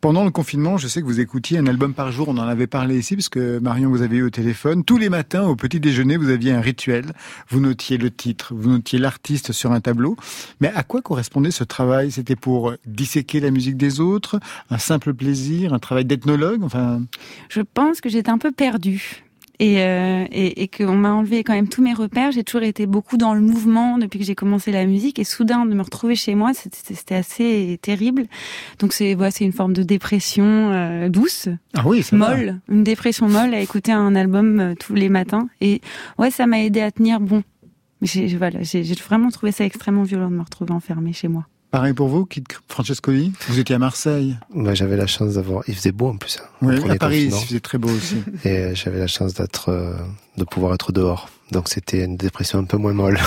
Pendant 0.00 0.24
le 0.24 0.30
confinement, 0.30 0.76
je 0.76 0.88
sais 0.88 1.00
que 1.00 1.06
vous 1.06 1.20
écoutiez 1.20 1.58
un 1.58 1.66
album 1.66 1.94
par 1.94 2.10
jour. 2.10 2.28
On 2.28 2.36
en 2.38 2.48
avait 2.48 2.66
parlé 2.66 2.98
ici, 2.98 3.14
parce 3.14 3.28
que 3.28 3.60
Marion, 3.60 3.90
vous 3.90 4.02
avez 4.02 4.16
eu 4.16 4.22
au 4.24 4.30
téléphone. 4.30 4.82
Tous 4.82 4.98
les 4.98 5.08
matins, 5.08 5.44
au 5.44 5.54
petit 5.54 5.78
déjeuner, 5.78 6.16
vous 6.16 6.30
aviez 6.30 6.50
un 6.50 6.60
rituel. 6.60 7.12
Vous 7.48 7.60
notiez 7.60 7.96
le 7.96 8.10
titre, 8.10 8.54
vous 8.56 8.70
notiez 8.70 8.98
l'artiste 8.98 9.52
sur 9.52 9.70
un 9.70 9.80
tableau. 9.80 10.16
Mais 10.60 10.72
à 10.74 10.82
quoi 10.82 11.00
correspondait 11.00 11.52
ce 11.52 11.62
travail? 11.62 12.10
C'était 12.10 12.34
pour 12.34 12.72
disséquer 12.86 13.38
la 13.38 13.52
musique 13.52 13.76
des 13.76 14.00
autres, 14.00 14.40
un 14.70 14.78
simple 14.78 15.14
plaisir, 15.14 15.72
un 15.72 15.78
travail 15.78 16.04
d'ethnologue. 16.04 16.64
Enfin, 16.64 17.02
je 17.48 17.60
pense 17.60 18.00
que 18.00 18.08
j'étais 18.08 18.30
un 18.30 18.38
peu 18.38 18.50
perdue 18.50 19.22
et, 19.62 19.80
euh, 19.80 20.24
et, 20.32 20.64
et 20.64 20.68
qu'on 20.68 20.96
m'a 20.96 21.12
enlevé 21.12 21.44
quand 21.44 21.52
même 21.52 21.68
tous 21.68 21.82
mes 21.82 21.94
repères. 21.94 22.32
J'ai 22.32 22.42
toujours 22.42 22.64
été 22.64 22.86
beaucoup 22.86 23.16
dans 23.16 23.32
le 23.32 23.40
mouvement 23.40 23.96
depuis 23.96 24.18
que 24.18 24.24
j'ai 24.24 24.34
commencé 24.34 24.72
la 24.72 24.84
musique 24.86 25.20
et 25.20 25.24
soudain 25.24 25.64
de 25.66 25.74
me 25.74 25.82
retrouver 25.82 26.16
chez 26.16 26.34
moi, 26.34 26.50
c'était 26.52 27.14
assez 27.14 27.78
terrible. 27.80 28.24
Donc 28.80 28.92
c'est 28.92 29.14
voilà, 29.14 29.30
c'est 29.30 29.44
une 29.44 29.52
forme 29.52 29.72
de 29.72 29.84
dépression 29.84 30.72
euh, 30.72 31.08
douce, 31.08 31.48
ah 31.74 31.82
oui, 31.86 32.04
molle, 32.10 32.60
une 32.68 32.82
dépression 32.82 33.28
molle 33.28 33.54
à 33.54 33.60
écouter 33.60 33.92
un 33.92 34.16
album 34.16 34.58
euh, 34.58 34.74
tous 34.74 34.94
les 34.94 35.08
matins. 35.08 35.48
Et 35.60 35.80
ouais, 36.18 36.32
ça 36.32 36.48
m'a 36.48 36.60
aidé 36.60 36.80
à 36.80 36.90
tenir 36.90 37.20
bon. 37.20 37.44
J'ai 38.00 38.26
voilà, 38.36 38.62
j'ai 38.62 38.82
vraiment 38.94 39.30
trouvé 39.30 39.52
ça 39.52 39.64
extrêmement 39.64 40.02
violent 40.02 40.28
de 40.28 40.34
me 40.34 40.42
retrouver 40.42 40.72
enfermée 40.72 41.12
chez 41.12 41.28
moi. 41.28 41.46
Pareil 41.72 41.94
pour 41.94 42.08
vous, 42.08 42.26
Kit 42.26 42.44
Francescoli? 42.68 43.32
Vous 43.48 43.58
étiez 43.58 43.74
à 43.74 43.78
Marseille 43.78 44.36
bah, 44.54 44.74
J'avais 44.74 44.98
la 44.98 45.06
chance 45.06 45.34
d'avoir... 45.34 45.64
Il 45.68 45.74
faisait 45.74 45.90
beau 45.90 46.08
en 46.08 46.18
plus. 46.18 46.38
Hein, 46.38 46.46
oui, 46.60 46.90
à 46.90 46.96
Paris, 46.96 47.30
il 47.32 47.32
faisait 47.32 47.60
très 47.60 47.78
beau 47.78 47.88
aussi. 47.88 48.16
Et 48.44 48.48
euh, 48.58 48.74
j'avais 48.74 48.98
la 48.98 49.06
chance 49.06 49.32
d'être, 49.32 49.70
euh, 49.70 49.94
de 50.36 50.44
pouvoir 50.44 50.74
être 50.74 50.92
dehors. 50.92 51.30
Donc 51.50 51.70
c'était 51.70 52.04
une 52.04 52.18
dépression 52.18 52.58
un 52.58 52.64
peu 52.64 52.76
moins 52.76 52.92
molle. 52.92 53.18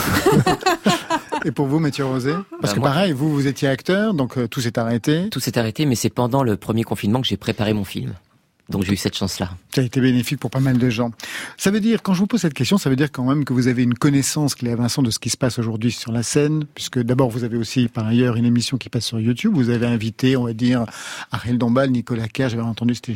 Et 1.44 1.52
pour 1.52 1.66
vous, 1.66 1.80
Mathieu 1.80 2.06
Rosé? 2.06 2.34
Parce 2.62 2.74
bah, 2.74 2.78
que 2.78 2.84
pareil, 2.84 3.14
vous, 3.14 3.34
vous 3.34 3.48
étiez 3.48 3.68
acteur, 3.68 4.14
donc 4.14 4.38
euh, 4.38 4.48
tout 4.48 4.62
s'est 4.62 4.78
arrêté. 4.78 5.28
Tout 5.32 5.40
s'est 5.40 5.58
arrêté, 5.58 5.88
mais 5.88 5.96
c'est 5.96 6.12
pendant 6.12 6.44
le 6.44 6.56
premier 6.56 6.84
confinement 6.84 7.22
que 7.22 7.28
j'ai 7.28 7.38
préparé 7.38 7.74
mon 7.74 7.84
film. 7.84 8.14
Donc 8.70 8.84
j'ai 8.84 8.94
eu 8.94 8.98
cette 8.98 9.16
chance-là. 9.16 9.52
Ça 9.74 9.82
a 9.82 9.84
été 9.84 10.02
bénéfique 10.02 10.40
pour 10.40 10.50
pas 10.50 10.60
mal 10.60 10.78
de 10.78 10.90
gens. 10.90 11.12
Ça 11.58 11.70
veut 11.70 11.80
dire, 11.80 12.02
quand 12.02 12.14
je 12.14 12.20
vous 12.20 12.28
pose 12.28 12.42
cette 12.42 12.54
question, 12.54 12.78
ça 12.78 12.90
veut 12.90 12.96
dire 12.96 13.12
quand 13.12 13.24
même 13.24 13.46
que 13.46 13.54
vous 13.54 13.68
avez 13.68 13.84
une 13.84 13.94
connaissance, 13.94 14.56
Cléa 14.56 14.76
Vincent, 14.76 15.04
de 15.04 15.12
ce 15.12 15.20
qui 15.20 15.30
se 15.30 15.38
passe 15.38 15.60
aujourd'hui 15.60 15.92
sur 15.92 16.12
la 16.12 16.24
scène, 16.24 16.66
puisque 16.74 17.00
d'abord 17.00 17.30
vous 17.30 17.44
avez 17.44 17.58
aussi 17.58 17.88
par 17.88 18.08
ailleurs 18.08 18.38
une 18.38 18.46
émission 18.46 18.78
qui 18.78 18.90
passe 18.90 19.06
sur 19.06 19.20
YouTube. 19.20 19.54
Vous 19.54 19.70
avez 19.70 19.86
invité, 19.86 20.36
on 20.36 20.46
va 20.46 20.54
dire, 20.54 20.86
Ariel 21.32 21.58
Dombal, 21.58 21.92
Nicolas 21.92 22.28
Kerr, 22.28 22.50
j'avais 22.50 22.64
entendu, 22.64 22.96
c'était 22.96 23.16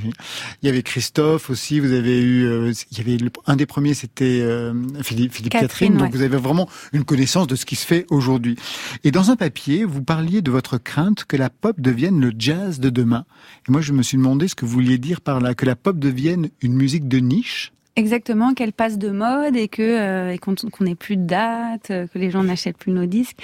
il 0.62 0.66
y 0.66 0.70
avait 0.70 0.84
Christophe 0.84 1.50
aussi. 1.50 1.80
Vous 1.80 1.94
avez 1.94 2.22
eu, 2.22 2.46
euh, 2.46 2.72
il 2.92 2.98
y 2.98 3.02
avait 3.02 3.18
un 3.48 3.56
des 3.56 3.66
premiers, 3.66 3.94
c'était 3.94 4.42
euh, 4.42 4.74
Philippe, 5.02 5.34
Philippe, 5.34 5.54
Catherine. 5.54 5.98
Donc 5.98 6.14
vous 6.14 6.22
avez 6.22 6.38
vraiment 6.38 6.70
une 6.94 7.06
connaissance 7.06 7.48
de 7.48 7.56
ce 7.56 7.66
qui 7.66 7.76
se 7.76 7.86
fait 7.86 8.06
aujourd'hui. 8.10 8.56
Et 9.04 9.12
dans 9.12 9.32
un 9.32 9.36
papier, 9.36 9.84
vous 9.86 10.04
parliez 10.04 10.42
de 10.42 10.52
votre 10.52 10.78
crainte 10.78 11.26
que 11.26 11.38
la 11.38 11.50
pop 11.50 11.80
devienne 11.80 12.20
le 12.20 12.32
jazz 12.38 12.80
de 12.80 12.90
demain. 12.90 13.26
Et 13.68 13.72
moi, 13.72 13.82
je 13.82 13.94
me 13.94 14.04
suis 14.04 14.18
demandé 14.18 14.48
ce 14.48 14.56
que 14.56 14.66
vous 14.66 14.74
vouliez 14.74 14.98
dire 14.98 15.22
par 15.22 15.39
que 15.56 15.66
la 15.66 15.76
pop 15.76 15.98
devienne 15.98 16.50
une 16.62 16.74
musique 16.74 17.08
de 17.08 17.18
niche 17.18 17.72
Exactement, 17.96 18.54
qu'elle 18.54 18.72
passe 18.72 18.98
de 18.98 19.10
mode 19.10 19.58
et 19.58 19.68
que 19.68 19.82
euh, 19.82 20.38
qu'on 20.38 20.84
n'ait 20.86 20.96
plus 20.96 21.18
de 21.18 21.26
date, 21.26 21.88
que 21.88 22.18
les 22.18 22.32
gens 22.32 22.44
n'achètent 22.44 22.78
plus 22.78 22.94
nos 22.94 23.06
disques. 23.06 23.38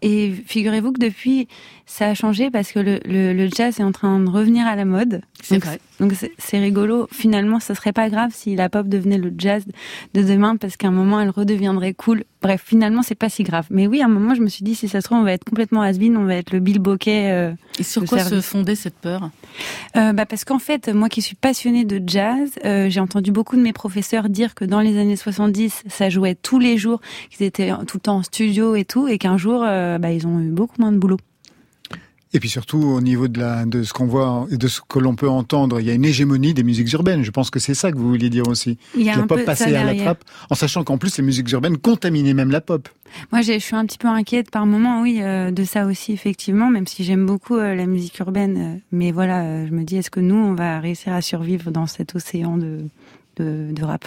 Et 0.00 0.32
figurez-vous 0.46 0.92
que 0.92 1.00
depuis 1.00 1.48
ça 1.86 2.08
a 2.08 2.14
changé 2.14 2.50
parce 2.50 2.72
que 2.72 2.78
le, 2.78 2.98
le, 3.04 3.48
jazz 3.54 3.78
est 3.78 3.82
en 3.82 3.92
train 3.92 4.18
de 4.18 4.28
revenir 4.28 4.66
à 4.66 4.74
la 4.74 4.84
mode. 4.84 5.20
C'est 5.42 5.58
vrai. 5.58 5.80
Donc 6.00 6.12
c'est 6.38 6.58
rigolo. 6.58 7.06
Finalement, 7.12 7.60
ça 7.60 7.74
serait 7.74 7.92
pas 7.92 8.08
grave 8.08 8.30
si 8.34 8.56
la 8.56 8.68
pop 8.68 8.88
devenait 8.88 9.18
le 9.18 9.32
jazz 9.36 9.64
de 10.14 10.22
demain 10.22 10.56
parce 10.56 10.76
qu'à 10.76 10.88
un 10.88 10.92
moment 10.92 11.20
elle 11.20 11.30
redeviendrait 11.30 11.92
cool. 11.94 12.24
Bref, 12.42 12.62
finalement 12.64 13.02
c'est 13.02 13.14
pas 13.14 13.28
si 13.28 13.42
grave. 13.42 13.66
Mais 13.70 13.86
oui, 13.86 14.00
à 14.00 14.06
un 14.06 14.08
moment 14.08 14.34
je 14.34 14.40
me 14.40 14.48
suis 14.48 14.64
dit 14.64 14.74
si 14.74 14.88
ça 14.88 15.00
se 15.00 15.06
trouve 15.06 15.18
on 15.18 15.24
va 15.24 15.32
être 15.32 15.44
complètement 15.44 15.82
has 15.82 15.92
on 16.00 16.24
va 16.24 16.34
être 16.36 16.52
le 16.52 16.60
Bill 16.60 16.78
Bokeh. 16.78 17.30
Euh, 17.30 17.52
Et 17.78 17.82
sur 17.82 18.04
quoi 18.06 18.20
se 18.20 18.40
fondait 18.40 18.74
cette 18.74 18.96
peur? 18.96 19.30
Euh, 19.96 20.12
bah 20.12 20.26
parce 20.26 20.44
qu'en 20.44 20.58
fait, 20.58 20.88
moi 20.88 21.08
qui 21.08 21.22
suis 21.22 21.36
passionnée 21.36 21.84
de 21.84 22.02
jazz, 22.06 22.50
euh, 22.64 22.88
j'ai 22.88 23.00
entendu 23.00 23.30
beaucoup 23.30 23.56
de 23.56 23.62
mes 23.62 23.72
professeurs 23.72 24.28
dire 24.28 24.54
que 24.54 24.64
dans 24.64 24.80
les 24.80 24.98
années 24.98 25.16
70, 25.16 25.84
ça 25.88 26.08
jouait 26.10 26.34
tous 26.34 26.58
les 26.58 26.76
jours, 26.78 27.00
qu'ils 27.30 27.46
étaient 27.46 27.72
tout 27.86 27.98
le 27.98 28.02
temps 28.02 28.16
en 28.16 28.22
studio 28.22 28.74
et 28.74 28.84
tout, 28.84 29.06
et 29.06 29.18
qu'un 29.18 29.36
jour, 29.36 29.60
bah, 29.60 30.10
ils 30.10 30.26
ont 30.26 30.40
eu 30.40 30.50
beaucoup 30.50 30.80
moins 30.80 30.92
de 30.92 30.98
boulot. 30.98 31.18
Et 32.34 32.40
puis 32.40 32.48
surtout 32.48 32.78
au 32.78 33.00
niveau 33.00 33.28
de, 33.28 33.38
la, 33.38 33.64
de 33.64 33.84
ce 33.84 33.92
qu'on 33.92 34.06
voit 34.06 34.48
et 34.50 34.56
de 34.56 34.66
ce 34.66 34.80
que 34.86 34.98
l'on 34.98 35.14
peut 35.14 35.28
entendre, 35.28 35.80
il 35.80 35.86
y 35.86 35.90
a 35.90 35.94
une 35.94 36.04
hégémonie 36.04 36.52
des 36.52 36.64
musiques 36.64 36.92
urbaines. 36.92 37.22
Je 37.22 37.30
pense 37.30 37.48
que 37.48 37.60
c'est 37.60 37.74
ça 37.74 37.92
que 37.92 37.96
vous 37.96 38.08
vouliez 38.08 38.28
dire 38.28 38.48
aussi. 38.48 38.76
Il 38.96 39.04
y 39.04 39.10
a 39.10 39.16
un 39.16 39.26
pop 39.28 39.38
peu 39.38 39.44
passé 39.44 39.72
à 39.74 39.84
la 39.84 39.94
trappe, 39.94 40.24
en 40.50 40.56
sachant 40.56 40.82
qu'en 40.82 40.98
plus 40.98 41.16
les 41.16 41.22
musiques 41.22 41.48
urbaines 41.52 41.78
contaminaient 41.78 42.34
même 42.34 42.50
la 42.50 42.60
pop. 42.60 42.88
Moi, 43.30 43.42
je 43.42 43.56
suis 43.60 43.76
un 43.76 43.86
petit 43.86 43.98
peu 43.98 44.08
inquiète 44.08 44.50
par 44.50 44.66
moment, 44.66 45.00
oui, 45.00 45.20
euh, 45.22 45.52
de 45.52 45.62
ça 45.62 45.86
aussi 45.86 46.12
effectivement, 46.12 46.70
même 46.70 46.88
si 46.88 47.04
j'aime 47.04 47.24
beaucoup 47.24 47.54
euh, 47.54 47.76
la 47.76 47.86
musique 47.86 48.18
urbaine. 48.18 48.56
Euh, 48.56 48.80
mais 48.90 49.12
voilà, 49.12 49.64
je 49.64 49.70
me 49.70 49.84
dis, 49.84 49.96
est-ce 49.96 50.10
que 50.10 50.18
nous, 50.18 50.34
on 50.34 50.54
va 50.54 50.80
réussir 50.80 51.12
à 51.12 51.20
survivre 51.20 51.70
dans 51.70 51.86
cet 51.86 52.16
océan 52.16 52.58
de, 52.58 52.80
de, 53.36 53.68
de 53.70 53.84
rap? 53.84 54.06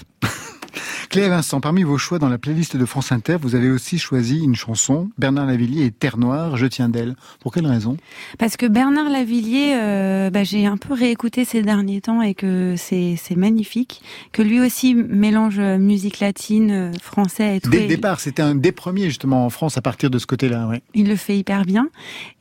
Cléa 1.09 1.29
Vincent, 1.29 1.61
parmi 1.61 1.83
vos 1.83 1.97
choix 1.97 2.19
dans 2.19 2.29
la 2.29 2.37
playlist 2.37 2.77
de 2.77 2.85
France 2.85 3.11
Inter, 3.11 3.37
vous 3.41 3.55
avez 3.55 3.69
aussi 3.69 3.97
choisi 3.97 4.43
une 4.43 4.55
chanson, 4.55 5.09
Bernard 5.17 5.45
Lavillier 5.45 5.85
et 5.85 5.91
Terre 5.91 6.17
Noire, 6.17 6.57
Je 6.57 6.65
tiens 6.65 6.89
d'elle. 6.89 7.15
Pour 7.39 7.53
quelle 7.53 7.67
raison? 7.67 7.97
Parce 8.37 8.57
que 8.57 8.65
Bernard 8.65 9.09
Lavillier, 9.09 9.75
euh, 9.75 10.29
bah, 10.29 10.43
j'ai 10.43 10.65
un 10.65 10.77
peu 10.77 10.93
réécouté 10.93 11.45
ces 11.45 11.61
derniers 11.61 12.01
temps 12.01 12.21
et 12.21 12.33
que 12.33 12.75
c'est 12.77 13.17
magnifique, 13.35 14.01
que 14.31 14.41
lui 14.41 14.59
aussi 14.59 14.93
mélange 14.93 15.59
musique 15.59 16.19
latine, 16.19 16.71
euh, 16.71 16.91
français 17.01 17.57
et 17.57 17.61
tout. 17.61 17.69
Dès 17.69 17.81
le 17.81 17.87
départ, 17.87 18.19
c'était 18.19 18.41
un 18.41 18.55
des 18.55 18.71
premiers 18.71 19.05
justement 19.05 19.45
en 19.45 19.49
France 19.49 19.77
à 19.77 19.81
partir 19.81 20.09
de 20.09 20.19
ce 20.19 20.25
côté-là. 20.25 20.67
Ouais. 20.67 20.81
Il 20.93 21.07
le 21.07 21.15
fait 21.15 21.37
hyper 21.37 21.63
bien. 21.63 21.89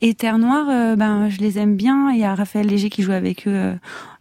Et 0.01 0.13
Terre 0.13 0.37
Noire, 0.37 0.67
euh, 0.69 0.95
ben 0.95 1.29
je 1.29 1.39
les 1.39 1.57
aime 1.57 1.75
bien. 1.75 2.11
Il 2.11 2.19
y 2.19 2.23
a 2.23 2.35
Raphaël 2.35 2.67
Léger 2.67 2.89
qui 2.89 3.03
joue 3.03 3.11
avec 3.11 3.47
eux 3.47 3.53
euh, 3.53 3.75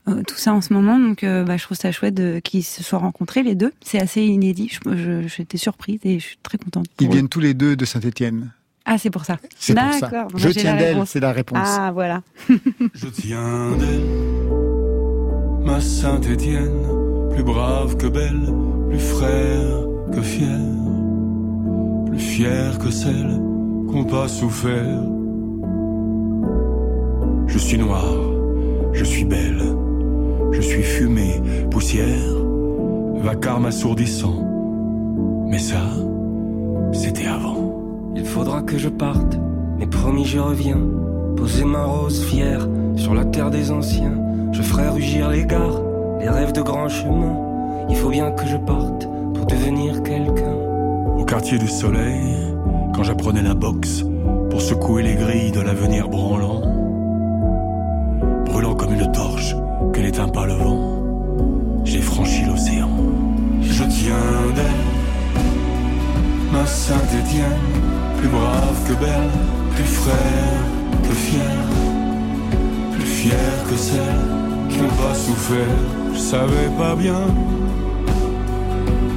tout 0.06 0.36
ça 0.36 0.52
en 0.52 0.60
ce 0.60 0.72
moment. 0.72 0.98
Donc, 0.98 1.24
euh, 1.24 1.44
bah, 1.44 1.56
je 1.56 1.64
trouve 1.64 1.76
ça 1.76 1.90
chouette 1.92 2.42
qu'ils 2.42 2.64
se 2.64 2.82
soient 2.82 2.98
rencontrés 2.98 3.42
les 3.42 3.54
deux. 3.54 3.72
C'est 3.84 4.00
assez 4.00 4.22
inédit. 4.22 4.78
J'étais 5.26 5.58
surprise 5.58 6.00
et 6.04 6.18
je 6.18 6.24
suis 6.24 6.38
très 6.42 6.58
contente. 6.58 6.86
Ils 7.00 7.10
viennent 7.10 7.28
tous 7.28 7.40
les 7.40 7.54
deux 7.54 7.76
de 7.76 7.84
Saint-Étienne. 7.84 8.50
Ah, 8.84 8.98
c'est 8.98 9.10
pour 9.10 9.24
ça. 9.24 9.38
C'est 9.58 9.74
pour 9.74 9.92
ça. 9.94 10.28
Je 10.36 10.48
tiens 10.50 10.76
d'elle, 10.76 11.02
c'est 11.06 11.18
la 11.18 11.32
réponse. 11.32 11.58
Ah, 11.60 11.90
voilà. 11.92 12.22
je 12.94 13.06
tiens 13.08 13.72
d'elle, 13.78 14.04
ma 15.64 15.80
Saint-Étienne, 15.80 16.86
plus 17.34 17.42
brave 17.42 17.96
que 17.96 18.06
belle, 18.06 18.54
plus 18.88 19.00
frère 19.00 19.86
que 20.14 20.22
fière, 20.22 20.60
plus 22.06 22.20
fière 22.20 22.78
que 22.78 22.90
celle 22.90 23.40
qu'on 23.90 24.04
pas 24.04 24.28
souffert. 24.28 25.02
Je 27.48 27.58
suis 27.58 27.78
noir, 27.78 28.14
je 28.92 29.02
suis 29.02 29.24
belle 29.24 29.86
je 30.52 30.61
suis 30.61 30.82
fumée, 30.82 31.42
poussière, 31.70 32.35
vacarme 33.20 33.66
assourdissant. 33.66 34.42
Mais 35.46 35.59
ça, 35.59 35.82
c'était 36.92 37.26
avant. 37.26 37.72
Il 38.14 38.24
faudra 38.24 38.62
que 38.62 38.78
je 38.78 38.88
parte, 38.88 39.38
mais 39.78 39.87
promis 39.87 40.24
je 40.24 40.38
reviens. 40.38 40.80
Poser 41.37 41.64
ma 41.64 41.85
rose 41.85 42.24
fière 42.24 42.66
sur 42.96 43.14
la 43.14 43.24
terre 43.24 43.50
des 43.50 43.70
anciens. 43.70 44.18
Je 44.52 44.62
ferai 44.62 44.88
rugir 44.88 45.28
les 45.28 45.44
gares, 45.44 45.82
les 46.18 46.28
rêves 46.28 46.52
de 46.52 46.62
grands 46.62 46.88
chemins. 46.88 47.37
Il 47.90 47.96
faut 47.96 48.09
bien 48.09 48.30
que 48.30 48.46
je 48.46 48.56
parte 48.56 49.06
pour 49.35 49.46
devenir 49.46 50.02
quelqu'un. 50.02 50.54
Au 51.18 51.24
quartier 51.24 51.59
du 51.59 51.68
soleil, 51.68 52.22
quand 52.94 53.02
j'apprenais 53.02 53.42
la 53.42 53.54
boxe 53.54 54.04
pour 54.50 54.62
secouer 54.62 55.02
les 55.02 55.14
grilles 55.14 55.52
de 55.52 55.61
l'avenir 55.61 56.09
branlant, 56.09 56.62
brûlant 58.46 58.74
comme 58.74 58.94
une 58.94 59.12
torche 59.12 59.54
que 59.92 60.01
n'éteint 60.01 60.29
pas 60.29 60.46
le 60.46 60.55
vent. 60.55 61.03
J'ai 61.85 62.01
franchi 62.01 62.44
l'océan. 62.44 62.90
Je 63.61 63.85
tiens 63.85 64.55
d'elle, 64.55 64.87
ma 66.53 66.64
Saint-Étienne, 66.66 67.66
plus 68.18 68.29
brave 68.29 68.79
que 68.88 68.94
belle, 68.94 69.37
plus 69.75 69.85
frère 69.85 70.59
que 71.03 71.14
fière, 71.14 71.68
plus 72.92 73.07
fière 73.07 73.59
que 73.68 73.77
celle 73.77 74.22
qui 74.70 74.79
n'a 74.79 74.88
pas 74.88 75.14
souffert. 75.14 75.79
Je 76.14 76.18
savais 76.18 76.70
pas 76.79 76.94
bien 76.94 77.22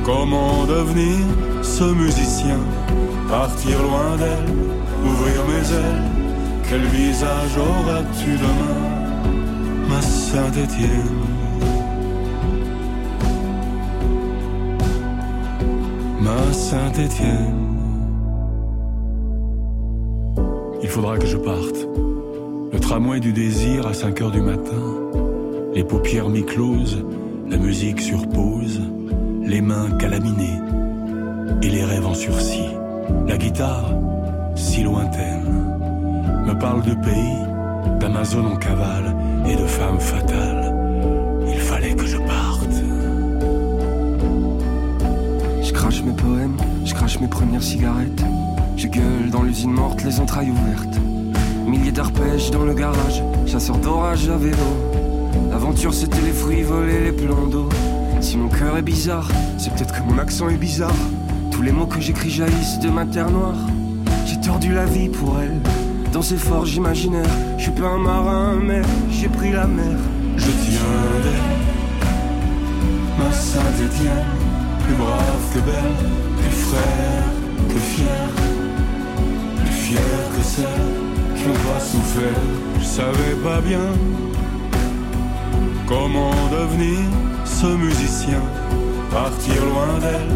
comment 0.03 0.65
devenir 0.65 1.19
ce 1.61 1.83
musicien, 1.83 2.59
partir 3.29 3.81
loin 3.81 4.17
d'elle, 4.17 4.55
ouvrir 5.05 5.43
mes 5.47 5.73
ailes. 5.73 6.03
Quel 6.67 6.85
visage 6.85 7.57
auras-tu 7.57 8.31
demain? 8.37 8.98
Saint-Étienne. 10.31 10.89
Ma 16.21 16.53
Saint-Étienne. 16.53 17.55
Il 20.83 20.87
faudra 20.87 21.17
que 21.17 21.25
je 21.25 21.35
parte. 21.35 21.87
Le 22.71 22.79
tramway 22.79 23.19
du 23.19 23.33
désir 23.33 23.87
à 23.87 23.95
5 23.95 24.21
heures 24.21 24.29
du 24.29 24.41
matin. 24.41 24.83
Les 25.73 25.83
paupières 25.83 26.29
mi-closes, 26.29 27.03
la 27.49 27.57
musique 27.57 27.99
sur 27.99 28.29
pause, 28.29 28.81
les 29.43 29.61
mains 29.61 29.89
calaminées 29.97 30.59
et 31.63 31.69
les 31.69 31.83
rêves 31.83 32.05
en 32.05 32.13
sursis. 32.13 32.69
La 33.27 33.35
guitare, 33.35 33.95
si 34.53 34.83
lointaine, 34.83 35.65
me 36.45 36.53
parle 36.53 36.83
de 36.83 36.93
pays, 36.93 37.99
d'Amazon 37.99 38.45
en 38.45 38.57
cavale 38.57 39.15
de 39.55 39.65
femmes 39.65 39.99
fatales. 39.99 40.73
Il 41.47 41.59
fallait 41.59 41.93
que 41.93 42.05
je 42.05 42.17
parte. 42.17 42.69
Je 45.63 45.71
crache 45.71 46.03
mes 46.03 46.13
poèmes, 46.13 46.57
je 46.85 46.93
crache 46.93 47.19
mes 47.19 47.27
premières 47.27 47.63
cigarettes. 47.63 48.23
Je 48.77 48.87
gueule 48.87 49.29
dans 49.31 49.43
l'usine 49.43 49.71
morte, 49.71 50.03
les 50.03 50.19
entrailles 50.19 50.51
ouvertes. 50.51 50.99
Milliers 51.65 51.91
d'arpèges 51.91 52.51
dans 52.51 52.63
le 52.63 52.73
garage, 52.73 53.23
chasseur 53.45 53.77
d'orage 53.77 54.29
à 54.29 54.37
vélo. 54.37 54.57
L'aventure 55.51 55.93
c'était 55.93 56.21
les 56.21 56.31
fruits 56.31 56.63
volés, 56.63 57.05
les 57.05 57.11
plans 57.11 57.47
d'eau. 57.47 57.69
Si 58.21 58.37
mon 58.37 58.49
cœur 58.49 58.77
est 58.77 58.81
bizarre, 58.81 59.29
c'est 59.57 59.73
peut-être 59.73 59.93
que 59.93 60.03
mon 60.03 60.17
accent 60.17 60.49
est 60.49 60.57
bizarre. 60.57 61.01
Tous 61.51 61.61
les 61.61 61.71
mots 61.71 61.87
que 61.87 62.01
j'écris 62.01 62.29
jaillissent 62.29 62.79
de 62.79 62.89
ma 62.89 63.05
terre 63.05 63.31
noire. 63.31 63.57
J'ai 64.25 64.39
tordu 64.39 64.73
la 64.73 64.85
vie 64.85 65.09
pour 65.09 65.39
elle 65.39 65.59
dans 66.11 66.21
ces 66.21 66.37
forges 66.37 66.75
imaginaires. 66.75 67.35
Je 67.57 67.63
suis 67.63 67.71
pas 67.71 67.87
un 67.87 67.97
marin, 67.97 68.59
mais 68.61 68.81
j'ai 69.11 69.27
pris 69.27 69.51
la 69.51 69.67
mer. 69.67 69.97
Je 70.37 70.45
tiens 70.45 70.79
d'elle, 71.23 71.49
ma 73.17 73.31
Saint-Étienne, 73.31 74.25
plus 74.83 74.95
brave 74.95 75.53
que 75.53 75.59
belle, 75.59 75.97
plus 76.37 76.55
frère 76.67 77.23
que 77.67 77.79
fier, 77.79 78.29
plus 79.57 79.73
fier 79.73 79.99
que 80.35 80.43
celle 80.43 81.35
qui 81.35 81.47
n'a 81.47 81.73
pas 81.73 81.79
souffert. 81.79 82.41
Je 82.79 82.85
savais 82.85 83.35
pas 83.43 83.61
bien 83.61 83.87
comment 85.87 86.31
devenir 86.51 86.99
ce 87.45 87.67
musicien, 87.67 88.41
partir 89.11 89.65
loin 89.65 89.99
d'elle, 89.99 90.31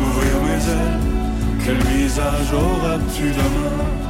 ouvrir 0.00 0.34
mes 0.46 0.70
ailes. 0.72 1.00
Quel 1.64 1.76
visage 1.76 2.52
auras-tu 2.52 3.30
demain? 3.30 4.02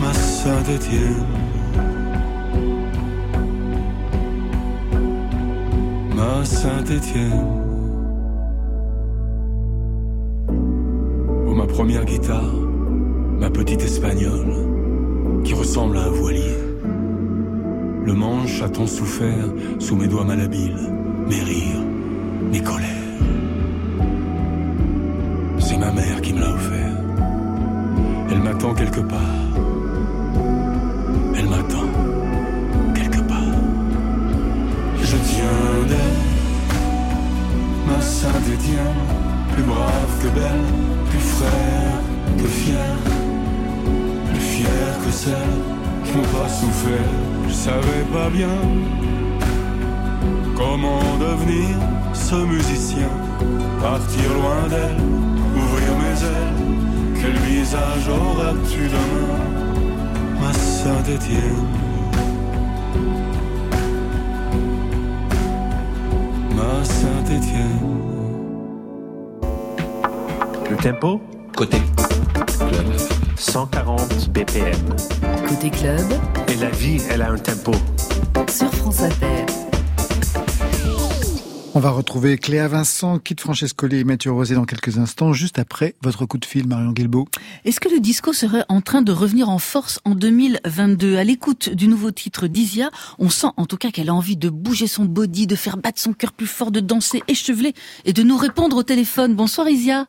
ma 0.00 0.14
Saint-Étienne. 0.44 1.26
Ma 6.14 6.44
Saint-Étienne. 6.44 7.44
Oh, 11.48 11.54
ma 11.54 11.66
première 11.66 12.04
guitare, 12.04 12.54
ma 13.40 13.50
petite 13.50 13.82
espagnole, 13.82 14.54
qui 15.42 15.54
ressemble 15.54 15.98
à 15.98 16.04
un 16.04 16.10
voilier. 16.10 16.56
Le 18.04 18.14
manche 18.14 18.62
a 18.62 18.68
tant 18.68 18.86
souffert 18.86 19.48
sous 19.80 19.96
mes 19.96 20.06
doigts 20.06 20.24
malhabiles, 20.24 20.92
mes 21.28 21.42
rires, 21.42 21.84
mes 22.52 22.62
colères? 22.62 22.86
C'est 25.58 25.78
ma 25.78 25.90
mère 25.90 26.20
qui 26.22 26.32
me 26.32 26.40
l'a 26.40 26.54
offert. 26.54 26.96
Elle 28.30 28.40
m'attend 28.40 28.72
quelque 28.74 29.00
part 29.00 29.47
ma 37.86 38.00
Saint-Étienne, 38.00 39.00
plus 39.54 39.62
brave 39.62 40.12
que 40.22 40.28
belle, 40.28 40.66
plus 41.08 41.18
frère 41.18 42.00
que 42.36 42.46
fier, 42.46 42.96
plus 44.30 44.40
fier 44.40 44.90
que 45.04 45.10
celle 45.10 45.32
je 46.04 46.12
n'ai 46.12 46.26
pas 46.26 46.48
souffert, 46.48 47.12
je 47.48 47.52
savais 47.52 48.04
pas 48.12 48.28
bien 48.30 48.58
comment 50.56 51.00
devenir 51.18 51.76
ce 52.12 52.34
musicien, 52.34 53.10
partir 53.80 54.34
loin 54.34 54.68
d'elle, 54.68 55.00
ouvrir 55.56 55.90
mes 56.02 56.18
ailes. 56.34 57.20
Quel 57.20 57.36
visage 57.50 58.08
auras-tu 58.08 58.88
demain, 58.88 60.40
ma 60.40 60.52
Saint-Étienne? 60.52 61.87
Saint-Étienne. 66.82 67.78
Le 70.70 70.76
tempo? 70.76 71.20
Côté 71.56 71.78
club. 72.58 72.86
140 73.36 74.30
BPM. 74.30 74.74
Côté 75.48 75.70
club, 75.70 76.06
Et 76.48 76.56
la 76.56 76.70
vie, 76.70 77.00
elle 77.10 77.22
a 77.22 77.30
un 77.30 77.38
tempo. 77.38 77.72
sur 78.48 78.72
France 78.74 79.02
Inter. 79.02 79.67
On 81.78 81.80
va 81.80 81.90
retrouver 81.90 82.38
Cléa 82.38 82.66
Vincent, 82.66 83.20
Kit 83.20 83.36
Francescoli 83.38 84.00
et 84.00 84.02
Mathieu 84.02 84.32
Rosé 84.32 84.56
dans 84.56 84.64
quelques 84.64 84.98
instants, 84.98 85.32
juste 85.32 85.60
après 85.60 85.94
votre 86.02 86.26
coup 86.26 86.36
de 86.38 86.44
fil, 86.44 86.66
Marion 86.66 86.90
Guilbeault. 86.90 87.28
Est-ce 87.64 87.78
que 87.78 87.88
le 87.88 88.00
disco 88.00 88.32
serait 88.32 88.64
en 88.68 88.80
train 88.80 89.00
de 89.00 89.12
revenir 89.12 89.48
en 89.48 89.60
force 89.60 90.00
en 90.04 90.16
2022 90.16 91.18
À 91.18 91.22
l'écoute 91.22 91.68
du 91.68 91.86
nouveau 91.86 92.10
titre 92.10 92.48
d'Isia, 92.48 92.90
on 93.20 93.28
sent 93.28 93.46
en 93.56 93.64
tout 93.64 93.76
cas 93.76 93.92
qu'elle 93.92 94.08
a 94.08 94.14
envie 94.14 94.36
de 94.36 94.50
bouger 94.50 94.88
son 94.88 95.04
body, 95.04 95.46
de 95.46 95.54
faire 95.54 95.76
battre 95.76 96.00
son 96.00 96.14
cœur 96.14 96.32
plus 96.32 96.48
fort, 96.48 96.72
de 96.72 96.80
danser 96.80 97.22
échevelé 97.28 97.74
et 98.04 98.12
de 98.12 98.24
nous 98.24 98.36
répondre 98.36 98.76
au 98.76 98.82
téléphone. 98.82 99.36
Bonsoir 99.36 99.68
Isia. 99.68 100.08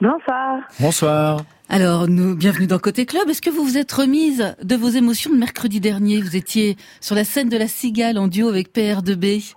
Bonsoir. 0.00 0.60
Bonsoir. 0.78 1.40
Alors, 1.68 2.06
nous, 2.06 2.36
bienvenue 2.36 2.68
dans 2.68 2.78
Côté 2.78 3.06
Club. 3.06 3.28
Est-ce 3.28 3.42
que 3.42 3.50
vous 3.50 3.64
vous 3.64 3.76
êtes 3.76 3.90
remise 3.90 4.54
de 4.62 4.76
vos 4.76 4.90
émotions 4.90 5.32
de 5.32 5.36
mercredi 5.36 5.80
dernier? 5.80 6.22
Vous 6.22 6.36
étiez 6.36 6.76
sur 7.00 7.16
la 7.16 7.24
scène 7.24 7.48
de 7.48 7.56
la 7.56 7.66
Cigale 7.66 8.18
en 8.18 8.28
duo 8.28 8.48
avec 8.48 8.72
PR2B. 8.72 9.56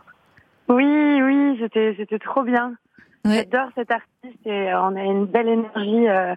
Oui, 0.70 1.22
oui, 1.22 1.58
c'était 1.60 1.96
c'était 1.98 2.20
trop 2.20 2.44
bien. 2.44 2.76
Ouais. 3.26 3.48
J'adore 3.52 3.70
cet 3.76 3.92
artiste 3.92 4.46
et 4.46 4.72
euh, 4.72 4.82
on 4.82 4.96
a 4.96 5.04
une 5.04 5.26
belle 5.26 5.48
énergie 5.48 6.08
euh, 6.08 6.36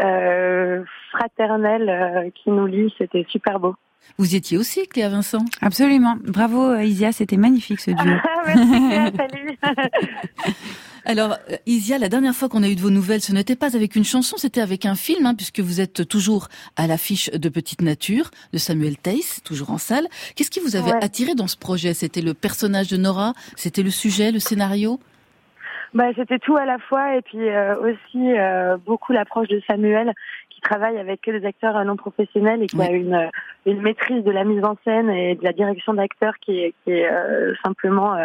euh, 0.00 0.84
fraternelle 1.12 1.88
euh, 1.88 2.30
qui 2.34 2.50
nous 2.50 2.66
lie. 2.66 2.92
C'était 2.98 3.26
super 3.28 3.60
beau. 3.60 3.76
Vous 4.18 4.34
y 4.34 4.36
étiez 4.36 4.58
aussi, 4.58 4.86
Cléa 4.88 5.08
Vincent 5.08 5.44
Absolument. 5.62 6.16
Bravo 6.22 6.76
Isia, 6.76 7.12
c'était 7.12 7.36
magnifique 7.36 7.80
ce 7.80 7.90
duo. 7.90 8.14
Merci 8.46 8.88
Claire, 8.88 9.12
salut. 9.16 9.58
Alors, 11.06 11.36
euh, 11.50 11.56
Isia, 11.66 11.98
la 11.98 12.08
dernière 12.08 12.34
fois 12.34 12.48
qu'on 12.48 12.62
a 12.62 12.68
eu 12.68 12.74
de 12.76 12.80
vos 12.80 12.90
nouvelles, 12.90 13.20
ce 13.20 13.32
n'était 13.32 13.56
pas 13.56 13.76
avec 13.76 13.94
une 13.94 14.04
chanson, 14.04 14.36
c'était 14.38 14.60
avec 14.62 14.86
un 14.86 14.94
film, 14.94 15.26
hein, 15.26 15.34
puisque 15.34 15.60
vous 15.60 15.80
êtes 15.80 16.08
toujours 16.08 16.48
à 16.76 16.86
l'affiche 16.86 17.30
de 17.30 17.48
Petite 17.48 17.82
Nature, 17.82 18.30
de 18.52 18.58
Samuel 18.58 18.96
Teiss, 18.96 19.42
toujours 19.44 19.70
en 19.70 19.78
salle. 19.78 20.06
Qu'est-ce 20.34 20.50
qui 20.50 20.60
vous 20.60 20.76
avait 20.76 20.92
Ouais. 20.92 21.04
attiré 21.04 21.34
dans 21.34 21.46
ce 21.46 21.56
projet? 21.58 21.92
C'était 21.94 22.22
le 22.22 22.32
personnage 22.34 22.88
de 22.88 22.96
Nora? 22.96 23.34
C'était 23.56 23.82
le 23.82 23.90
sujet, 23.90 24.32
le 24.32 24.38
scénario? 24.38 24.98
Bah, 25.92 26.06
c'était 26.16 26.38
tout 26.40 26.56
à 26.56 26.64
la 26.64 26.78
fois 26.78 27.16
et 27.16 27.22
puis 27.22 27.48
euh, 27.48 27.76
aussi 27.76 28.32
euh, 28.36 28.76
beaucoup 28.78 29.12
l'approche 29.12 29.46
de 29.48 29.60
Samuel 29.68 30.12
qui 30.50 30.60
travaille 30.60 30.98
avec 30.98 31.20
que 31.20 31.30
des 31.30 31.46
acteurs 31.46 31.84
non 31.84 31.96
professionnels 31.96 32.62
et 32.62 32.66
qui 32.66 32.76
Ouais. 32.76 32.88
a 32.88 32.90
une, 32.92 33.30
une 33.66 33.80
maîtrise 33.82 34.24
de 34.24 34.30
la 34.32 34.42
mise 34.44 34.64
en 34.64 34.76
scène 34.84 35.08
et 35.10 35.36
de 35.36 35.44
la 35.44 35.52
direction 35.52 35.94
d'acteurs 35.94 36.34
qui 36.40 36.58
est, 36.58 36.74
qui 36.82 36.90
est 36.92 37.08
euh, 37.08 37.54
simplement 37.64 38.16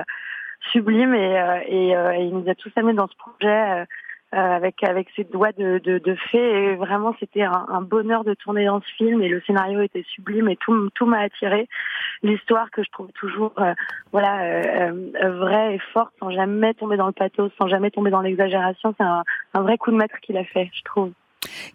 sublime 0.71 1.13
et, 1.13 1.39
euh, 1.39 1.59
euh, 1.71 2.11
et 2.11 2.23
il 2.23 2.37
nous 2.37 2.49
a 2.49 2.55
tous 2.55 2.71
amenés 2.75 2.93
dans 2.93 3.07
ce 3.07 3.15
projet 3.15 3.85
euh, 4.35 4.37
avec 4.37 4.83
avec 4.83 5.07
ses 5.15 5.23
doigts 5.23 5.51
de, 5.53 5.79
de, 5.79 5.97
de 5.97 6.15
fée 6.29 6.37
et 6.37 6.75
vraiment 6.75 7.15
c'était 7.19 7.41
un, 7.41 7.65
un 7.67 7.81
bonheur 7.81 8.23
de 8.23 8.35
tourner 8.35 8.65
dans 8.65 8.79
ce 8.79 8.91
film 8.95 9.23
et 9.23 9.27
le 9.27 9.41
scénario 9.41 9.81
était 9.81 10.05
sublime 10.13 10.49
et 10.49 10.55
tout 10.55 10.89
tout 10.93 11.07
m'a 11.07 11.21
attiré 11.21 11.67
l'histoire 12.21 12.69
que 12.69 12.83
je 12.83 12.91
trouve 12.91 13.11
toujours 13.13 13.53
euh, 13.57 13.73
voilà 14.11 14.43
euh, 14.43 15.11
euh, 15.23 15.31
vraie 15.39 15.75
et 15.75 15.79
forte 15.93 16.13
sans 16.19 16.29
jamais 16.29 16.75
tomber 16.75 16.95
dans 16.95 17.07
le 17.07 17.13
pathos 17.13 17.51
sans 17.59 17.67
jamais 17.67 17.89
tomber 17.89 18.11
dans 18.11 18.21
l'exagération 18.21 18.93
c'est 18.97 19.03
un, 19.03 19.23
un 19.55 19.61
vrai 19.61 19.79
coup 19.79 19.89
de 19.89 19.95
maître 19.97 20.19
qu'il 20.21 20.37
a 20.37 20.43
fait 20.43 20.69
je 20.73 20.83
trouve 20.83 21.11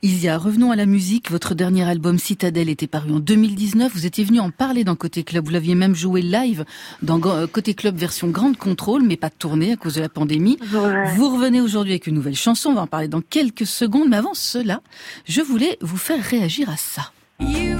Isia, 0.02 0.36
revenons 0.36 0.70
à 0.70 0.76
la 0.76 0.86
musique. 0.86 1.30
Votre 1.30 1.54
dernier 1.54 1.84
album 1.84 2.18
Citadelle 2.18 2.68
était 2.68 2.86
paru 2.86 3.12
en 3.12 3.20
2019. 3.20 3.92
Vous 3.94 4.06
étiez 4.06 4.24
venu 4.24 4.40
en 4.40 4.50
parler 4.50 4.84
dans 4.84 4.96
Côté 4.96 5.24
Club. 5.24 5.46
Vous 5.46 5.52
l'aviez 5.52 5.74
même 5.74 5.94
joué 5.94 6.20
live 6.20 6.64
dans 7.02 7.20
euh, 7.24 7.46
Côté 7.46 7.74
Club 7.74 7.96
version 7.96 8.28
Grande 8.28 8.56
Contrôle, 8.56 9.02
mais 9.02 9.16
pas 9.16 9.30
de 9.30 9.34
tournée 9.34 9.72
à 9.72 9.76
cause 9.76 9.94
de 9.94 10.00
la 10.00 10.08
pandémie. 10.08 10.58
Ouais. 10.72 11.14
Vous 11.16 11.30
revenez 11.30 11.60
aujourd'hui 11.60 11.92
avec 11.92 12.06
une 12.06 12.14
nouvelle 12.14 12.36
chanson. 12.36 12.70
On 12.70 12.74
va 12.74 12.82
en 12.82 12.86
parler 12.86 13.08
dans 13.08 13.22
quelques 13.22 13.66
secondes. 13.66 14.08
Mais 14.08 14.16
avant 14.16 14.34
cela, 14.34 14.82
je 15.26 15.40
voulais 15.40 15.78
vous 15.80 15.96
faire 15.96 16.22
réagir 16.22 16.68
à 16.68 16.76
ça. 16.76 17.12
You, 17.40 17.78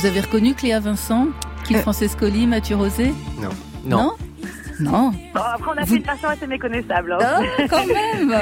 Vous 0.00 0.06
avez 0.06 0.20
reconnu 0.20 0.54
Cléa 0.54 0.80
Vincent, 0.80 1.26
Kid 1.64 1.76
Euh. 1.76 1.80
Francescoli, 1.80 2.46
Mathieu 2.46 2.74
Rosé 2.76 3.12
Non. 3.38 3.50
Non. 3.84 4.12
Non 4.80 5.10
Bon, 5.34 5.40
après 5.54 5.70
on 5.74 5.76
a 5.78 5.80
Vous- 5.82 5.86
fait 5.92 5.96
une 5.96 6.02
version 6.04 6.28
assez 6.30 6.46
méconnaissable 6.46 7.18
hein. 7.20 7.42
Quand 7.68 7.84
même 7.86 8.32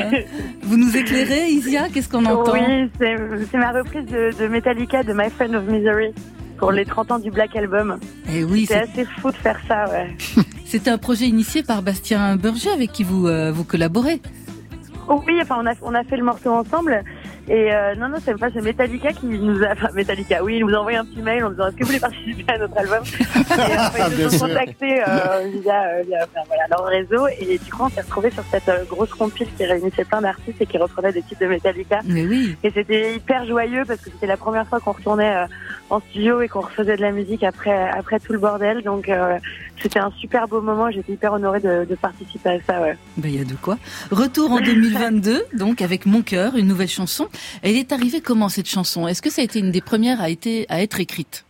Vous 0.62 0.76
nous 0.76 0.96
éclairez, 0.96 1.48
Isia 1.48 1.88
Qu'est-ce 1.88 2.08
qu'on 2.08 2.24
entend 2.26 2.52
Oui, 2.52 2.88
c'est 3.00 3.58
ma 3.58 3.72
reprise 3.72 4.06
de, 4.06 4.30
de 4.40 4.46
Metallica 4.46 5.02
de 5.02 5.12
My 5.12 5.30
Friend 5.30 5.52
of 5.56 5.64
Misery 5.64 6.14
pour 6.58 6.70
les 6.70 6.84
30 6.84 7.10
ans 7.10 7.18
du 7.18 7.32
Black 7.32 7.56
Album. 7.56 7.98
Eh 8.32 8.44
oui, 8.44 8.64
C'est 8.68 8.74
c'est- 8.74 8.80
assez 9.00 9.04
fou 9.20 9.32
de 9.32 9.36
faire 9.36 9.58
ça, 9.66 9.86
ouais. 9.90 10.16
c'était 10.64 10.90
un 10.90 10.98
projet 10.98 11.26
initié 11.26 11.64
par 11.64 11.82
Bastien 11.82 12.36
Berger 12.36 12.70
avec 12.70 12.92
qui 12.92 13.02
vous, 13.02 13.26
euh, 13.26 13.50
vous 13.50 13.64
collaborez. 13.64 14.22
Oh 15.08 15.24
oui, 15.26 15.38
enfin 15.42 15.56
on 15.60 15.66
a 15.66 15.72
on 15.82 15.94
a 15.94 16.04
fait 16.04 16.18
le 16.18 16.24
morceau 16.24 16.50
ensemble. 16.52 17.02
Et 17.50 17.72
euh, 17.72 17.94
non, 17.94 18.08
non, 18.10 18.18
c'est 18.22 18.38
pas 18.38 18.50
c'est 18.52 18.60
Metallica 18.60 19.10
qui 19.12 19.26
nous 19.26 19.62
a, 19.62 19.72
enfin 19.72 19.88
Metallica, 19.94 20.44
oui, 20.44 20.56
ils 20.56 20.66
nous 20.66 20.74
ont 20.74 20.80
envoyé 20.80 20.98
un 20.98 21.04
petit 21.06 21.22
mail 21.22 21.44
en 21.44 21.50
disant 21.50 21.68
est-ce 21.68 21.76
que 21.76 21.80
vous 21.80 21.86
voulez 21.86 22.00
participer 22.00 22.52
à 22.52 22.58
notre 22.58 22.76
album 22.76 23.02
Et 23.24 23.78
enfin, 23.78 24.08
ils 24.10 24.18
nous 24.18 24.26
ont 24.26 24.30
sûr. 24.30 24.48
contactés 24.48 25.00
euh, 25.00 25.48
via, 25.62 25.82
euh, 25.84 26.02
via 26.06 26.18
enfin, 26.24 26.40
voilà, 26.46 26.64
leur 26.70 26.84
réseau 26.84 27.26
et 27.40 27.58
du 27.58 27.72
coup 27.72 27.84
on 27.84 27.88
s'est 27.88 28.02
retrouvés 28.02 28.30
sur 28.30 28.44
cette 28.50 28.68
euh, 28.68 28.84
grosse 28.84 29.14
compile 29.14 29.48
qui 29.56 29.64
réunissait 29.64 30.04
plein 30.04 30.20
d'artistes 30.20 30.60
et 30.60 30.66
qui 30.66 30.76
reprenait 30.76 31.12
des 31.12 31.22
titres 31.22 31.40
de 31.40 31.46
Metallica. 31.46 32.00
Mais 32.04 32.26
oui 32.26 32.54
Et 32.62 32.70
c'était 32.70 33.14
hyper 33.16 33.46
joyeux 33.46 33.84
parce 33.86 34.00
que 34.00 34.10
c'était 34.10 34.26
la 34.26 34.36
première 34.36 34.66
fois 34.66 34.80
qu'on 34.80 34.92
retournait 34.92 35.34
euh, 35.34 35.46
en 35.90 36.00
studio 36.00 36.40
et 36.40 36.48
qu'on 36.48 36.60
refaisait 36.60 36.96
de 36.96 37.02
la 37.02 37.12
musique 37.12 37.42
après 37.42 37.88
après 37.90 38.20
tout 38.20 38.32
le 38.32 38.38
bordel. 38.38 38.82
Donc 38.82 39.08
euh, 39.08 39.38
c'était 39.82 39.98
un 39.98 40.10
super 40.18 40.48
beau 40.48 40.60
moment. 40.60 40.90
J'étais 40.90 41.12
hyper 41.12 41.32
honorée 41.32 41.60
de, 41.60 41.86
de 41.88 41.94
participer 41.94 42.50
à 42.50 42.60
ça. 42.66 42.80
Ouais. 42.80 42.96
Ben, 43.16 43.28
il 43.28 43.38
y 43.38 43.40
a 43.40 43.44
de 43.44 43.54
quoi. 43.54 43.78
Retour 44.10 44.52
en 44.52 44.60
2022, 44.60 45.44
donc 45.54 45.82
avec 45.82 46.06
Mon 46.06 46.22
cœur, 46.22 46.56
une 46.56 46.66
nouvelle 46.66 46.88
chanson. 46.88 47.28
Elle 47.62 47.76
est 47.76 47.92
arrivée 47.92 48.20
comment 48.20 48.48
cette 48.48 48.68
chanson? 48.68 49.08
Est-ce 49.08 49.22
que 49.22 49.30
ça 49.30 49.42
a 49.42 49.44
été 49.44 49.58
une 49.58 49.70
des 49.70 49.80
premières 49.80 50.20
à, 50.20 50.30
été, 50.30 50.66
à 50.68 50.82
être 50.82 51.00
écrite? 51.00 51.44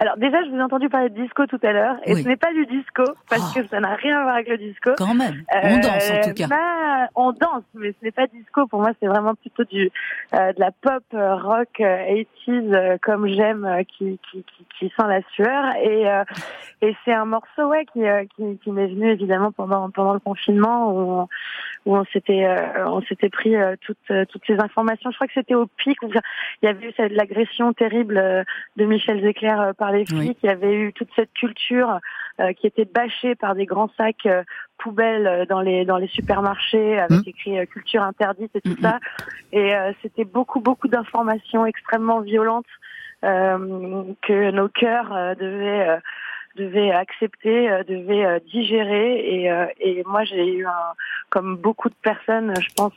Alors 0.00 0.16
déjà, 0.16 0.42
je 0.44 0.50
vous 0.50 0.56
ai 0.56 0.62
entendu 0.62 0.88
parler 0.88 1.10
de 1.10 1.20
disco 1.22 1.46
tout 1.46 1.58
à 1.62 1.72
l'heure 1.72 1.96
et 2.04 2.14
Oui. 2.14 2.22
ce 2.22 2.28
n'est 2.28 2.36
pas 2.36 2.52
du 2.52 2.66
disco 2.66 3.04
parce 3.28 3.54
Oh. 3.56 3.60
que 3.60 3.66
ça 3.68 3.80
n'a 3.80 3.94
rien 3.94 4.18
à 4.18 4.22
voir 4.22 4.34
avec 4.36 4.48
le 4.48 4.58
disco. 4.58 4.90
Quand 4.96 5.14
même. 5.14 5.42
On 5.52 5.78
danse 5.78 6.10
en 6.10 6.14
Euh, 6.14 6.22
tout 6.28 6.34
cas. 6.34 6.46
bah, 6.48 7.08
on 7.14 7.32
danse, 7.32 7.64
mais 7.74 7.90
ce 7.90 8.04
n'est 8.04 8.10
pas 8.12 8.26
disco. 8.26 8.66
Pour 8.66 8.80
moi, 8.80 8.90
c'est 9.00 9.06
vraiment 9.06 9.34
plutôt 9.34 9.64
du 9.64 9.90
euh, 10.34 10.52
de 10.52 10.60
la 10.60 10.70
pop 10.72 11.02
euh, 11.14 11.34
rock 11.36 11.68
euh, 11.80 12.22
80s 12.46 12.74
euh, 12.74 12.96
comme 13.02 13.26
j'aime, 13.28 13.64
euh, 13.64 13.82
qui, 13.84 14.18
qui, 14.30 14.42
qui, 14.44 14.66
qui 14.78 14.88
sent 14.96 15.06
la 15.06 15.20
sueur. 15.32 15.76
Et, 15.82 16.08
euh, 16.08 16.24
et 16.82 16.96
c'est 17.04 17.12
un 17.14 17.24
morceau 17.24 17.66
ouais 17.68 17.84
qui, 17.92 18.04
euh, 18.06 18.24
qui, 18.36 18.58
qui 18.62 18.70
m'est 18.70 18.86
venu 18.86 19.10
évidemment 19.10 19.52
pendant 19.52 19.90
pendant 19.90 20.14
le 20.14 20.20
confinement 20.20 20.90
où 20.92 20.98
on, 21.20 21.28
où 21.84 21.96
on 21.96 22.04
s'était 22.06 22.44
euh, 22.44 22.86
on 22.88 23.02
s'était 23.02 23.28
pris 23.28 23.56
euh, 23.56 23.76
toutes 23.80 23.98
euh, 24.10 24.24
toutes 24.26 24.42
ces 24.46 24.58
informations. 24.58 25.10
Je 25.10 25.16
crois 25.16 25.26
que 25.26 25.34
c'était 25.34 25.54
au 25.54 25.66
pic 25.66 26.02
où 26.02 26.08
il 26.62 26.66
y 26.66 26.68
avait 26.68 26.88
eu 26.88 26.92
cette 26.96 27.12
l'agression 27.12 27.72
terrible 27.72 28.16
euh, 28.16 28.42
de 28.76 28.84
Michel 28.84 29.24
euh, 29.24 29.72
par 29.72 29.92
les 29.92 30.06
flics. 30.06 30.38
Il 30.42 30.46
y 30.46 30.50
avait 30.50 30.74
eu 30.74 30.92
toute 30.92 31.10
cette 31.14 31.32
culture 31.32 31.98
euh, 32.40 32.52
qui 32.52 32.66
était 32.66 32.86
bâchée 32.86 33.34
par 33.34 33.54
des 33.54 33.66
grands 33.66 33.90
sacs 33.96 34.26
euh, 34.26 34.42
poubelles 34.78 35.46
dans 35.48 35.60
les 35.60 35.84
dans 35.84 35.98
les 35.98 36.08
supermarchés 36.08 36.98
avec 36.98 37.26
écrit 37.26 37.58
euh, 37.58 37.66
culture 37.66 38.02
interdite 38.02 38.54
et 38.56 38.60
tout 38.60 38.76
ça. 38.80 38.98
Et 39.52 39.74
euh, 39.74 39.92
c'était 40.02 40.24
beaucoup 40.24 40.60
beaucoup 40.60 40.88
d'informations 40.88 41.66
extrêmement 41.66 42.20
violentes 42.20 42.64
euh, 43.24 44.04
que 44.22 44.50
nos 44.50 44.68
cœurs 44.68 45.12
euh, 45.12 45.34
devaient 45.34 45.88
euh, 45.88 45.96
devait 46.56 46.90
accepter, 46.90 47.70
euh, 47.70 47.82
devait 47.84 48.24
euh, 48.24 48.38
digérer. 48.52 49.18
Et, 49.18 49.50
euh, 49.50 49.66
et 49.80 50.02
moi, 50.06 50.24
j'ai 50.24 50.46
eu 50.54 50.66
un, 50.66 50.92
comme 51.30 51.56
beaucoup 51.56 51.88
de 51.88 51.94
personnes, 52.02 52.52
je 52.60 52.68
pense 52.76 52.92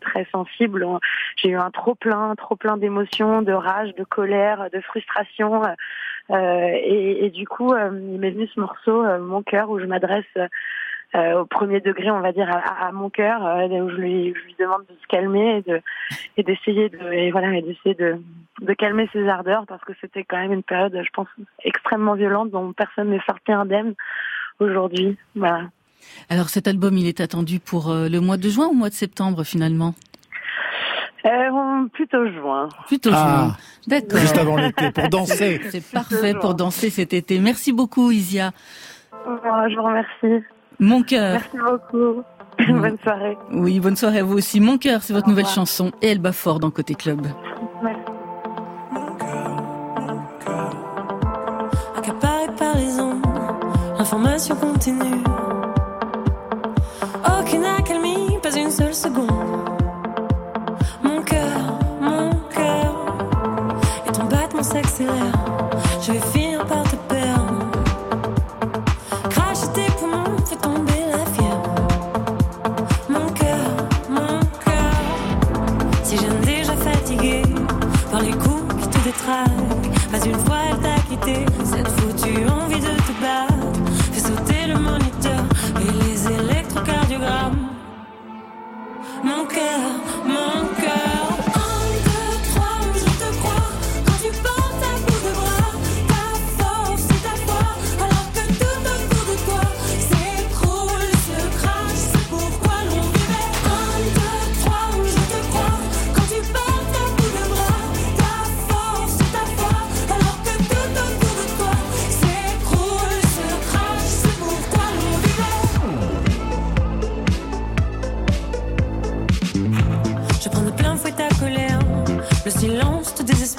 très 0.00 0.26
sensibles, 0.32 0.84
on- 0.84 1.00
j'ai 1.36 1.50
eu 1.50 1.56
un 1.56 1.70
trop 1.70 1.94
plein, 1.94 2.34
trop 2.36 2.56
plein 2.56 2.76
d'émotions, 2.76 3.42
de 3.42 3.52
rage, 3.52 3.94
de 3.94 4.04
colère, 4.04 4.68
de 4.72 4.80
frustration. 4.80 5.62
Euh, 6.30 6.68
et, 6.72 7.26
et 7.26 7.30
du 7.30 7.46
coup, 7.46 7.74
il 7.76 8.18
m'est 8.18 8.30
venu 8.30 8.46
ce 8.46 8.58
morceau, 8.60 9.02
Mon 9.18 9.42
cœur, 9.42 9.68
où 9.70 9.78
je 9.78 9.84
m'adresse 9.84 10.24
euh, 11.14 11.40
au 11.40 11.44
premier 11.46 11.80
degré, 11.80 12.10
on 12.10 12.20
va 12.20 12.32
dire, 12.32 12.48
à, 12.50 12.86
à 12.88 12.92
mon 12.92 13.08
cœur, 13.10 13.44
euh, 13.46 13.66
où 13.68 13.90
je 13.90 13.96
lui, 13.96 14.34
je 14.34 14.44
lui 14.46 14.56
demande 14.58 14.82
de 14.88 14.94
se 15.00 15.06
calmer 15.08 15.58
et 15.58 15.70
de 15.70 15.80
et 16.36 16.42
d'essayer 16.42 16.88
de 16.88 17.12
et 17.12 17.30
voilà 17.30 17.56
et 17.56 17.62
d'essayer 17.62 17.94
de 17.94 18.20
de 18.60 18.72
calmer 18.74 19.08
ses 19.12 19.28
ardeurs 19.28 19.64
parce 19.66 19.82
que 19.84 19.92
c'était 20.00 20.24
quand 20.24 20.38
même 20.38 20.52
une 20.52 20.62
période, 20.62 20.96
je 21.04 21.10
pense, 21.12 21.28
extrêmement 21.64 22.14
violente 22.14 22.50
dont 22.50 22.72
personne 22.72 23.10
n'est 23.10 23.22
sorti 23.26 23.52
indemne 23.52 23.94
aujourd'hui. 24.60 25.16
Voilà. 25.34 25.62
Alors 26.28 26.48
cet 26.48 26.68
album, 26.68 26.96
il 26.96 27.06
est 27.06 27.20
attendu 27.20 27.60
pour 27.60 27.90
euh, 27.90 28.08
le 28.08 28.20
mois 28.20 28.36
de 28.36 28.48
juin 28.48 28.66
ou 28.66 28.72
le 28.72 28.78
mois 28.78 28.90
de 28.90 28.94
septembre 28.94 29.44
finalement? 29.44 29.94
Euh, 31.26 31.88
plutôt 31.94 32.26
juin. 32.28 32.68
Plutôt 32.86 33.10
Ah, 33.12 33.16
juin. 33.16 33.56
D'accord. 33.86 34.18
juste 34.18 34.36
avant 34.36 34.56
l'été, 34.56 34.90
pour 34.92 35.08
danser. 35.08 35.60
C'est 35.70 35.92
parfait 35.92 36.34
pour 36.38 36.54
danser 36.54 36.90
cet 36.90 37.14
été. 37.14 37.38
Merci 37.38 37.72
beaucoup 37.72 38.10
Isia. 38.10 38.50
Je 39.26 39.76
vous 39.76 39.82
remercie. 39.82 40.44
Mon 40.78 41.02
cœur. 41.02 41.40
Merci 41.40 41.58
beaucoup. 41.58 42.22
Bonne 42.80 42.98
soirée. 43.02 43.36
Oui, 43.50 43.80
bonne 43.80 43.96
soirée 43.96 44.20
à 44.20 44.22
vous 44.22 44.36
aussi. 44.36 44.60
Mon 44.60 44.78
cœur, 44.78 45.02
c'est 45.02 45.12
votre 45.12 45.28
nouvelle 45.28 45.46
chanson 45.46 45.90
et 46.00 46.10
elle 46.10 46.20
bat 46.20 46.32
fort 46.32 46.60
dans 46.60 46.70
Côté 46.70 46.94
Club. 46.94 47.26
Merci. 47.82 48.00
accaparé 52.04 52.46
par 52.58 52.76
les 52.76 53.00
ondes, 53.00 53.22
information 53.98 54.54
continue. 54.56 55.22
Aucune 57.40 57.64
accalmie, 57.64 58.38
pas 58.42 58.54
une 58.56 58.70
seule 58.70 58.94
seconde. 58.94 59.30
Mon 61.02 61.22
cœur, 61.22 61.78
mon 62.00 62.30
cœur, 62.50 62.94
et 64.06 64.12
ton 64.12 64.24
battement 64.24 64.62
s'accélère. 64.62 65.43
Pas 80.10 80.26
une 80.26 80.38
fois 80.44 80.58
elle 80.70 80.78
t'a 80.78 81.00
quitté. 81.08 81.46
Cette 81.64 81.88
foutue 81.88 82.46
envie 82.48 82.80
de 82.80 82.94
te 83.06 83.12
battre 83.20 83.80
fait 84.12 84.20
sauter 84.20 84.66
le 84.68 84.78
moniteur 84.78 85.42
et 85.80 85.90
les 86.04 86.26
électrocardiogrammes. 86.26 87.68
Mon 89.22 89.44
cœur, 89.46 89.80
mon 90.26 90.66
cœur. 90.68 90.73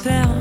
Silence 0.06 0.35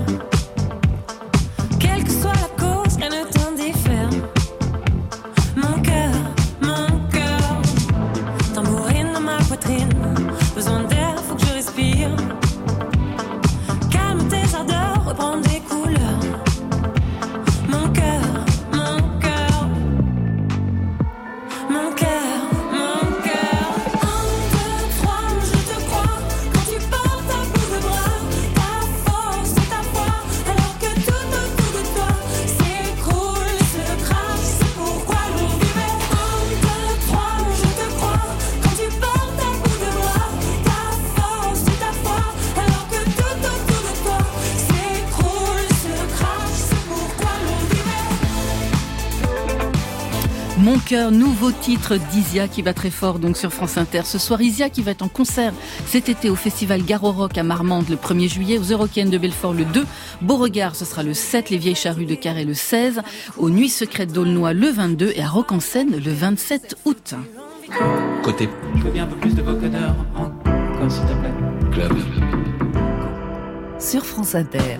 cœur, 50.95 51.11
nouveau 51.11 51.51
titre 51.51 51.97
d'Isia 52.13 52.47
qui 52.47 52.63
va 52.63 52.73
très 52.73 52.91
fort 52.91 53.19
donc 53.19 53.37
sur 53.37 53.53
France 53.53 53.79
Inter. 53.79 54.03
Ce 54.05 54.17
soir, 54.17 54.41
Isia 54.41 54.71
qui 54.71 54.81
va 54.81 54.93
être 54.93 55.03
en 55.03 55.09
concert 55.09 55.53
cet 55.87 56.09
été 56.09 56.31
au 56.31 56.37
festival 56.37 56.85
Garo 56.85 57.11
Rock 57.11 57.37
à 57.37 57.43
Marmande 57.43 57.89
le 57.89 57.97
1er 57.97 58.29
juillet, 58.29 58.59
aux 58.59 58.73
Eurocaines 58.73 59.11
de 59.11 59.19
Belfort 59.19 59.55
le 59.55 59.65
2, 59.65 59.85
Beauregard 60.23 60.77
ce 60.77 60.85
sera 60.85 61.03
le 61.03 61.13
7, 61.13 61.51
les 61.51 61.59
Vieilles 61.59 61.75
Charrues 61.75 62.07
de 62.07 62.15
Carré 62.15 62.45
le 62.45 62.55
16, 62.55 63.03
aux 63.39 63.51
Nuits 63.51 63.71
Secrètes 63.71 64.13
d'Aulnoy 64.13 64.53
le 64.55 64.69
22 64.69 65.13
et 65.17 65.21
à 65.21 65.29
Rock 65.29 65.51
en 65.51 65.59
Seine 65.59 65.97
le 65.99 66.13
27 66.13 66.77
août. 66.85 67.15
Côté 68.23 68.49
Je 68.77 68.83
veux 68.83 68.93
bien 68.93 69.03
un 69.03 69.09
peu 69.09 69.17
plus 69.17 69.35
de 69.35 69.43
vocodeur 69.43 69.97
encore, 70.15 70.93
s'il 70.93 71.03
te 71.03 71.13
plaît. 71.13 71.35
club. 71.73 71.93
Sur 73.81 74.07
France 74.07 74.37
Inter. 74.37 74.79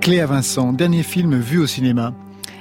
Cléa 0.00 0.24
Vincent, 0.24 0.72
dernier 0.72 1.02
film 1.02 1.38
vu 1.38 1.58
au 1.58 1.66
cinéma. 1.66 2.14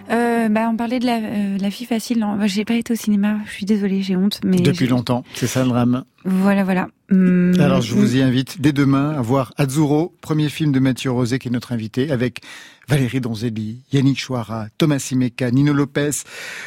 Euh, 0.10 0.50
bah, 0.50 0.70
on 0.72 0.76
parlait 0.78 1.00
de 1.00 1.06
la, 1.06 1.18
euh, 1.18 1.58
la 1.60 1.70
fille 1.72 1.86
facile. 1.86 2.20
Non, 2.20 2.36
Moi, 2.36 2.48
j'ai 2.48 2.66
pas 2.66 2.76
été 2.76 2.94
au 2.94 2.96
cinéma. 2.96 3.38
Je 3.46 3.52
suis 3.52 3.66
désolée, 3.66 4.02
j'ai 4.02 4.16
honte. 4.16 4.40
Mais 4.46 4.58
Depuis 4.58 4.88
longtemps, 4.88 5.24
c'est 5.34 5.48
ça 5.48 5.64
le 5.64 5.70
drame. 5.70 6.04
Voilà, 6.26 6.64
voilà. 6.64 6.88
Hum, 7.10 7.54
Alors 7.60 7.82
je 7.82 7.94
vous 7.94 8.18
y 8.18 8.22
invite 8.22 8.60
dès 8.60 8.74
demain 8.74 9.12
à 9.12 9.22
voir 9.22 9.54
Azzurro, 9.58 10.14
premier 10.20 10.50
film 10.50 10.74
de 10.74 10.80
Mathieu 10.80 11.10
Rosé 11.10 11.40
qui 11.40 11.48
est 11.48 11.52
notre 11.52 11.72
invité, 11.72 12.12
avec 12.12 12.42
Valérie 12.90 13.20
Donzelli, 13.20 13.82
Yannick 13.92 14.18
Chouara, 14.18 14.68
Thomas 14.78 15.00
Simeka, 15.00 15.52
Nino 15.52 15.74
Lopez, 15.74 16.12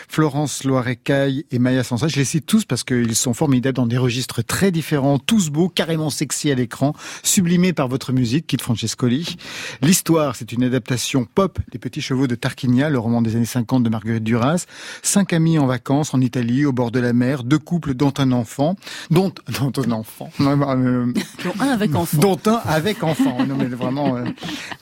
Florence 0.06 0.64
Loirecaille 0.64 1.46
et 1.50 1.58
Maya 1.58 1.82
Sansa. 1.82 2.08
Je 2.08 2.16
les 2.16 2.26
cite 2.26 2.44
tous 2.44 2.66
parce 2.66 2.84
qu'ils 2.84 3.16
sont 3.16 3.32
formidables 3.32 3.76
dans 3.76 3.86
des 3.86 3.96
registres 3.96 4.42
très 4.42 4.70
différents, 4.70 5.18
tous 5.18 5.48
beaux, 5.48 5.70
carrément 5.70 6.10
sexy 6.10 6.50
à 6.50 6.54
l'écran, 6.54 6.94
sublimés 7.22 7.72
par 7.72 7.88
votre 7.88 8.12
musique, 8.12 8.46
Kit 8.46 8.58
Francescoli. 8.60 9.36
L'histoire, 9.80 10.36
c'est 10.36 10.52
une 10.52 10.62
adaptation 10.62 11.24
pop 11.24 11.58
des 11.72 11.78
Petits 11.78 12.02
Chevaux 12.02 12.26
de 12.26 12.34
Tarquinia, 12.34 12.90
le 12.90 12.98
roman 12.98 13.22
des 13.22 13.36
années 13.36 13.46
50 13.46 13.82
de 13.82 13.88
Marguerite 13.88 14.24
Duras. 14.24 14.66
Cinq 15.02 15.32
amis 15.32 15.58
en 15.58 15.66
vacances 15.66 16.12
en 16.12 16.20
Italie, 16.20 16.66
au 16.66 16.72
bord 16.72 16.90
de 16.90 17.00
la 17.00 17.14
mer, 17.14 17.44
deux 17.44 17.58
couples 17.58 17.94
dont 17.94 18.12
un 18.18 18.32
enfant, 18.32 18.76
dont, 19.10 19.32
dont 19.60 19.72
un 19.84 19.90
enfant. 19.92 20.30
Non, 20.38 20.60
euh, 20.60 21.12
Dont 21.44 21.52
un 21.60 21.68
avec 21.68 21.94
enfant. 21.94 22.18
dont 22.18 22.38
un 22.46 22.60
avec 22.66 23.02
enfant. 23.02 23.44
Non 23.46 23.56
mais 23.56 23.66
vraiment, 23.66 24.16
euh, 24.16 24.24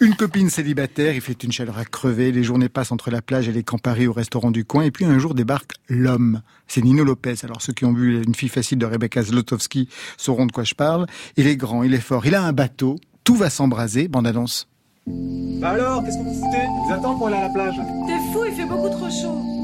une 0.01 0.15
copine 0.15 0.51
célibataire, 0.51 1.15
il 1.15 1.21
fait 1.21 1.43
une 1.45 1.53
chaleur 1.53 1.79
à 1.79 1.85
crever, 1.85 2.33
les 2.33 2.43
journées 2.45 2.69
passent 2.69 2.93
entre 2.93 3.11
la 3.11 3.23
plage 3.23 3.49
et 3.49 3.53
les 3.53 3.63
camps 3.63 3.79
Paris 3.79 4.07
au 4.07 4.13
restaurant 4.13 4.51
du 4.51 4.65
coin, 4.65 4.83
et 4.85 4.91
puis 4.91 5.05
un 5.05 5.19
jour 5.19 5.35
débarque 5.35 5.73
l'homme. 5.89 6.43
C'est 6.67 6.83
Nino 6.85 7.05
Lopez. 7.05 7.35
Alors 7.45 7.63
ceux 7.63 7.73
qui 7.73 7.85
ont 7.85 7.93
vu 7.95 8.23
Une 8.23 8.35
fille 8.35 8.49
facile 8.49 8.79
de 8.79 8.87
Rebecca 8.87 9.23
Zlotowski 9.23 9.89
sauront 10.17 10.47
de 10.47 10.53
quoi 10.53 10.65
je 10.65 10.75
parle. 10.75 11.07
Il 11.37 11.47
est 11.47 11.57
grand, 11.57 11.83
il 11.83 11.95
est 11.95 12.01
fort, 12.01 12.27
il 12.27 12.35
a 12.35 12.43
un 12.43 12.53
bateau, 12.53 12.97
tout 13.25 13.37
va 13.37 13.51
s'embraser. 13.51 14.09
Bande 14.09 14.27
annonce. 14.27 14.69
Bah 15.07 15.71
alors, 15.71 16.05
qu'est-ce 16.05 16.19
que 16.19 16.23
vous 16.25 16.35
foutez? 16.35 16.59
Je 16.63 16.89
vous 16.89 16.93
attends 16.95 17.17
pour 17.17 17.29
aller 17.29 17.37
à 17.37 17.43
la 17.45 17.49
plage? 17.49 17.75
T'es 18.07 18.19
fou, 18.33 18.45
il 18.47 18.55
fait 18.55 18.67
beaucoup 18.67 18.91
trop 18.91 19.09
chaud. 19.09 19.58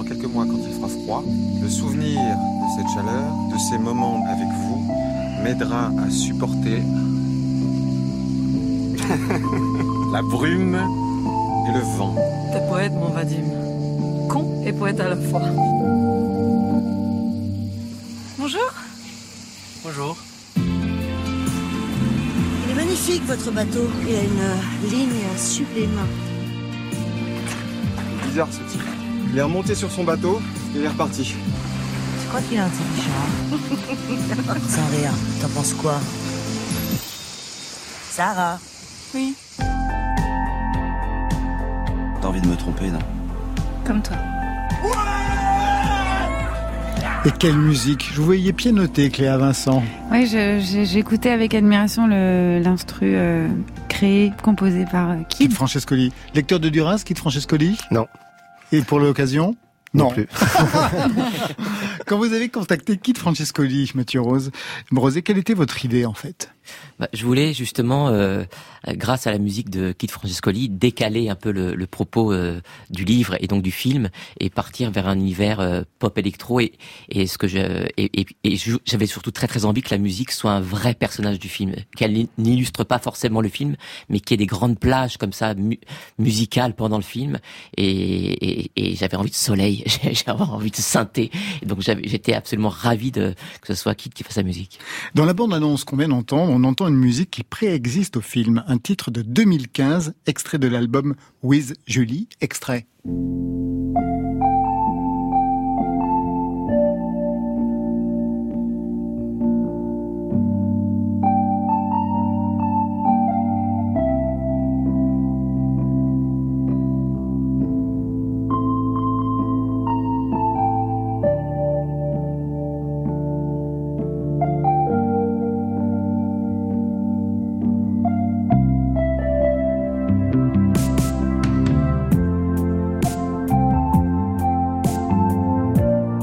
Dans 0.00 0.06
quelques 0.08 0.32
mois, 0.32 0.46
quand 0.46 0.56
il 0.66 0.72
fera 0.72 0.88
froid, 0.88 1.22
le 1.60 1.68
souvenir 1.68 2.18
de 2.18 2.66
cette 2.74 2.88
chaleur, 2.94 3.34
de 3.52 3.58
ces 3.58 3.76
moments 3.76 4.24
avec 4.30 4.48
vous, 4.48 4.90
m'aidera 5.42 5.92
à 6.02 6.08
supporter 6.08 6.82
la 10.10 10.22
brume 10.22 10.80
et 11.68 11.72
le 11.74 11.80
vent. 11.98 12.14
T'es 12.50 12.66
poète, 12.66 12.94
mon 12.94 13.10
Vadim. 13.10 13.44
Con 14.30 14.62
et 14.64 14.72
poète 14.72 15.00
à 15.00 15.10
la 15.10 15.16
fois. 15.16 15.42
Bonjour. 18.38 18.72
Bonjour. 19.84 20.16
Il 22.64 22.70
est 22.70 22.74
magnifique 22.74 23.22
votre 23.26 23.50
bateau. 23.52 23.86
Il 24.08 24.16
a 24.16 24.22
une 24.22 24.88
ligne 24.90 25.36
sublime. 25.36 26.00
bizarre 28.24 28.48
ce 28.50 28.60
type. 28.72 28.99
Il 29.32 29.38
est 29.38 29.42
remonté 29.42 29.76
sur 29.76 29.90
son 29.90 30.02
bateau 30.02 30.40
et 30.74 30.78
il 30.78 30.84
est 30.84 30.88
reparti. 30.88 31.36
Je 32.22 32.28
crois 32.28 32.40
qu'il 32.40 32.56
est 32.56 32.60
intelligent. 32.60 33.10
Sans 34.68 34.86
rien. 34.98 35.12
T'en 35.40 35.48
penses 35.48 35.74
quoi? 35.74 36.00
Sarah 38.10 38.58
Oui. 39.14 39.34
T'as 42.20 42.28
envie 42.28 42.40
de 42.40 42.48
me 42.48 42.56
tromper, 42.56 42.88
non? 42.88 42.98
Comme 43.86 44.02
toi. 44.02 44.16
Et 47.24 47.30
quelle 47.38 47.56
musique 47.56 48.10
Je 48.12 48.16
vous 48.16 48.24
voyais 48.24 48.52
pianoter, 48.52 49.10
Cléa 49.10 49.36
Vincent. 49.36 49.84
Oui, 50.10 50.26
j'écoutais 50.26 51.30
avec 51.30 51.54
admiration 51.54 52.06
l'instru 52.08 53.12
euh, 53.14 53.46
créé, 53.88 54.32
composé 54.42 54.86
par 54.90 55.10
euh, 55.10 55.16
Kid. 55.28 55.48
Kid 55.48 55.52
Francescoli. 55.52 56.12
Lecteur 56.34 56.58
de 56.58 56.68
Duras, 56.68 57.02
Kid 57.04 57.18
Francescoli? 57.18 57.78
Non. 57.90 58.08
Et 58.72 58.82
pour 58.82 59.00
l'occasion 59.00 59.56
Non 59.94 60.10
plus. 60.10 60.28
Quand 62.06 62.18
vous 62.18 62.32
avez 62.32 62.48
contacté 62.48 62.96
Kid 62.96 63.18
Francescoli, 63.18 63.90
Mathieu 63.94 64.20
Rose, 64.20 64.50
Brosé, 64.90 65.22
quelle 65.22 65.38
était 65.38 65.54
votre 65.54 65.84
idée 65.84 66.06
en 66.06 66.14
fait? 66.14 66.50
Bah, 66.98 67.08
je 67.12 67.24
voulais 67.24 67.52
justement, 67.52 68.08
euh, 68.08 68.44
grâce 68.88 69.26
à 69.26 69.32
la 69.32 69.38
musique 69.38 69.70
de 69.70 69.92
Kid 69.92 70.10
Francescoli, 70.10 70.68
décaler 70.68 71.28
un 71.28 71.34
peu 71.34 71.50
le, 71.50 71.74
le 71.74 71.86
propos 71.86 72.32
euh, 72.32 72.60
du 72.90 73.04
livre 73.04 73.36
et 73.40 73.46
donc 73.48 73.62
du 73.62 73.70
film 73.72 74.08
et 74.38 74.50
partir 74.50 74.90
vers 74.90 75.08
un 75.08 75.16
univers 75.16 75.60
euh, 75.60 75.82
pop 75.98 76.16
électro 76.18 76.60
et, 76.60 76.72
et 77.08 77.26
ce 77.26 77.38
que 77.38 77.48
je 77.48 77.58
et, 77.58 78.20
et- 78.20 78.26
et 78.44 78.56
j'avais 78.86 79.06
surtout 79.06 79.30
très 79.32 79.46
très 79.48 79.64
envie 79.64 79.82
que 79.82 79.90
la 79.90 79.98
musique 79.98 80.30
soit 80.30 80.52
un 80.52 80.60
vrai 80.60 80.94
personnage 80.94 81.38
du 81.38 81.48
film, 81.48 81.74
qu'elle 81.96 82.26
n'illustre 82.38 82.84
pas 82.84 82.98
forcément 82.98 83.40
le 83.40 83.48
film, 83.48 83.76
mais 84.08 84.20
qu'il 84.20 84.32
y 84.32 84.34
ait 84.34 84.44
des 84.44 84.46
grandes 84.46 84.78
plages 84.78 85.16
comme 85.16 85.32
ça 85.32 85.54
mu- 85.54 85.80
musicales 86.18 86.74
pendant 86.74 86.96
le 86.98 87.02
film 87.02 87.38
et, 87.76 88.70
et, 88.76 88.94
j'avais 88.96 89.16
envie 89.16 89.30
de 89.30 89.34
soleil, 89.34 89.84
j'avais 90.12 90.40
envie 90.42 90.70
de 90.70 90.76
synthé, 90.76 91.30
donc 91.64 91.80
j'étais 92.02 92.34
absolument 92.34 92.68
ravi 92.68 93.12
que 93.12 93.34
ce 93.64 93.74
soit 93.74 93.94
Kid 93.94 94.12
qui 94.12 94.22
fasse 94.22 94.36
la 94.36 94.42
musique. 94.42 94.78
Dans 95.14 95.24
la 95.24 95.34
bande-annonce 95.34 95.84
qu'on 95.84 95.96
vient 95.96 96.08
d'entendre, 96.08 96.52
on 96.52 96.64
entend 96.64 96.88
une 96.88 96.96
musique 96.96 97.30
qui 97.30 97.42
préexiste 97.42 98.16
au 98.16 98.20
film, 98.20 98.64
un 98.66 98.78
titre 98.78 99.10
de 99.10 99.22
2015, 99.22 100.14
extrait 100.26 100.58
de 100.58 100.68
l'album 100.68 101.14
With 101.42 101.78
Julie, 101.86 102.28
extrait. 102.40 102.86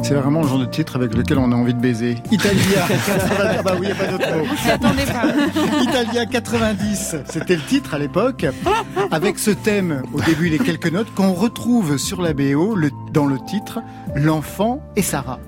C'est 0.08 0.14
vraiment 0.14 0.42
le 0.42 0.48
genre 0.48 0.60
de 0.60 0.66
titre 0.66 0.96
avec 0.96 1.14
lequel 1.16 1.38
on 1.38 1.52
a 1.52 1.56
envie 1.56 1.74
de 1.74 1.82
baiser. 1.82 2.16
Italia, 2.32 2.86
90, 2.88 3.64
bah 3.64 3.74
oui, 3.78 3.88
y 3.88 3.92
a 3.92 3.96
pas 3.96 4.08
d'autre 4.08 4.38
mot. 4.38 4.46
On 4.54 4.56
s'y 4.56 4.72
attendait 4.72 5.06
pas. 5.06 5.82
Italia 5.82 6.26
90, 6.26 7.16
c'était 7.26 7.56
le 7.58 7.62
titre 7.64 7.94
à 7.94 8.00
l'époque, 8.00 8.46
avec 9.12 9.38
ce 9.38 9.52
thème 9.52 10.04
au 10.14 10.22
début 10.22 10.48
les 10.48 10.60
quelques 10.60 10.92
notes 10.92 11.14
qu'on 11.14 11.34
retrouve 11.34 11.98
sur 11.98 12.22
la 12.22 12.34
BO 12.34 12.74
le- 12.76 12.92
dans 13.12 13.26
le 13.26 13.38
titre 13.48 13.80
L'enfant 14.16 14.82
et 14.96 15.02
Sarah. 15.02 15.40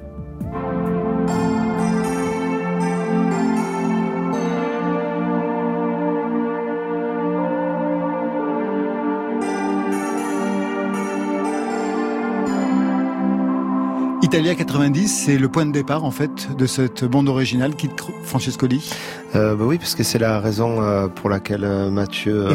Italia 14.32 14.54
90, 14.54 15.08
c'est 15.26 15.38
le 15.40 15.50
point 15.50 15.66
de 15.66 15.72
départ 15.72 16.04
en 16.06 16.12
fait 16.12 16.56
de 16.56 16.68
cette 16.68 17.04
bande 17.04 17.28
originale 17.30 17.76
qui 17.76 17.90
Francescoli. 18.24 18.88
Euh, 19.36 19.56
bah 19.56 19.64
oui, 19.66 19.80
parce 19.80 19.96
que 19.96 20.04
c'est 20.04 20.20
la 20.20 20.40
raison 20.40 20.84
euh, 20.84 21.08
pour 21.08 21.32
laquelle 21.32 21.64
euh, 21.64 21.90
Mathieu 21.90 22.46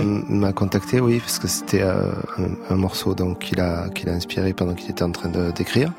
m- 0.00 0.22
m'a 0.28 0.52
contacté, 0.52 1.00
oui, 1.00 1.20
parce 1.20 1.38
que 1.38 1.48
c'était 1.48 1.80
euh, 1.80 2.10
un, 2.36 2.74
un 2.74 2.76
morceau 2.76 3.14
donc 3.14 3.38
qu'il 3.38 3.58
a 3.60 3.88
qu'il 3.88 4.10
a 4.10 4.12
inspiré 4.12 4.52
pendant 4.52 4.74
qu'il 4.74 4.90
était 4.90 5.02
en 5.02 5.12
train 5.12 5.30
d'écrire. 5.56 5.92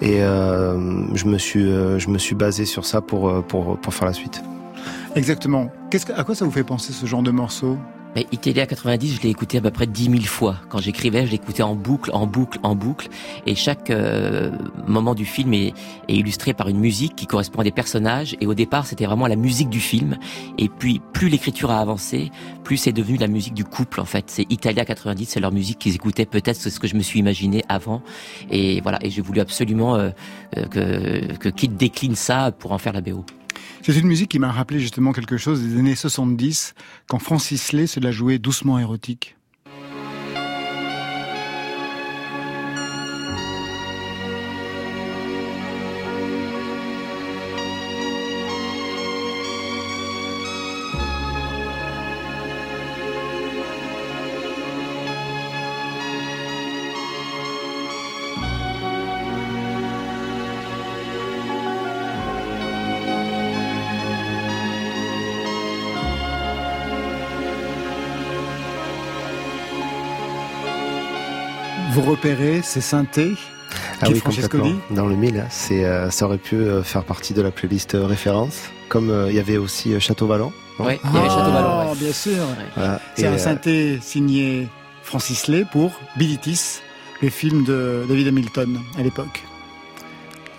Et 0.00 0.22
euh, 0.22 1.04
je 1.14 1.26
me 1.26 1.36
suis 1.36 1.70
euh, 1.70 1.98
je 1.98 2.08
me 2.08 2.16
suis 2.16 2.34
basé 2.34 2.64
sur 2.64 2.86
ça 2.86 3.02
pour 3.02 3.28
euh, 3.28 3.42
pour 3.42 3.76
pour 3.76 3.92
faire 3.92 4.06
la 4.06 4.14
suite. 4.14 4.42
Exactement. 5.16 5.70
Qu'est-ce 5.90 6.06
que, 6.06 6.12
à 6.12 6.24
quoi 6.24 6.34
ça 6.34 6.46
vous 6.46 6.50
fait 6.50 6.64
penser 6.64 6.94
ce 6.94 7.04
genre 7.04 7.22
de 7.22 7.30
morceau? 7.30 7.76
Mais 8.16 8.26
Italia 8.32 8.64
90, 8.64 9.16
je 9.16 9.20
l'ai 9.20 9.28
écouté 9.28 9.58
à 9.58 9.60
peu 9.60 9.70
près 9.70 9.86
10 9.86 10.04
000 10.04 10.16
fois. 10.22 10.56
Quand 10.70 10.78
j'écrivais, 10.78 11.26
je 11.26 11.32
l'écoutais 11.32 11.62
en 11.62 11.74
boucle, 11.74 12.10
en 12.14 12.26
boucle, 12.26 12.58
en 12.62 12.74
boucle. 12.74 13.08
Et 13.44 13.54
chaque 13.54 13.90
euh, 13.90 14.50
moment 14.86 15.14
du 15.14 15.26
film 15.26 15.52
est, 15.52 15.74
est 16.08 16.14
illustré 16.14 16.54
par 16.54 16.68
une 16.68 16.78
musique 16.78 17.14
qui 17.14 17.26
correspond 17.26 17.60
à 17.60 17.64
des 17.64 17.72
personnages. 17.72 18.34
Et 18.40 18.46
au 18.46 18.54
départ, 18.54 18.86
c'était 18.86 19.04
vraiment 19.04 19.26
la 19.26 19.36
musique 19.36 19.68
du 19.68 19.80
film. 19.80 20.16
Et 20.56 20.70
puis, 20.70 21.02
plus 21.12 21.28
l'écriture 21.28 21.70
a 21.70 21.78
avancé, 21.78 22.30
plus 22.64 22.78
c'est 22.78 22.92
devenu 22.92 23.18
la 23.18 23.28
musique 23.28 23.52
du 23.52 23.64
couple, 23.64 24.00
en 24.00 24.06
fait. 24.06 24.24
C'est 24.28 24.50
Italia 24.50 24.86
90, 24.86 25.26
c'est 25.26 25.40
leur 25.40 25.52
musique 25.52 25.78
qu'ils 25.78 25.94
écoutaient. 25.94 26.24
Peut-être 26.24 26.56
c'est 26.56 26.70
ce 26.70 26.80
que 26.80 26.88
je 26.88 26.94
me 26.94 27.02
suis 27.02 27.18
imaginé 27.18 27.64
avant. 27.68 28.00
Et 28.50 28.80
voilà. 28.80 28.98
Et 29.02 29.10
j'ai 29.10 29.20
voulu 29.20 29.40
absolument 29.40 29.94
euh, 29.96 30.08
euh, 30.56 30.64
que, 30.64 31.36
que 31.36 31.48
Kid 31.50 31.76
décline 31.76 32.14
ça 32.14 32.50
pour 32.50 32.72
en 32.72 32.78
faire 32.78 32.94
la 32.94 33.02
BO. 33.02 33.26
C'est 33.82 33.96
une 33.96 34.06
musique 34.06 34.30
qui 34.30 34.38
m'a 34.38 34.50
rappelé 34.50 34.80
justement 34.80 35.12
quelque 35.12 35.36
chose 35.36 35.62
des 35.62 35.78
années 35.78 35.94
70, 35.94 36.74
quand 37.08 37.18
Francis 37.18 37.72
Lay 37.72 37.86
se 37.86 38.00
la 38.00 38.10
jouait 38.10 38.38
doucement 38.38 38.78
érotique. 38.78 39.36
Vous 71.96 72.02
repérez 72.10 72.60
ces 72.62 72.82
synthés 72.82 73.32
Ah 74.02 74.08
oui, 74.10 74.20
complètement. 74.20 74.72
Dans 74.90 75.06
le 75.06 75.16
mille, 75.16 75.38
hein, 75.40 75.46
c'est 75.48 75.86
euh, 75.86 76.10
ça 76.10 76.26
aurait 76.26 76.36
pu 76.36 76.56
euh, 76.56 76.82
faire 76.82 77.04
partie 77.04 77.32
de 77.32 77.40
la 77.40 77.50
playlist 77.50 77.94
euh, 77.94 78.04
référence, 78.06 78.64
comme 78.90 79.08
euh, 79.08 79.30
il 79.30 79.36
y 79.36 79.40
avait 79.40 79.56
aussi 79.56 79.94
euh, 79.94 79.98
Château 79.98 80.26
Vallon. 80.26 80.52
Ouais, 80.78 81.00
il 81.02 81.14
y 81.14 81.18
avait 81.18 81.28
Château 81.28 81.52
Vallon, 81.52 81.90
ouais. 81.92 81.96
bien 81.98 82.12
sûr. 82.12 82.42
Voilà. 82.74 83.00
C'est 83.16 83.26
un 83.26 83.32
euh, 83.32 83.38
synthé 83.38 83.98
signé 84.02 84.68
Francis 85.02 85.48
Lay 85.48 85.64
pour 85.72 85.98
Bilitis, 86.18 86.80
le 87.22 87.30
film 87.30 87.64
de 87.64 88.04
David 88.06 88.28
Hamilton 88.28 88.78
à 88.98 89.02
l'époque. 89.02 89.42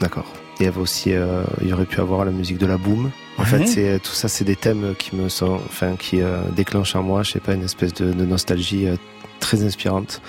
D'accord. 0.01 0.25
Il 0.59 0.65
y 0.65 0.67
avait 0.67 0.79
aussi, 0.79 1.13
euh, 1.13 1.43
il 1.61 1.67
y 1.67 1.73
aurait 1.73 1.85
pu 1.85 2.01
avoir 2.01 2.25
la 2.25 2.31
musique 2.31 2.57
de 2.57 2.65
la 2.65 2.77
boom. 2.77 3.11
En 3.37 3.43
Ouais. 3.43 3.47
fait, 3.47 3.67
c'est 3.67 3.99
tout 3.99 4.11
ça, 4.13 4.27
c'est 4.27 4.43
des 4.43 4.55
thèmes 4.55 4.95
qui 4.97 5.15
me 5.15 5.29
sont, 5.29 5.61
enfin, 5.67 5.95
qui 5.97 6.19
euh, 6.19 6.39
déclenchent 6.55 6.95
en 6.95 7.03
moi, 7.03 7.21
je 7.21 7.33
sais 7.33 7.39
pas, 7.39 7.53
une 7.53 7.63
espèce 7.63 7.93
de, 7.93 8.11
de 8.11 8.25
nostalgie 8.25 8.87
euh, 8.87 8.95
très 9.39 9.63
inspirante, 9.63 10.19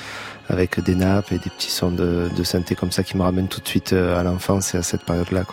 avec 0.49 0.80
des 0.82 0.94
nappes 0.94 1.32
et 1.32 1.38
des 1.38 1.51
petits 1.51 1.70
sons 1.70 1.90
de, 1.90 2.28
de 2.34 2.42
synthé 2.44 2.74
comme 2.74 2.92
ça 2.92 3.03
qui 3.03 3.16
me 3.16 3.22
ramènent 3.22 3.49
tout 3.49 3.61
de 3.61 3.68
suite 3.68 3.92
euh, 3.92 4.18
à 4.18 4.22
l'enfance 4.22 4.74
et 4.74 4.78
à 4.78 4.82
cette 4.82 5.03
période-là. 5.05 5.44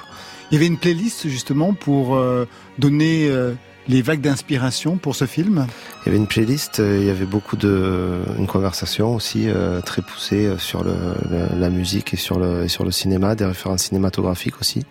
Il 0.51 0.55
y 0.55 0.57
avait 0.57 0.67
une 0.67 0.77
playlist 0.77 1.27
justement 1.27 1.73
pour 1.73 2.15
euh, 2.15 2.45
donner 2.77 3.27
euh, 3.29 3.53
les 3.87 4.01
vagues 4.01 4.21
d'inspiration 4.21 4.97
pour 4.97 5.15
ce 5.15 5.25
film? 5.25 5.67
Il 6.01 6.05
y 6.05 6.09
avait 6.09 6.17
une 6.17 6.27
playlist, 6.27 6.79
euh, 6.79 6.97
il 6.99 7.05
y 7.05 7.09
avait 7.09 7.25
beaucoup 7.25 7.57
de, 7.57 8.21
une 8.37 8.47
conversation 8.47 9.13
aussi 9.15 9.47
très 9.85 10.01
poussée 10.01 10.53
sur 10.57 10.83
le, 10.83 10.93
le- 11.29 11.59
la 11.59 11.69
musique 11.69 12.13
et 12.13 12.17
sur 12.17 12.39
le, 12.39 12.63
et 12.63 12.67
sur 12.67 12.83
le 12.85 12.91
cinéma, 12.91 13.35
des 13.35 13.45
références 13.45 13.83
cinématographiques 13.83 14.59
aussi. 14.61 14.85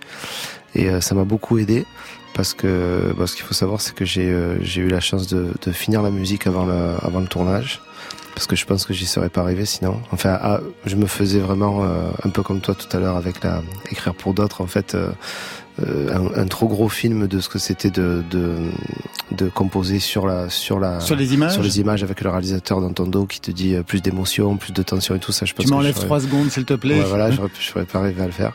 Et 0.75 1.01
ça 1.01 1.15
m'a 1.15 1.25
beaucoup 1.25 1.59
aidé 1.59 1.87
parce 2.35 2.53
que 2.53 3.15
bah, 3.17 3.27
ce 3.29 3.37
qu'il 3.37 3.45
faut 3.45 3.55
savoir, 3.55 3.81
c'est 3.81 3.95
que 3.95 4.05
j'ai 4.05 4.37
j'ai 4.61 4.81
eu 4.83 4.89
la 4.89 5.01
chance 5.01 5.29
de, 5.29 5.53
de 5.65 5.73
finir 5.73 6.03
la 6.03 6.11
musique 6.11 6.47
avant 6.49 6.67
le, 6.67 6.95
avant 7.03 7.21
le 7.21 7.29
tournage. 7.29 7.81
Parce 8.35 8.47
que 8.47 8.57
je 8.57 8.67
pense 8.67 8.85
que 8.85 8.93
j'y 8.93 9.07
serais 9.07 9.29
pas 9.29 9.43
arrivé 9.43 9.65
sinon. 9.65 10.01
Enfin, 10.11 10.37
ah, 10.43 10.61
je 10.87 10.97
me 10.97 11.07
faisais 11.07 11.39
vraiment 11.39 11.85
euh, 11.85 12.11
un 12.25 12.31
peu 12.31 12.43
comme 12.43 12.61
toi 12.61 12.75
tout 12.75 12.95
à 12.97 13.01
l'heure 13.01 13.17
avec 13.17 13.43
la 13.45 13.63
écrire 13.93 14.15
pour 14.15 14.35
d'autres. 14.35 14.61
En 14.61 14.67
fait, 14.67 14.95
euh, 14.97 15.11
euh, 15.81 16.13
un, 16.37 16.43
un 16.43 16.47
trop 16.47 16.67
gros 16.67 16.89
film 16.89 17.27
de 17.29 17.41
ce 17.41 17.49
que 17.49 17.59
c'était 17.61 17.91
de, 17.91 18.25
de 18.31 18.57
de 19.31 19.49
composer 19.49 20.01
sur 20.01 20.27
la 20.27 20.51
sur 20.51 20.79
la 20.81 21.01
Sur 21.01 21.17
les 21.17 21.33
images 21.33 21.53
sur 21.53 21.63
les 21.63 21.79
images 21.81 22.03
avec 22.03 22.21
le 22.23 22.31
réalisateur 22.31 22.81
dans 22.81 22.93
ton 22.93 23.07
dos 23.07 23.27
qui 23.27 23.41
te 23.41 23.51
dit 23.53 23.77
plus 23.87 24.01
d'émotion, 24.03 24.57
plus 24.57 24.73
de 24.73 24.83
tension 24.83 25.15
et 25.15 25.21
tout 25.21 25.33
ça. 25.33 25.47
Je 25.47 25.55
pense 25.55 25.67
Tu 25.67 25.71
m'enlèves 25.73 25.95
trois 25.95 26.21
secondes, 26.21 26.51
s'il 26.51 26.65
te 26.65 26.75
plaît. 26.75 26.99
Ouais, 26.99 27.07
voilà, 27.07 27.31
je 27.31 27.41
serais 27.61 27.85
pas 27.85 28.01
arrivé 28.01 28.23
à 28.23 28.27
le 28.27 28.33
faire. 28.33 28.53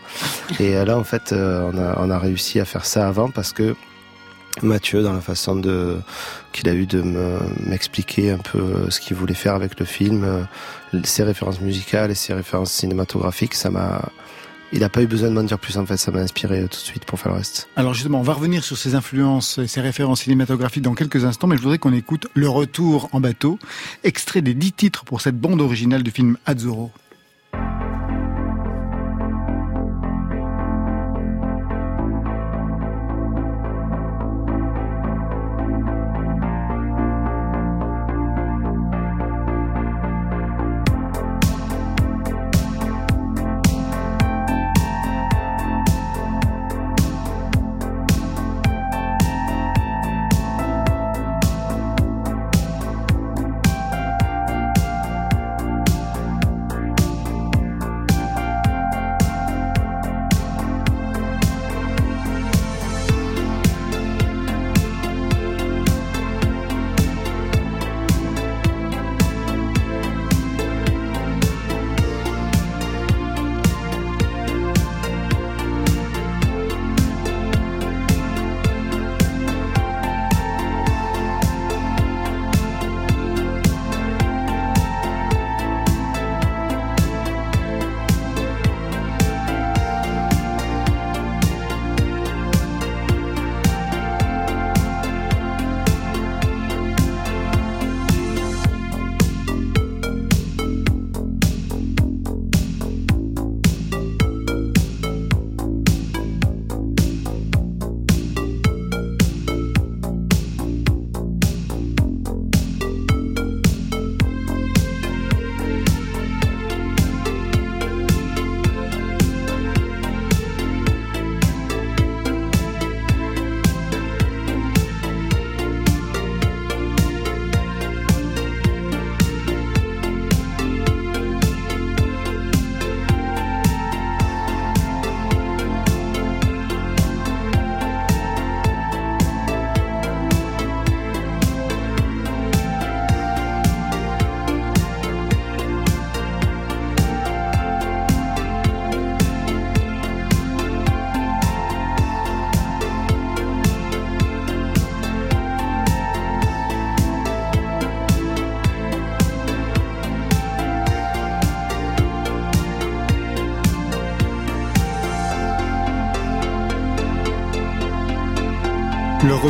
Et 0.60 0.74
là, 0.74 0.98
en 0.98 1.04
fait, 1.06 1.34
on 1.34 1.78
a 1.78 1.98
on 2.00 2.10
a 2.10 2.20
réussi 2.20 2.60
à 2.60 2.66
faire 2.66 2.86
ça 2.86 3.08
avant 3.08 3.30
parce 3.30 3.54
que 3.54 3.76
Mathieu, 4.62 5.04
dans 5.04 5.14
la 5.14 5.22
façon 5.22 5.56
de 5.56 5.97
qu'il 6.52 6.68
a 6.70 6.74
eu 6.74 6.86
de 6.86 7.02
me 7.02 7.39
m'expliquer 7.66 8.32
un 8.32 8.38
peu 8.38 8.60
euh, 8.60 8.89
ce 8.89 9.00
qu'il 9.00 9.16
voulait 9.16 9.34
faire 9.34 9.56
avec 9.56 9.80
le 9.80 9.86
film, 9.86 10.24
euh, 10.24 11.02
ses 11.04 11.24
références 11.24 11.62
musicales 11.62 12.12
et 12.12 12.16
ses 12.16 12.34
références 12.34 12.72
cinématographiques, 12.72 13.54
ça 13.54 13.70
m'a 13.70 14.10
il 14.72 14.82
n'a 14.82 14.89
pas 14.89 15.02
eu 15.02 15.08
besoin 15.08 15.30
de 15.30 15.34
m'en 15.34 15.43
dire 15.43 15.58
plus 15.58 15.78
en 15.78 15.86
fait, 15.86 15.97
ça 15.97 16.12
m'a 16.12 16.20
inspiré 16.20 16.60
euh, 16.60 16.68
tout 16.68 16.80
de 16.80 16.86
suite 16.86 17.06
pour 17.06 17.20
faire 17.20 17.32
le 17.32 17.38
reste. 17.39 17.70
Alors 17.76 17.93
justement, 17.93 18.20
on 18.20 18.24
va 18.24 18.34
revenir 18.34 18.64
sur 18.64 18.78
ces 18.78 18.95
influences 18.95 19.58
et 19.58 19.68
ces 19.68 19.82
références 19.82 20.22
cinématographiques 20.22 20.84
dans 20.84 20.93
quelques 20.93 21.26
instants, 21.26 21.47
mais 21.47 21.58
je 21.58 21.62
voudrais 21.62 21.80
qu'on 21.80 21.93
écoute 21.93 22.28
Le 22.34 22.50
Retour 22.50 23.10
en 23.12 23.20
bateau, 23.20 23.58
extrait 24.04 24.41
des 24.41 24.54
dix 24.54 24.74
titres 24.74 25.06
pour 25.06 25.22
cette 25.22 25.39
bande 25.39 25.62
originale 25.62 26.04
du 26.04 26.12
film 26.12 26.38
Azzurro. 26.45 26.91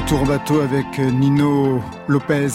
Retour 0.02 0.22
en 0.22 0.26
bateau 0.26 0.62
avec 0.62 0.86
euh, 1.00 1.12
Nino 1.12 1.82
Lopez. 2.08 2.48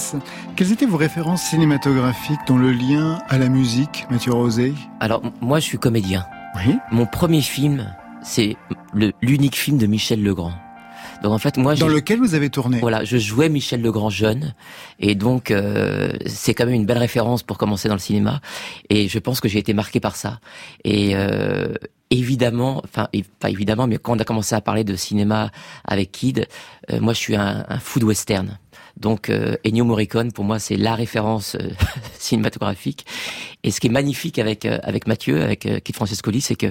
Quelles 0.57 0.73
étaient 0.73 0.87
vos 0.87 0.97
références 0.97 1.43
cinématographiques 1.43 2.41
dans 2.47 2.57
le 2.57 2.73
lien 2.73 3.19
à 3.29 3.37
la 3.37 3.51
musique, 3.51 4.07
Mathieu 4.11 4.33
Rosé? 4.33 4.73
Alors, 5.01 5.21
moi, 5.43 5.59
je 5.59 5.65
suis 5.65 5.79
comédien. 5.79 6.25
Oui. 6.57 6.79
Mon 6.91 7.05
premier 7.05 7.43
film, 7.43 7.95
c'est 8.23 8.57
l'unique 9.21 9.57
film 9.57 9.77
de 9.77 9.87
Michel 9.87 10.23
Legrand. 10.23 10.53
Donc 11.25 11.33
en 11.33 11.39
fait, 11.39 11.57
moi, 11.57 11.75
Dans 11.75 11.89
lequel 11.89 12.19
vous 12.19 12.35
avez 12.35 12.51
tourné 12.51 12.81
Voilà, 12.81 13.03
je 13.03 13.17
jouais 13.17 13.49
Michel 13.49 13.81
Legrand 13.81 14.11
jeune, 14.11 14.55
et 15.01 15.15
donc 15.15 15.51
euh, 15.51 16.13
c'est 16.27 16.53
quand 16.53 16.67
même 16.67 16.75
une 16.75 16.85
belle 16.85 16.99
référence 16.99 17.43
pour 17.43 17.57
commencer 17.57 17.89
dans 17.89 17.95
le 17.95 18.01
cinéma. 18.01 18.43
Et 18.91 19.09
je 19.09 19.19
pense 19.19 19.41
que 19.41 19.49
j'ai 19.49 19.59
été 19.59 19.73
marqué 19.73 20.01
par 20.01 20.17
ça. 20.17 20.39
Et 20.85 21.17
euh, 21.17 21.73
évidemment, 22.11 22.83
enfin 22.85 23.09
pas 23.41 23.49
évidemment, 23.49 23.87
mais 23.87 23.97
quand 23.97 24.15
on 24.15 24.19
a 24.19 24.25
commencé 24.25 24.55
à 24.55 24.61
parler 24.61 24.85
de 24.85 24.97
cinéma 24.97 25.51
avec 25.87 26.13
Kid, 26.13 26.47
euh, 26.91 27.01
moi 27.01 27.15
je 27.15 27.21
suis 27.21 27.37
un, 27.37 27.65
un 27.71 27.79
fou 27.79 28.01
de 28.01 28.05
western. 28.05 28.59
Donc 28.99 29.29
euh, 29.29 29.57
Ennio 29.67 29.85
Morricone 29.85 30.31
pour 30.31 30.45
moi 30.45 30.59
c'est 30.59 30.77
la 30.77 30.95
référence 30.95 31.57
euh, 31.57 31.71
cinématographique. 32.19 33.07
Et 33.63 33.71
ce 33.71 33.81
qui 33.81 33.87
est 33.89 33.91
magnifique 33.91 34.39
avec 34.39 34.67
euh, 34.67 34.79
avec 34.83 35.07
Mathieu, 35.07 35.43
avec 35.43 35.67
euh, 35.67 35.81
Kid 35.81 35.95
Francescoli, 35.97 36.41
c'est 36.41 36.55
que 36.55 36.71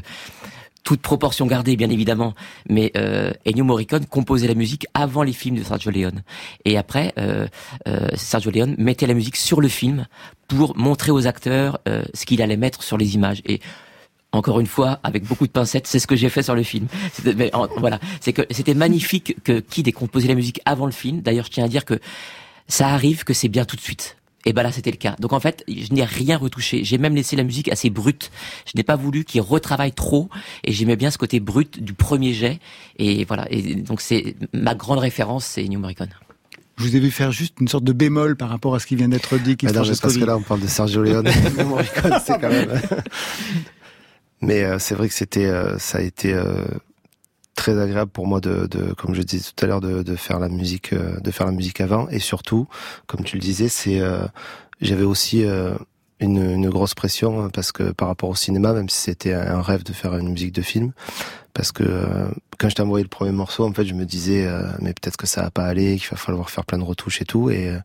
toute 0.83 1.01
proportion 1.01 1.45
gardée, 1.45 1.75
bien 1.75 1.89
évidemment, 1.89 2.33
mais 2.69 2.91
euh, 2.97 3.31
Ennio 3.45 3.63
Morricone 3.63 4.05
composait 4.05 4.47
la 4.47 4.53
musique 4.53 4.85
avant 4.93 5.23
les 5.23 5.33
films 5.33 5.55
de 5.55 5.63
Sergio 5.63 5.91
Leone. 5.91 6.23
Et 6.65 6.77
après, 6.77 7.13
euh, 7.17 7.47
euh, 7.87 8.09
Sergio 8.15 8.51
Leone 8.51 8.75
mettait 8.77 9.07
la 9.07 9.13
musique 9.13 9.37
sur 9.37 9.61
le 9.61 9.69
film 9.69 10.07
pour 10.47 10.77
montrer 10.77 11.11
aux 11.11 11.25
acteurs 11.25 11.79
euh, 11.87 12.03
ce 12.13 12.25
qu'il 12.25 12.41
allait 12.41 12.57
mettre 12.57 12.83
sur 12.83 12.97
les 12.97 13.15
images. 13.15 13.41
Et 13.45 13.61
encore 14.33 14.59
une 14.59 14.67
fois, 14.67 14.99
avec 15.03 15.25
beaucoup 15.25 15.47
de 15.47 15.51
pincettes, 15.51 15.87
c'est 15.87 15.99
ce 15.99 16.07
que 16.07 16.15
j'ai 16.15 16.29
fait 16.29 16.43
sur 16.43 16.55
le 16.55 16.63
film. 16.63 16.87
Mais 17.37 17.51
voilà, 17.77 17.99
c'est 18.19 18.33
que 18.33 18.41
c'était 18.51 18.73
magnifique 18.73 19.37
que 19.43 19.59
Kid 19.59 19.87
ait 19.87 19.93
composé 19.93 20.27
la 20.27 20.35
musique 20.35 20.59
avant 20.65 20.85
le 20.85 20.91
film. 20.91 21.21
D'ailleurs, 21.21 21.45
je 21.45 21.51
tiens 21.51 21.65
à 21.65 21.67
dire 21.69 21.85
que 21.85 21.99
ça 22.67 22.89
arrive 22.89 23.23
que 23.23 23.33
c'est 23.33 23.47
bien 23.47 23.63
tout 23.63 23.75
de 23.75 23.81
suite. 23.81 24.17
Et 24.45 24.53
ben 24.53 24.63
là, 24.63 24.71
c'était 24.71 24.91
le 24.91 24.97
cas. 24.97 25.15
Donc 25.19 25.33
en 25.33 25.39
fait, 25.39 25.63
je 25.67 25.93
n'ai 25.93 26.03
rien 26.03 26.37
retouché. 26.37 26.83
J'ai 26.83 26.97
même 26.97 27.15
laissé 27.15 27.35
la 27.35 27.43
musique 27.43 27.71
assez 27.71 27.89
brute. 27.89 28.31
Je 28.65 28.73
n'ai 28.75 28.83
pas 28.83 28.95
voulu 28.95 29.23
qu'il 29.23 29.41
retravaille 29.41 29.93
trop. 29.93 30.29
Et 30.63 30.71
j'aimais 30.73 30.95
bien 30.95 31.11
ce 31.11 31.17
côté 31.17 31.39
brut 31.39 31.81
du 31.81 31.93
premier 31.93 32.33
jet. 32.33 32.59
Et 32.97 33.25
voilà. 33.25 33.47
Et 33.51 33.75
donc 33.75 34.01
c'est 34.01 34.35
ma 34.53 34.75
grande 34.75 34.99
référence, 34.99 35.45
c'est 35.45 35.67
New 35.67 35.79
Morricone. 35.79 36.09
Je 36.77 36.83
vous 36.83 36.95
ai 36.95 36.99
vu 36.99 37.11
faire 37.11 37.31
juste 37.31 37.55
une 37.61 37.67
sorte 37.67 37.83
de 37.83 37.93
bémol 37.93 38.35
par 38.35 38.49
rapport 38.49 38.73
à 38.73 38.79
ce 38.79 38.87
qui 38.87 38.95
vient 38.95 39.07
d'être 39.07 39.37
dit. 39.37 39.55
Keith 39.57 39.69
Ah 39.71 39.79
non, 39.79 39.85
parce 40.01 40.17
que 40.17 40.25
là, 40.25 40.37
on 40.37 40.41
parle 40.41 40.61
de 40.61 40.67
Sergio 40.67 41.03
Leone. 41.03 41.29
Morricone, 41.65 42.17
c'est 42.25 42.39
quand 42.39 42.49
même. 42.49 42.81
Mais 44.41 44.63
euh, 44.63 44.77
c'est 44.79 44.95
vrai 44.95 45.07
que 45.07 45.13
c'était, 45.13 45.45
euh, 45.45 45.77
ça 45.77 45.99
a 45.99 46.01
été 46.01 46.33
euh, 46.33 46.65
très 47.55 47.79
agréable 47.79 48.11
pour 48.11 48.27
moi 48.27 48.39
de, 48.41 48.67
de 48.67 48.93
comme 48.93 49.13
je 49.13 49.21
disais 49.21 49.51
tout 49.55 49.65
à 49.65 49.67
l'heure, 49.67 49.81
de, 49.81 50.03
de 50.03 50.15
faire 50.15 50.39
la 50.39 50.49
musique, 50.49 50.93
euh, 50.93 51.19
de 51.19 51.31
faire 51.31 51.45
la 51.45 51.53
musique 51.53 51.81
avant. 51.81 52.07
Et 52.09 52.19
surtout, 52.19 52.67
comme 53.07 53.23
tu 53.23 53.35
le 53.35 53.41
disais, 53.41 53.69
c'est, 53.69 53.99
euh, 53.99 54.25
j'avais 54.81 55.03
aussi 55.03 55.43
euh, 55.45 55.75
une, 56.19 56.41
une 56.41 56.69
grosse 56.69 56.95
pression 56.95 57.45
euh, 57.45 57.49
parce 57.49 57.71
que 57.71 57.91
par 57.91 58.07
rapport 58.07 58.29
au 58.29 58.35
cinéma, 58.35 58.73
même 58.73 58.89
si 58.89 58.97
c'était 58.97 59.33
un 59.33 59.61
rêve 59.61 59.83
de 59.83 59.93
faire 59.93 60.15
une 60.17 60.29
musique 60.29 60.53
de 60.53 60.61
film, 60.61 60.93
parce 61.53 61.71
que 61.71 61.83
euh, 61.83 62.27
quand 62.57 62.69
je 62.69 62.75
t'ai 62.75 62.81
envoyé 62.81 63.03
le 63.03 63.09
premier 63.09 63.31
morceau, 63.31 63.65
en 63.65 63.73
fait, 63.73 63.85
je 63.85 63.93
me 63.93 64.05
disais, 64.05 64.45
euh, 64.47 64.63
mais 64.81 64.93
peut-être 64.93 65.17
que 65.17 65.27
ça 65.27 65.43
va 65.43 65.51
pas 65.51 65.65
aller, 65.65 65.97
qu'il 65.97 66.09
va 66.09 66.17
falloir 66.17 66.49
faire 66.49 66.65
plein 66.65 66.79
de 66.79 66.83
retouches 66.83 67.21
et 67.21 67.25
tout. 67.25 67.49
Et 67.49 67.69
euh, 67.69 67.77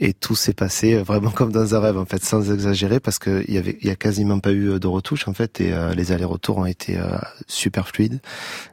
Et 0.00 0.14
tout 0.14 0.34
s'est 0.34 0.54
passé 0.54 0.96
vraiment 0.96 1.30
comme 1.30 1.52
dans 1.52 1.74
un 1.74 1.80
rêve, 1.80 1.98
en 1.98 2.06
fait, 2.06 2.24
sans 2.24 2.50
exagérer, 2.50 3.00
parce 3.00 3.18
que 3.18 3.44
il 3.46 3.54
y 3.54 3.58
avait, 3.58 3.78
il 3.80 3.86
y 3.86 3.90
a 3.90 3.96
quasiment 3.96 4.40
pas 4.40 4.52
eu 4.52 4.80
de 4.80 4.86
retouches, 4.86 5.28
en 5.28 5.34
fait, 5.34 5.60
et 5.60 5.72
euh, 5.72 5.94
les 5.94 6.12
allers-retours 6.12 6.58
ont 6.58 6.66
été 6.66 6.98
euh, 6.98 7.18
super 7.46 7.88
fluides. 7.88 8.20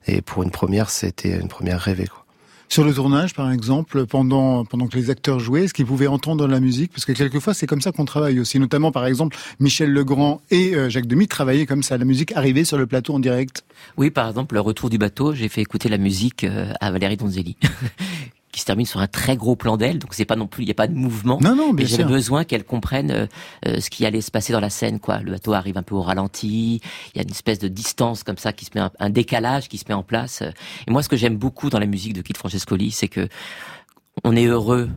Et 0.07 0.21
pour 0.21 0.43
une 0.43 0.51
première, 0.51 0.89
c'était 0.89 1.38
une 1.39 1.49
première 1.49 1.80
rêvée, 1.80 2.07
quoi. 2.07 2.23
Sur 2.69 2.84
le 2.84 2.93
tournage, 2.93 3.34
par 3.34 3.49
exemple, 3.49 4.05
pendant 4.05 4.65
pendant 4.65 4.88
que 4.88 4.97
les 4.97 5.09
acteurs 5.09 5.39
jouaient, 5.39 5.63
est-ce 5.63 5.73
qu'ils 5.73 5.86
pouvaient 5.86 6.07
entendre 6.07 6.47
la 6.47 6.59
musique? 6.59 6.91
Parce 6.91 7.05
que 7.05 7.13
quelquefois, 7.13 7.53
c'est 7.53 7.65
comme 7.65 7.80
ça 7.80 7.93
qu'on 7.93 8.03
travaille 8.03 8.41
aussi. 8.41 8.59
Notamment, 8.59 8.91
par 8.91 9.05
exemple, 9.05 9.38
Michel 9.59 9.91
Legrand 9.91 10.41
et 10.51 10.75
euh, 10.75 10.89
Jacques 10.89 11.07
Demy 11.07 11.30
travaillaient 11.30 11.65
comme 11.65 11.82
ça. 11.82 11.97
La 11.97 12.03
musique 12.03 12.34
arrivait 12.36 12.65
sur 12.65 12.78
le 12.78 12.86
plateau 12.86 13.13
en 13.13 13.19
direct. 13.19 13.63
Oui, 13.95 14.11
par 14.11 14.28
exemple, 14.28 14.55
le 14.55 14.61
retour 14.61 14.89
du 14.89 14.97
bateau, 14.97 15.34
j'ai 15.34 15.47
fait 15.47 15.61
écouter 15.61 15.88
la 15.88 15.97
musique 15.97 16.43
euh, 16.43 16.73
à 16.82 16.91
Valérie 16.91 17.15
Donzelli. 17.15 17.55
qui 18.58 18.62
se 18.62 18.66
termine 18.66 18.88
sur 18.88 18.99
un 18.99 19.08
très 19.08 19.38
gros 19.38 19.55
plan 19.55 19.78
d'aile, 19.78 19.99
donc 19.99 20.16
c'est 20.16 20.26
pas 20.26 20.36
non 20.36 20.47
plus, 20.47 20.64
il 20.64 20.68
y 20.68 20.72
a 20.72 20.74
pas 20.74 20.88
de 20.88 20.95
mouvement. 20.95 21.38
Non, 21.41 21.55
non, 21.55 21.74
j'avais 21.78 21.86
sûr. 22.03 22.08
besoin 22.08 22.43
qu'elle 22.43 22.64
comprenne 22.64 23.12
euh, 23.12 23.28
euh, 23.68 23.80
ce 23.80 23.89
qui 23.91 24.03
allait 24.03 24.22
se 24.22 24.32
passer 24.32 24.51
dans 24.51 24.60
la 24.60 24.72
scène, 24.72 24.99
quoi. 24.99 25.20
Le 25.20 25.32
bateau 25.34 25.53
arrive 25.53 25.78
un 25.78 25.84
peu 25.84 25.93
au 25.93 26.01
ralenti, 26.01 26.82
il 27.14 27.18
y 27.18 27.20
a 27.20 27.24
une 27.24 27.30
espèce 27.30 27.60
de 27.60 27.68
distance 27.68 28.24
comme 28.24 28.38
ça 28.39 28.53
qui 28.53 28.66
se 28.66 28.72
met, 28.74 28.82
un, 28.82 28.91
un 28.99 29.10
décalage 29.12 29.70
qui 29.70 29.78
se 29.78 29.86
met 29.88 29.93
en 29.93 30.01
place. 30.01 30.41
Et 30.88 30.91
moi, 30.91 31.03
ce 31.03 31.10
que 31.10 31.16
j'aime 31.18 31.38
beaucoup 31.38 31.70
dans 31.70 31.78
la 31.80 31.86
musique 31.86 32.14
de 32.14 32.22
Kid 32.24 32.36
Francescoli, 32.36 32.89
c'est 32.89 33.08
que 33.10 33.30
on 34.24 34.36
est 34.36 34.45
heureux 34.47 34.89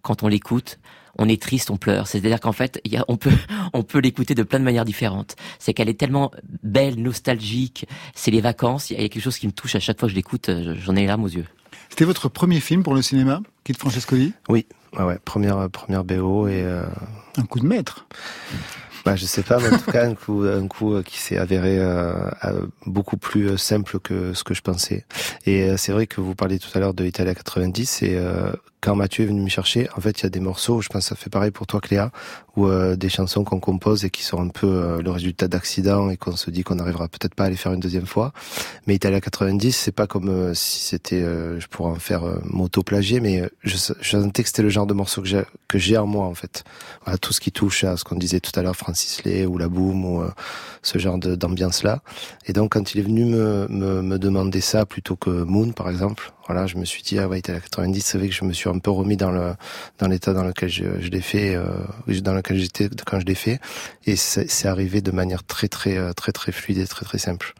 quand 0.00 0.22
on 0.22 0.28
l'écoute. 0.28 0.78
On 1.18 1.28
est 1.28 1.40
triste, 1.42 1.70
on 1.70 1.76
pleure. 1.76 2.06
C'est-à-dire 2.06 2.40
qu'en 2.40 2.52
fait, 2.52 2.80
il 2.86 2.92
y 2.92 2.96
a, 2.96 3.04
on 3.06 3.18
peut, 3.18 3.30
on 3.74 3.82
peut 3.82 3.98
l'écouter 3.98 4.34
de 4.34 4.42
plein 4.42 4.58
de 4.58 4.64
manières 4.64 4.86
différentes. 4.86 5.36
C'est 5.58 5.74
qu'elle 5.74 5.90
est 5.90 6.00
tellement 6.00 6.30
belle, 6.62 7.02
nostalgique. 7.02 7.84
C'est 8.14 8.30
les 8.30 8.40
vacances. 8.40 8.88
Il 8.90 8.98
y 8.98 9.04
a 9.04 9.08
quelque 9.10 9.22
chose 9.22 9.36
qui 9.36 9.46
me 9.46 9.52
touche 9.52 9.74
à 9.74 9.80
chaque 9.80 10.00
fois 10.00 10.06
que 10.08 10.12
je 10.12 10.16
l'écoute. 10.16 10.48
euh, 10.48 10.74
J'en 10.82 10.96
ai 10.96 11.00
les 11.02 11.06
larmes 11.08 11.24
aux 11.24 11.28
yeux. 11.28 11.44
C'était 11.92 12.06
votre 12.06 12.30
premier 12.30 12.58
film 12.60 12.82
pour 12.82 12.94
le 12.94 13.02
cinéma, 13.02 13.42
Kid 13.64 13.76
Francescoli? 13.76 14.32
Oui, 14.48 14.64
ouais, 14.98 15.04
ouais, 15.04 15.18
première, 15.26 15.68
première 15.68 16.04
BO 16.04 16.48
et. 16.48 16.62
euh, 16.62 16.84
Un 17.36 17.42
coup 17.42 17.60
de 17.60 17.66
maître. 17.66 18.06
Bah, 19.04 19.14
je 19.14 19.26
sais 19.26 19.42
pas, 19.42 19.58
mais 19.60 19.68
en 19.68 19.78
tout 19.78 19.90
cas, 19.90 20.06
un 20.08 20.14
coup, 20.14 20.42
un 20.44 20.66
coup 20.68 20.94
euh, 20.94 21.02
qui 21.02 21.18
s'est 21.18 21.36
avéré 21.36 21.78
euh, 21.78 22.14
euh, 22.44 22.66
beaucoup 22.86 23.18
plus 23.18 23.50
euh, 23.50 23.56
simple 23.58 23.98
que 24.00 24.32
ce 24.32 24.42
que 24.42 24.54
je 24.54 24.62
pensais. 24.62 25.04
Et 25.44 25.64
euh, 25.68 25.76
c'est 25.76 25.92
vrai 25.92 26.06
que 26.06 26.22
vous 26.22 26.34
parliez 26.34 26.58
tout 26.58 26.70
à 26.74 26.78
l'heure 26.78 26.94
de 26.94 27.04
Italia 27.04 27.34
90 27.34 28.02
et 28.04 28.16
euh, 28.16 28.50
quand 28.82 28.96
Mathieu 28.96 29.22
est 29.22 29.28
venu 29.28 29.40
me 29.40 29.48
chercher, 29.48 29.88
en 29.96 30.00
fait, 30.00 30.20
il 30.20 30.22
y 30.24 30.26
a 30.26 30.28
des 30.28 30.40
morceaux, 30.40 30.80
je 30.80 30.88
pense 30.88 31.04
que 31.04 31.08
ça 31.10 31.14
fait 31.14 31.30
pareil 31.30 31.52
pour 31.52 31.68
toi, 31.68 31.80
Cléa, 31.80 32.10
ou 32.56 32.66
euh, 32.66 32.96
des 32.96 33.08
chansons 33.08 33.44
qu'on 33.44 33.60
compose 33.60 34.04
et 34.04 34.10
qui 34.10 34.24
sont 34.24 34.42
un 34.42 34.48
peu 34.48 34.66
euh, 34.66 35.00
le 35.00 35.10
résultat 35.12 35.46
d'accidents 35.46 36.10
et 36.10 36.16
qu'on 36.16 36.34
se 36.34 36.50
dit 36.50 36.64
qu'on 36.64 36.74
n'arrivera 36.74 37.06
peut-être 37.06 37.36
pas 37.36 37.44
à 37.44 37.50
les 37.50 37.54
faire 37.54 37.72
une 37.72 37.78
deuxième 37.78 38.06
fois. 38.06 38.32
Mais 38.88 38.96
Italia 38.96 39.20
90, 39.20 39.70
c'est 39.70 39.92
pas 39.92 40.08
comme 40.08 40.28
euh, 40.28 40.52
si 40.52 40.80
c'était, 40.80 41.22
euh, 41.22 41.60
je 41.60 41.68
pourrais 41.68 41.90
en 41.90 41.94
faire 41.94 42.24
euh, 42.24 42.40
m'auto-plagier, 42.42 43.20
mais 43.20 43.48
je, 43.62 43.76
je 44.00 44.18
sentais 44.18 44.42
que 44.42 44.48
c'était 44.48 44.62
le 44.62 44.68
genre 44.68 44.88
de 44.88 44.94
morceau 44.94 45.22
que 45.22 45.78
j'ai, 45.78 45.96
en 45.96 46.06
moi, 46.08 46.26
en 46.26 46.34
fait. 46.34 46.64
Voilà, 47.04 47.18
tout 47.18 47.32
ce 47.32 47.40
qui 47.40 47.52
touche 47.52 47.84
à 47.84 47.96
ce 47.96 48.02
qu'on 48.02 48.16
disait 48.16 48.40
tout 48.40 48.58
à 48.58 48.64
l'heure, 48.64 48.74
Francis 48.74 49.22
Lay 49.22 49.46
ou 49.46 49.58
La 49.58 49.68
Boom 49.68 50.04
ou 50.04 50.24
ce 50.82 50.98
genre 50.98 51.18
d'ambiance-là. 51.18 52.02
Et 52.46 52.52
donc, 52.52 52.72
quand 52.72 52.94
il 52.94 52.98
est 52.98 53.04
venu 53.04 53.26
me, 53.26 53.68
me, 53.68 54.02
me 54.02 54.18
demander 54.18 54.60
ça 54.60 54.86
plutôt 54.86 55.14
que 55.14 55.30
Moon, 55.30 55.70
par 55.70 55.88
exemple, 55.88 56.32
voilà, 56.52 56.66
je 56.66 56.76
me 56.76 56.84
suis 56.84 57.02
dit, 57.02 57.18
ah 57.18 57.28
ouais, 57.28 57.38
Italia 57.38 57.60
90, 57.60 58.00
c'est 58.02 58.18
vrai 58.18 58.28
que 58.28 58.34
je 58.34 58.44
me 58.44 58.52
suis 58.52 58.68
un 58.68 58.78
peu 58.78 58.90
remis 58.90 59.16
dans 59.16 59.30
le, 59.30 59.54
dans 59.98 60.06
l'état 60.06 60.34
dans 60.34 60.44
lequel 60.44 60.68
je, 60.68 60.84
l'ai 60.84 61.22
fait, 61.22 61.54
euh, 61.54 61.64
dans 62.20 62.34
lequel 62.34 62.58
j'étais 62.58 62.90
quand 63.06 63.18
je 63.20 63.24
l'ai 63.24 63.34
fait. 63.34 63.58
Et 64.04 64.16
c'est, 64.16 64.50
c'est 64.50 64.68
arrivé 64.68 65.00
de 65.00 65.12
manière 65.12 65.44
très, 65.44 65.68
très, 65.68 65.96
euh, 65.96 66.12
très, 66.12 66.30
très 66.30 66.52
fluide 66.52 66.76
et 66.76 66.86
très, 66.86 67.06
très 67.06 67.16
simple. 67.16 67.54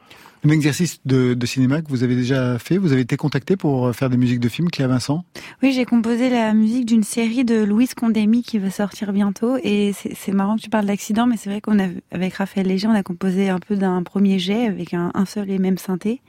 Un 0.45 0.49
exercice 0.49 0.99
de, 1.05 1.34
de 1.34 1.47
cinéma 1.47 1.82
que 1.82 1.88
vous 1.88 2.03
avez 2.03 2.16
déjà 2.16 2.59
fait 2.59 2.76
Vous 2.76 2.93
avez 2.93 3.03
été 3.03 3.16
contacté 3.16 3.57
pour 3.57 3.95
faire 3.95 4.11
des 4.11 4.16
musiques 4.16 4.40
de 4.40 4.49
films, 4.49 4.70
Cléa 4.70 4.88
Vincent? 4.88 5.24
Oui, 5.62 5.70
j'ai 5.72 5.84
composé 5.84 6.30
la 6.30 6.53
musique 6.53 6.84
d'une 6.84 7.05
série 7.05 7.45
de 7.45 7.62
Louise 7.62 7.95
Condémy 7.95 8.43
qui 8.43 8.59
va 8.59 8.68
sortir 8.68 9.12
bientôt. 9.12 9.57
Et 9.62 9.93
c'est 9.93 10.32
marrant 10.32 10.57
que 10.57 10.62
tu 10.62 10.68
parles 10.68 10.86
d'accident, 10.86 11.28
mais 11.28 11.36
c'est 11.36 11.49
vrai 11.49 11.61
qu'on 11.61 11.78
a, 11.78 11.86
avec 12.11 12.34
Raphaël 12.34 12.66
Léger, 12.66 12.88
on 12.88 12.95
a 12.95 13.05
composé 13.05 13.51
un 13.51 13.61
peu 13.61 13.76
d'un 13.76 14.03
premier 14.03 14.40
jet 14.40 14.66
avec 14.66 14.95
un, 14.95 15.12
un 15.14 15.26
seul 15.26 15.49
et 15.49 15.61
même 15.61 15.78
synthé. 15.78 16.20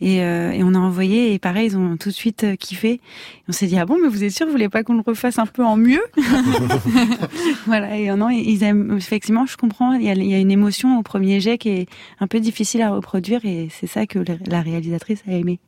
Et, 0.00 0.24
euh, 0.24 0.50
et 0.50 0.64
on 0.64 0.74
a 0.74 0.78
envoyé, 0.78 1.32
et 1.32 1.38
pareil, 1.38 1.68
ils 1.68 1.76
ont 1.76 1.96
tout 1.96 2.08
de 2.08 2.14
suite 2.14 2.42
euh, 2.42 2.56
kiffé. 2.56 2.94
Et 2.94 3.00
on 3.48 3.52
s'est 3.52 3.68
dit, 3.68 3.78
ah 3.78 3.86
bon, 3.86 3.98
mais 4.02 4.08
vous 4.08 4.24
êtes 4.24 4.32
sûr, 4.32 4.46
vous 4.46 4.52
voulez 4.52 4.68
pas 4.68 4.82
qu'on 4.82 4.94
le 4.94 5.04
refasse 5.06 5.38
un 5.38 5.46
peu 5.46 5.64
en 5.64 5.76
mieux 5.76 6.02
Voilà, 7.66 7.96
et 7.96 8.08
non, 8.16 8.30
ils 8.30 8.64
aiment, 8.64 8.96
effectivement, 8.96 9.46
je 9.46 9.56
comprends, 9.56 9.92
il 9.92 10.02
y, 10.02 10.10
a, 10.10 10.14
il 10.14 10.26
y 10.26 10.34
a 10.34 10.40
une 10.40 10.50
émotion 10.50 10.98
au 10.98 11.02
premier 11.04 11.38
jet 11.38 11.56
qui 11.56 11.68
est 11.68 11.86
un 12.18 12.26
peu 12.26 12.40
difficile 12.40 12.82
à 12.82 12.90
reproduire, 12.90 13.43
et 13.44 13.68
c'est 13.78 13.86
ça 13.86 14.06
que 14.06 14.18
la- 14.46 14.62
réalisatrice 14.62 15.20
a 15.28 15.32
aimé. 15.32 15.58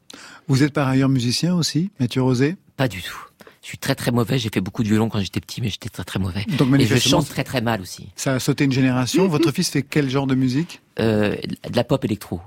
Vous 0.49 0.63
êtes 0.63 0.73
par 0.73 0.89
ailleurs 0.89 1.09
musicien 1.09 1.55
aussi, 1.55 1.91
Mathieu 2.01 2.23
Rosé? 2.23 2.57
Pas 2.77 2.89
du 2.89 3.03
tout. 3.03 3.19
Je 3.63 3.69
suis 3.69 3.79
très 3.79 3.95
très 3.95 4.13
mauvais. 4.13 4.39
J'ai 4.39 4.49
fait 4.53 4.61
beaucoup 4.61 4.83
de 4.85 4.89
violon 4.89 5.09
quand 5.09 5.19
j'étais 5.21 5.41
petit, 5.41 5.61
mais 5.61 5.69
j'étais 5.71 5.89
très 5.89 6.05
très 6.05 6.19
mauvais. 6.21 6.45
Donc, 6.57 6.69
Et 6.79 6.87
je 6.87 6.97
chante 6.97 7.29
très 7.29 7.43
très 7.43 7.61
mal 7.61 7.81
aussi. 7.81 8.09
Ça 8.15 8.35
a 8.35 8.39
sauté 8.39 8.65
une 8.65 8.73
génération. 8.73 9.27
Votre 9.27 9.51
fils 9.51 9.71
fait 9.71 9.83
quel 9.83 10.09
genre 10.09 10.27
de 10.29 10.35
musique? 10.37 10.81
Euh, 11.01 11.35
de 11.69 11.77
la 11.77 11.83
pop 11.85 12.05
électro. 12.05 12.41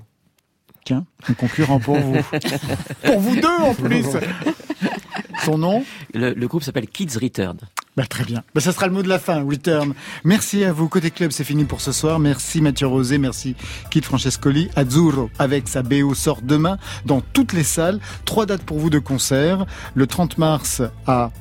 Tiens, 0.86 1.06
un 1.28 1.34
concurrent 1.34 1.80
pour 1.80 1.98
vous. 2.00 2.16
pour 3.04 3.20
vous 3.20 3.36
deux 3.36 3.48
en 3.48 3.74
plus 3.74 4.06
Son 5.44 5.58
nom? 5.58 5.84
Le, 6.14 6.34
le 6.34 6.48
groupe 6.48 6.64
s'appelle 6.64 6.88
Kids 6.88 7.18
Return. 7.22 7.58
Bah, 7.98 8.06
très 8.08 8.24
bien. 8.24 8.44
Bah, 8.56 8.62
ça 8.62 8.72
sera 8.72 8.88
le 8.88 8.94
mot 8.94 9.04
de 9.04 9.10
la 9.10 9.20
fin, 9.20 9.44
Return. 9.44 9.94
Merci 10.24 10.64
à 10.64 10.72
vous. 10.72 10.88
Côté 10.88 11.12
club, 11.12 11.32
c'est 11.32 11.44
fini 11.44 11.66
pour 11.66 11.82
ce 11.82 11.92
soir. 11.92 12.20
Merci 12.20 12.62
Mathieu 12.62 12.88
Rosé, 12.88 13.18
merci 13.18 13.56
Kid 13.92 14.06
Francescoli. 14.06 14.70
Azzurro, 14.76 15.30
avec 15.38 15.68
sa 15.68 15.84
BO, 15.84 16.14
sort 16.14 16.42
demain 16.42 16.78
dans 17.06 17.22
toutes 17.22 17.54
les 17.54 17.64
salles. 17.64 18.00
Trois 18.26 18.46
dates 18.46 18.64
pour 18.64 18.80
vous 18.80 18.90
de 18.90 19.00
concert. 19.00 19.66
Le 19.96 20.08
30 20.08 20.38
mars 20.38 20.82
à 21.08 21.32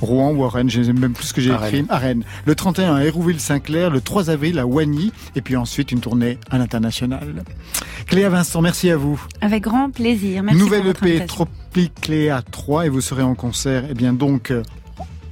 Rouen 0.00 0.32
ou 0.32 0.44
à 0.44 0.50
Rennes, 0.50 0.70
je 0.70 0.82
sais 0.82 0.92
même 0.92 1.12
plus 1.12 1.26
ce 1.26 1.34
que 1.34 1.40
j'ai 1.40 1.52
écrit. 1.52 1.86
À 1.88 1.98
Rennes. 1.98 2.24
Le 2.44 2.54
31 2.54 2.96
à 2.96 3.04
Hérouville-Saint-Clair. 3.04 3.90
Le 3.90 4.00
3 4.00 4.30
avril 4.30 4.58
à 4.58 4.66
Wagny. 4.66 5.12
Et 5.36 5.40
puis 5.40 5.56
ensuite, 5.56 5.92
une 5.92 6.00
tournée 6.00 6.38
à 6.50 6.58
l'international. 6.58 7.44
Cléa 8.06 8.28
Vincent, 8.28 8.60
merci 8.60 8.90
à 8.90 8.96
vous. 8.96 9.20
Avec 9.40 9.62
grand 9.62 9.90
plaisir. 9.90 10.42
Merci 10.42 10.58
Nouvelle 10.58 10.80
pour 10.80 10.88
votre 10.88 11.02
EP 11.04 11.10
invitation. 11.16 11.46
Tropicléa 11.46 12.42
3 12.50 12.86
et 12.86 12.88
vous 12.88 13.00
serez 13.00 13.22
en 13.22 13.34
concert, 13.34 13.84
eh 13.88 13.94
bien 13.94 14.12
donc, 14.12 14.50
euh, 14.50 14.62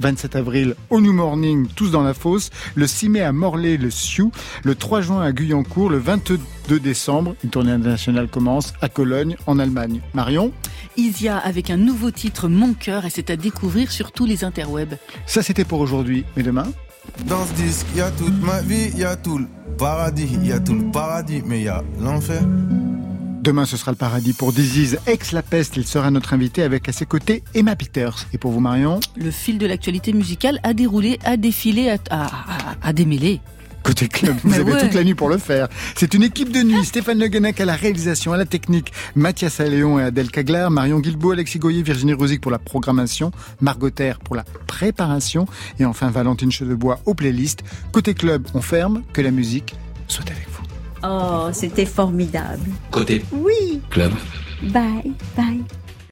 27 0.01 0.37
avril 0.37 0.75
au 0.91 1.01
New 1.01 1.13
Morning, 1.13 1.67
tous 1.75 1.91
dans 1.91 2.03
la 2.03 2.15
fosse, 2.15 2.51
le 2.75 2.87
6 2.87 3.09
mai 3.09 3.21
à 3.21 3.33
Morlaix, 3.33 3.77
le 3.77 3.91
Sioux, 3.91 4.33
le 4.65 4.75
3 4.75 5.01
juin 5.01 5.23
à 5.23 5.33
Guyancourt, 5.33 5.91
le 5.91 5.99
22 5.99 6.81
décembre, 6.81 7.35
une 7.45 7.51
tournée 7.51 7.73
internationale 7.73 8.29
commence 8.29 8.73
à 8.81 8.89
Cologne, 8.89 9.37
en 9.47 9.59
Allemagne. 9.59 10.01
Marion 10.15 10.53
Isia 10.97 11.39
avec 11.39 11.71
un 11.71 11.77
nouveau 11.77 12.11
titre 12.11 12.49
Mon 12.49 12.75
cœur 12.75 13.05
et 13.05 13.11
c'est 13.11 13.31
à 13.31 13.37
découvrir 13.37 13.91
sur 13.91 14.13
tous 14.13 14.27
les 14.27 14.45
interwebs. 14.45 14.97
Ça 15.27 15.43
c'était 15.43 15.65
pour 15.65 15.81
aujourd'hui, 15.81 16.25
mais 16.37 16.43
demain 16.43 16.67
Dans 17.27 17.45
ce 17.47 17.53
disque, 17.55 17.87
y 17.97 18.01
a 18.01 18.11
toute 18.11 18.43
ma 18.43 18.61
vie, 18.61 18.91
y 18.97 19.05
a 19.05 19.17
tout 19.17 19.39
le 19.39 19.47
paradis, 19.79 20.39
y 20.43 20.53
a 20.53 20.61
tout 20.61 20.75
le 20.75 20.91
paradis, 20.91 21.43
mais 21.45 21.63
y 21.63 21.69
a 21.69 21.83
l'enfer. 22.01 22.43
Demain, 23.45 23.67
ce 23.67 23.77
sera 23.77 23.91
le 23.91 23.97
paradis 23.99 24.33
pour 24.33 24.55
Disease, 24.55 24.99
ex-La 25.07 25.43
Peste. 25.43 25.77
Il 25.77 25.87
sera 25.87 26.11
notre 26.11 26.33
invité 26.33 26.63
avec 26.63 26.89
à 26.89 26.93
ses 26.93 27.05
côtés 27.05 27.43
Emma 27.55 27.77
Peters. 27.77 28.27
Et 28.33 28.39
pour 28.39 28.53
vous, 28.53 28.61
Marion 28.61 29.01
Le 29.17 29.31
fil 29.31 29.59
de 29.59 29.67
l'actualité 29.67 30.15
musicale 30.15 30.59
a 30.63 30.73
déroulé, 30.73 31.19
a 31.25 31.37
défilé, 31.37 31.91
a, 31.91 31.99
a, 32.09 32.25
a- 32.25 32.77
a 32.83 32.93
démêlé. 32.95 33.43
Côté 33.83 34.09
club, 34.09 34.35
vous 34.43 34.49
Mais 34.49 34.61
avez 34.61 34.73
ouais. 34.73 34.81
toute 34.81 34.95
la 34.95 35.05
nuit 35.05 35.15
pour 35.15 35.29
le 35.29 35.37
faire. 35.37 35.69
C'est 35.95 36.15
une 36.15 36.23
équipe 36.23 36.51
de 36.53 36.63
nuit. 36.63 36.87
Stéphane 36.87 37.19
Le 37.19 37.27
Guenec 37.29 37.61
à 37.61 37.67
la 37.67 37.75
réalisation, 37.75 38.33
à 38.33 38.39
la 38.39 38.47
technique. 38.47 38.95
Mathias 39.15 39.61
Alléon 39.61 39.99
et 39.99 40.05
Adèle 40.05 40.31
Caglar. 40.31 40.71
Marion 40.71 40.99
Guilbault, 41.01 41.33
Alexis 41.33 41.59
Goyer, 41.59 41.83
Virginie 41.83 42.15
Rosic 42.15 42.41
pour 42.41 42.51
la 42.51 42.59
programmation. 42.59 43.31
Margot 43.61 43.91
Terre 43.91 44.21
pour 44.21 44.37
la 44.37 44.45
préparation. 44.67 45.47
Et 45.79 45.85
enfin 45.85 46.09
Valentine 46.09 46.51
Chedebois 46.51 46.99
aux 47.05 47.13
playlists. 47.13 47.63
Côté 47.93 48.15
club, 48.15 48.47
on 48.55 48.63
ferme. 48.63 49.03
Que 49.13 49.21
la 49.21 49.31
musique 49.31 49.75
soit 50.09 50.25
avec 50.31 50.47
vous. 50.51 50.64
Oh, 51.07 51.49
c'était 51.53 51.85
formidable. 51.87 52.71
Côté 52.91 53.25
Oui. 53.33 53.83
club. 53.91 54.13
Bye, 54.63 55.13
bye. 55.37 55.63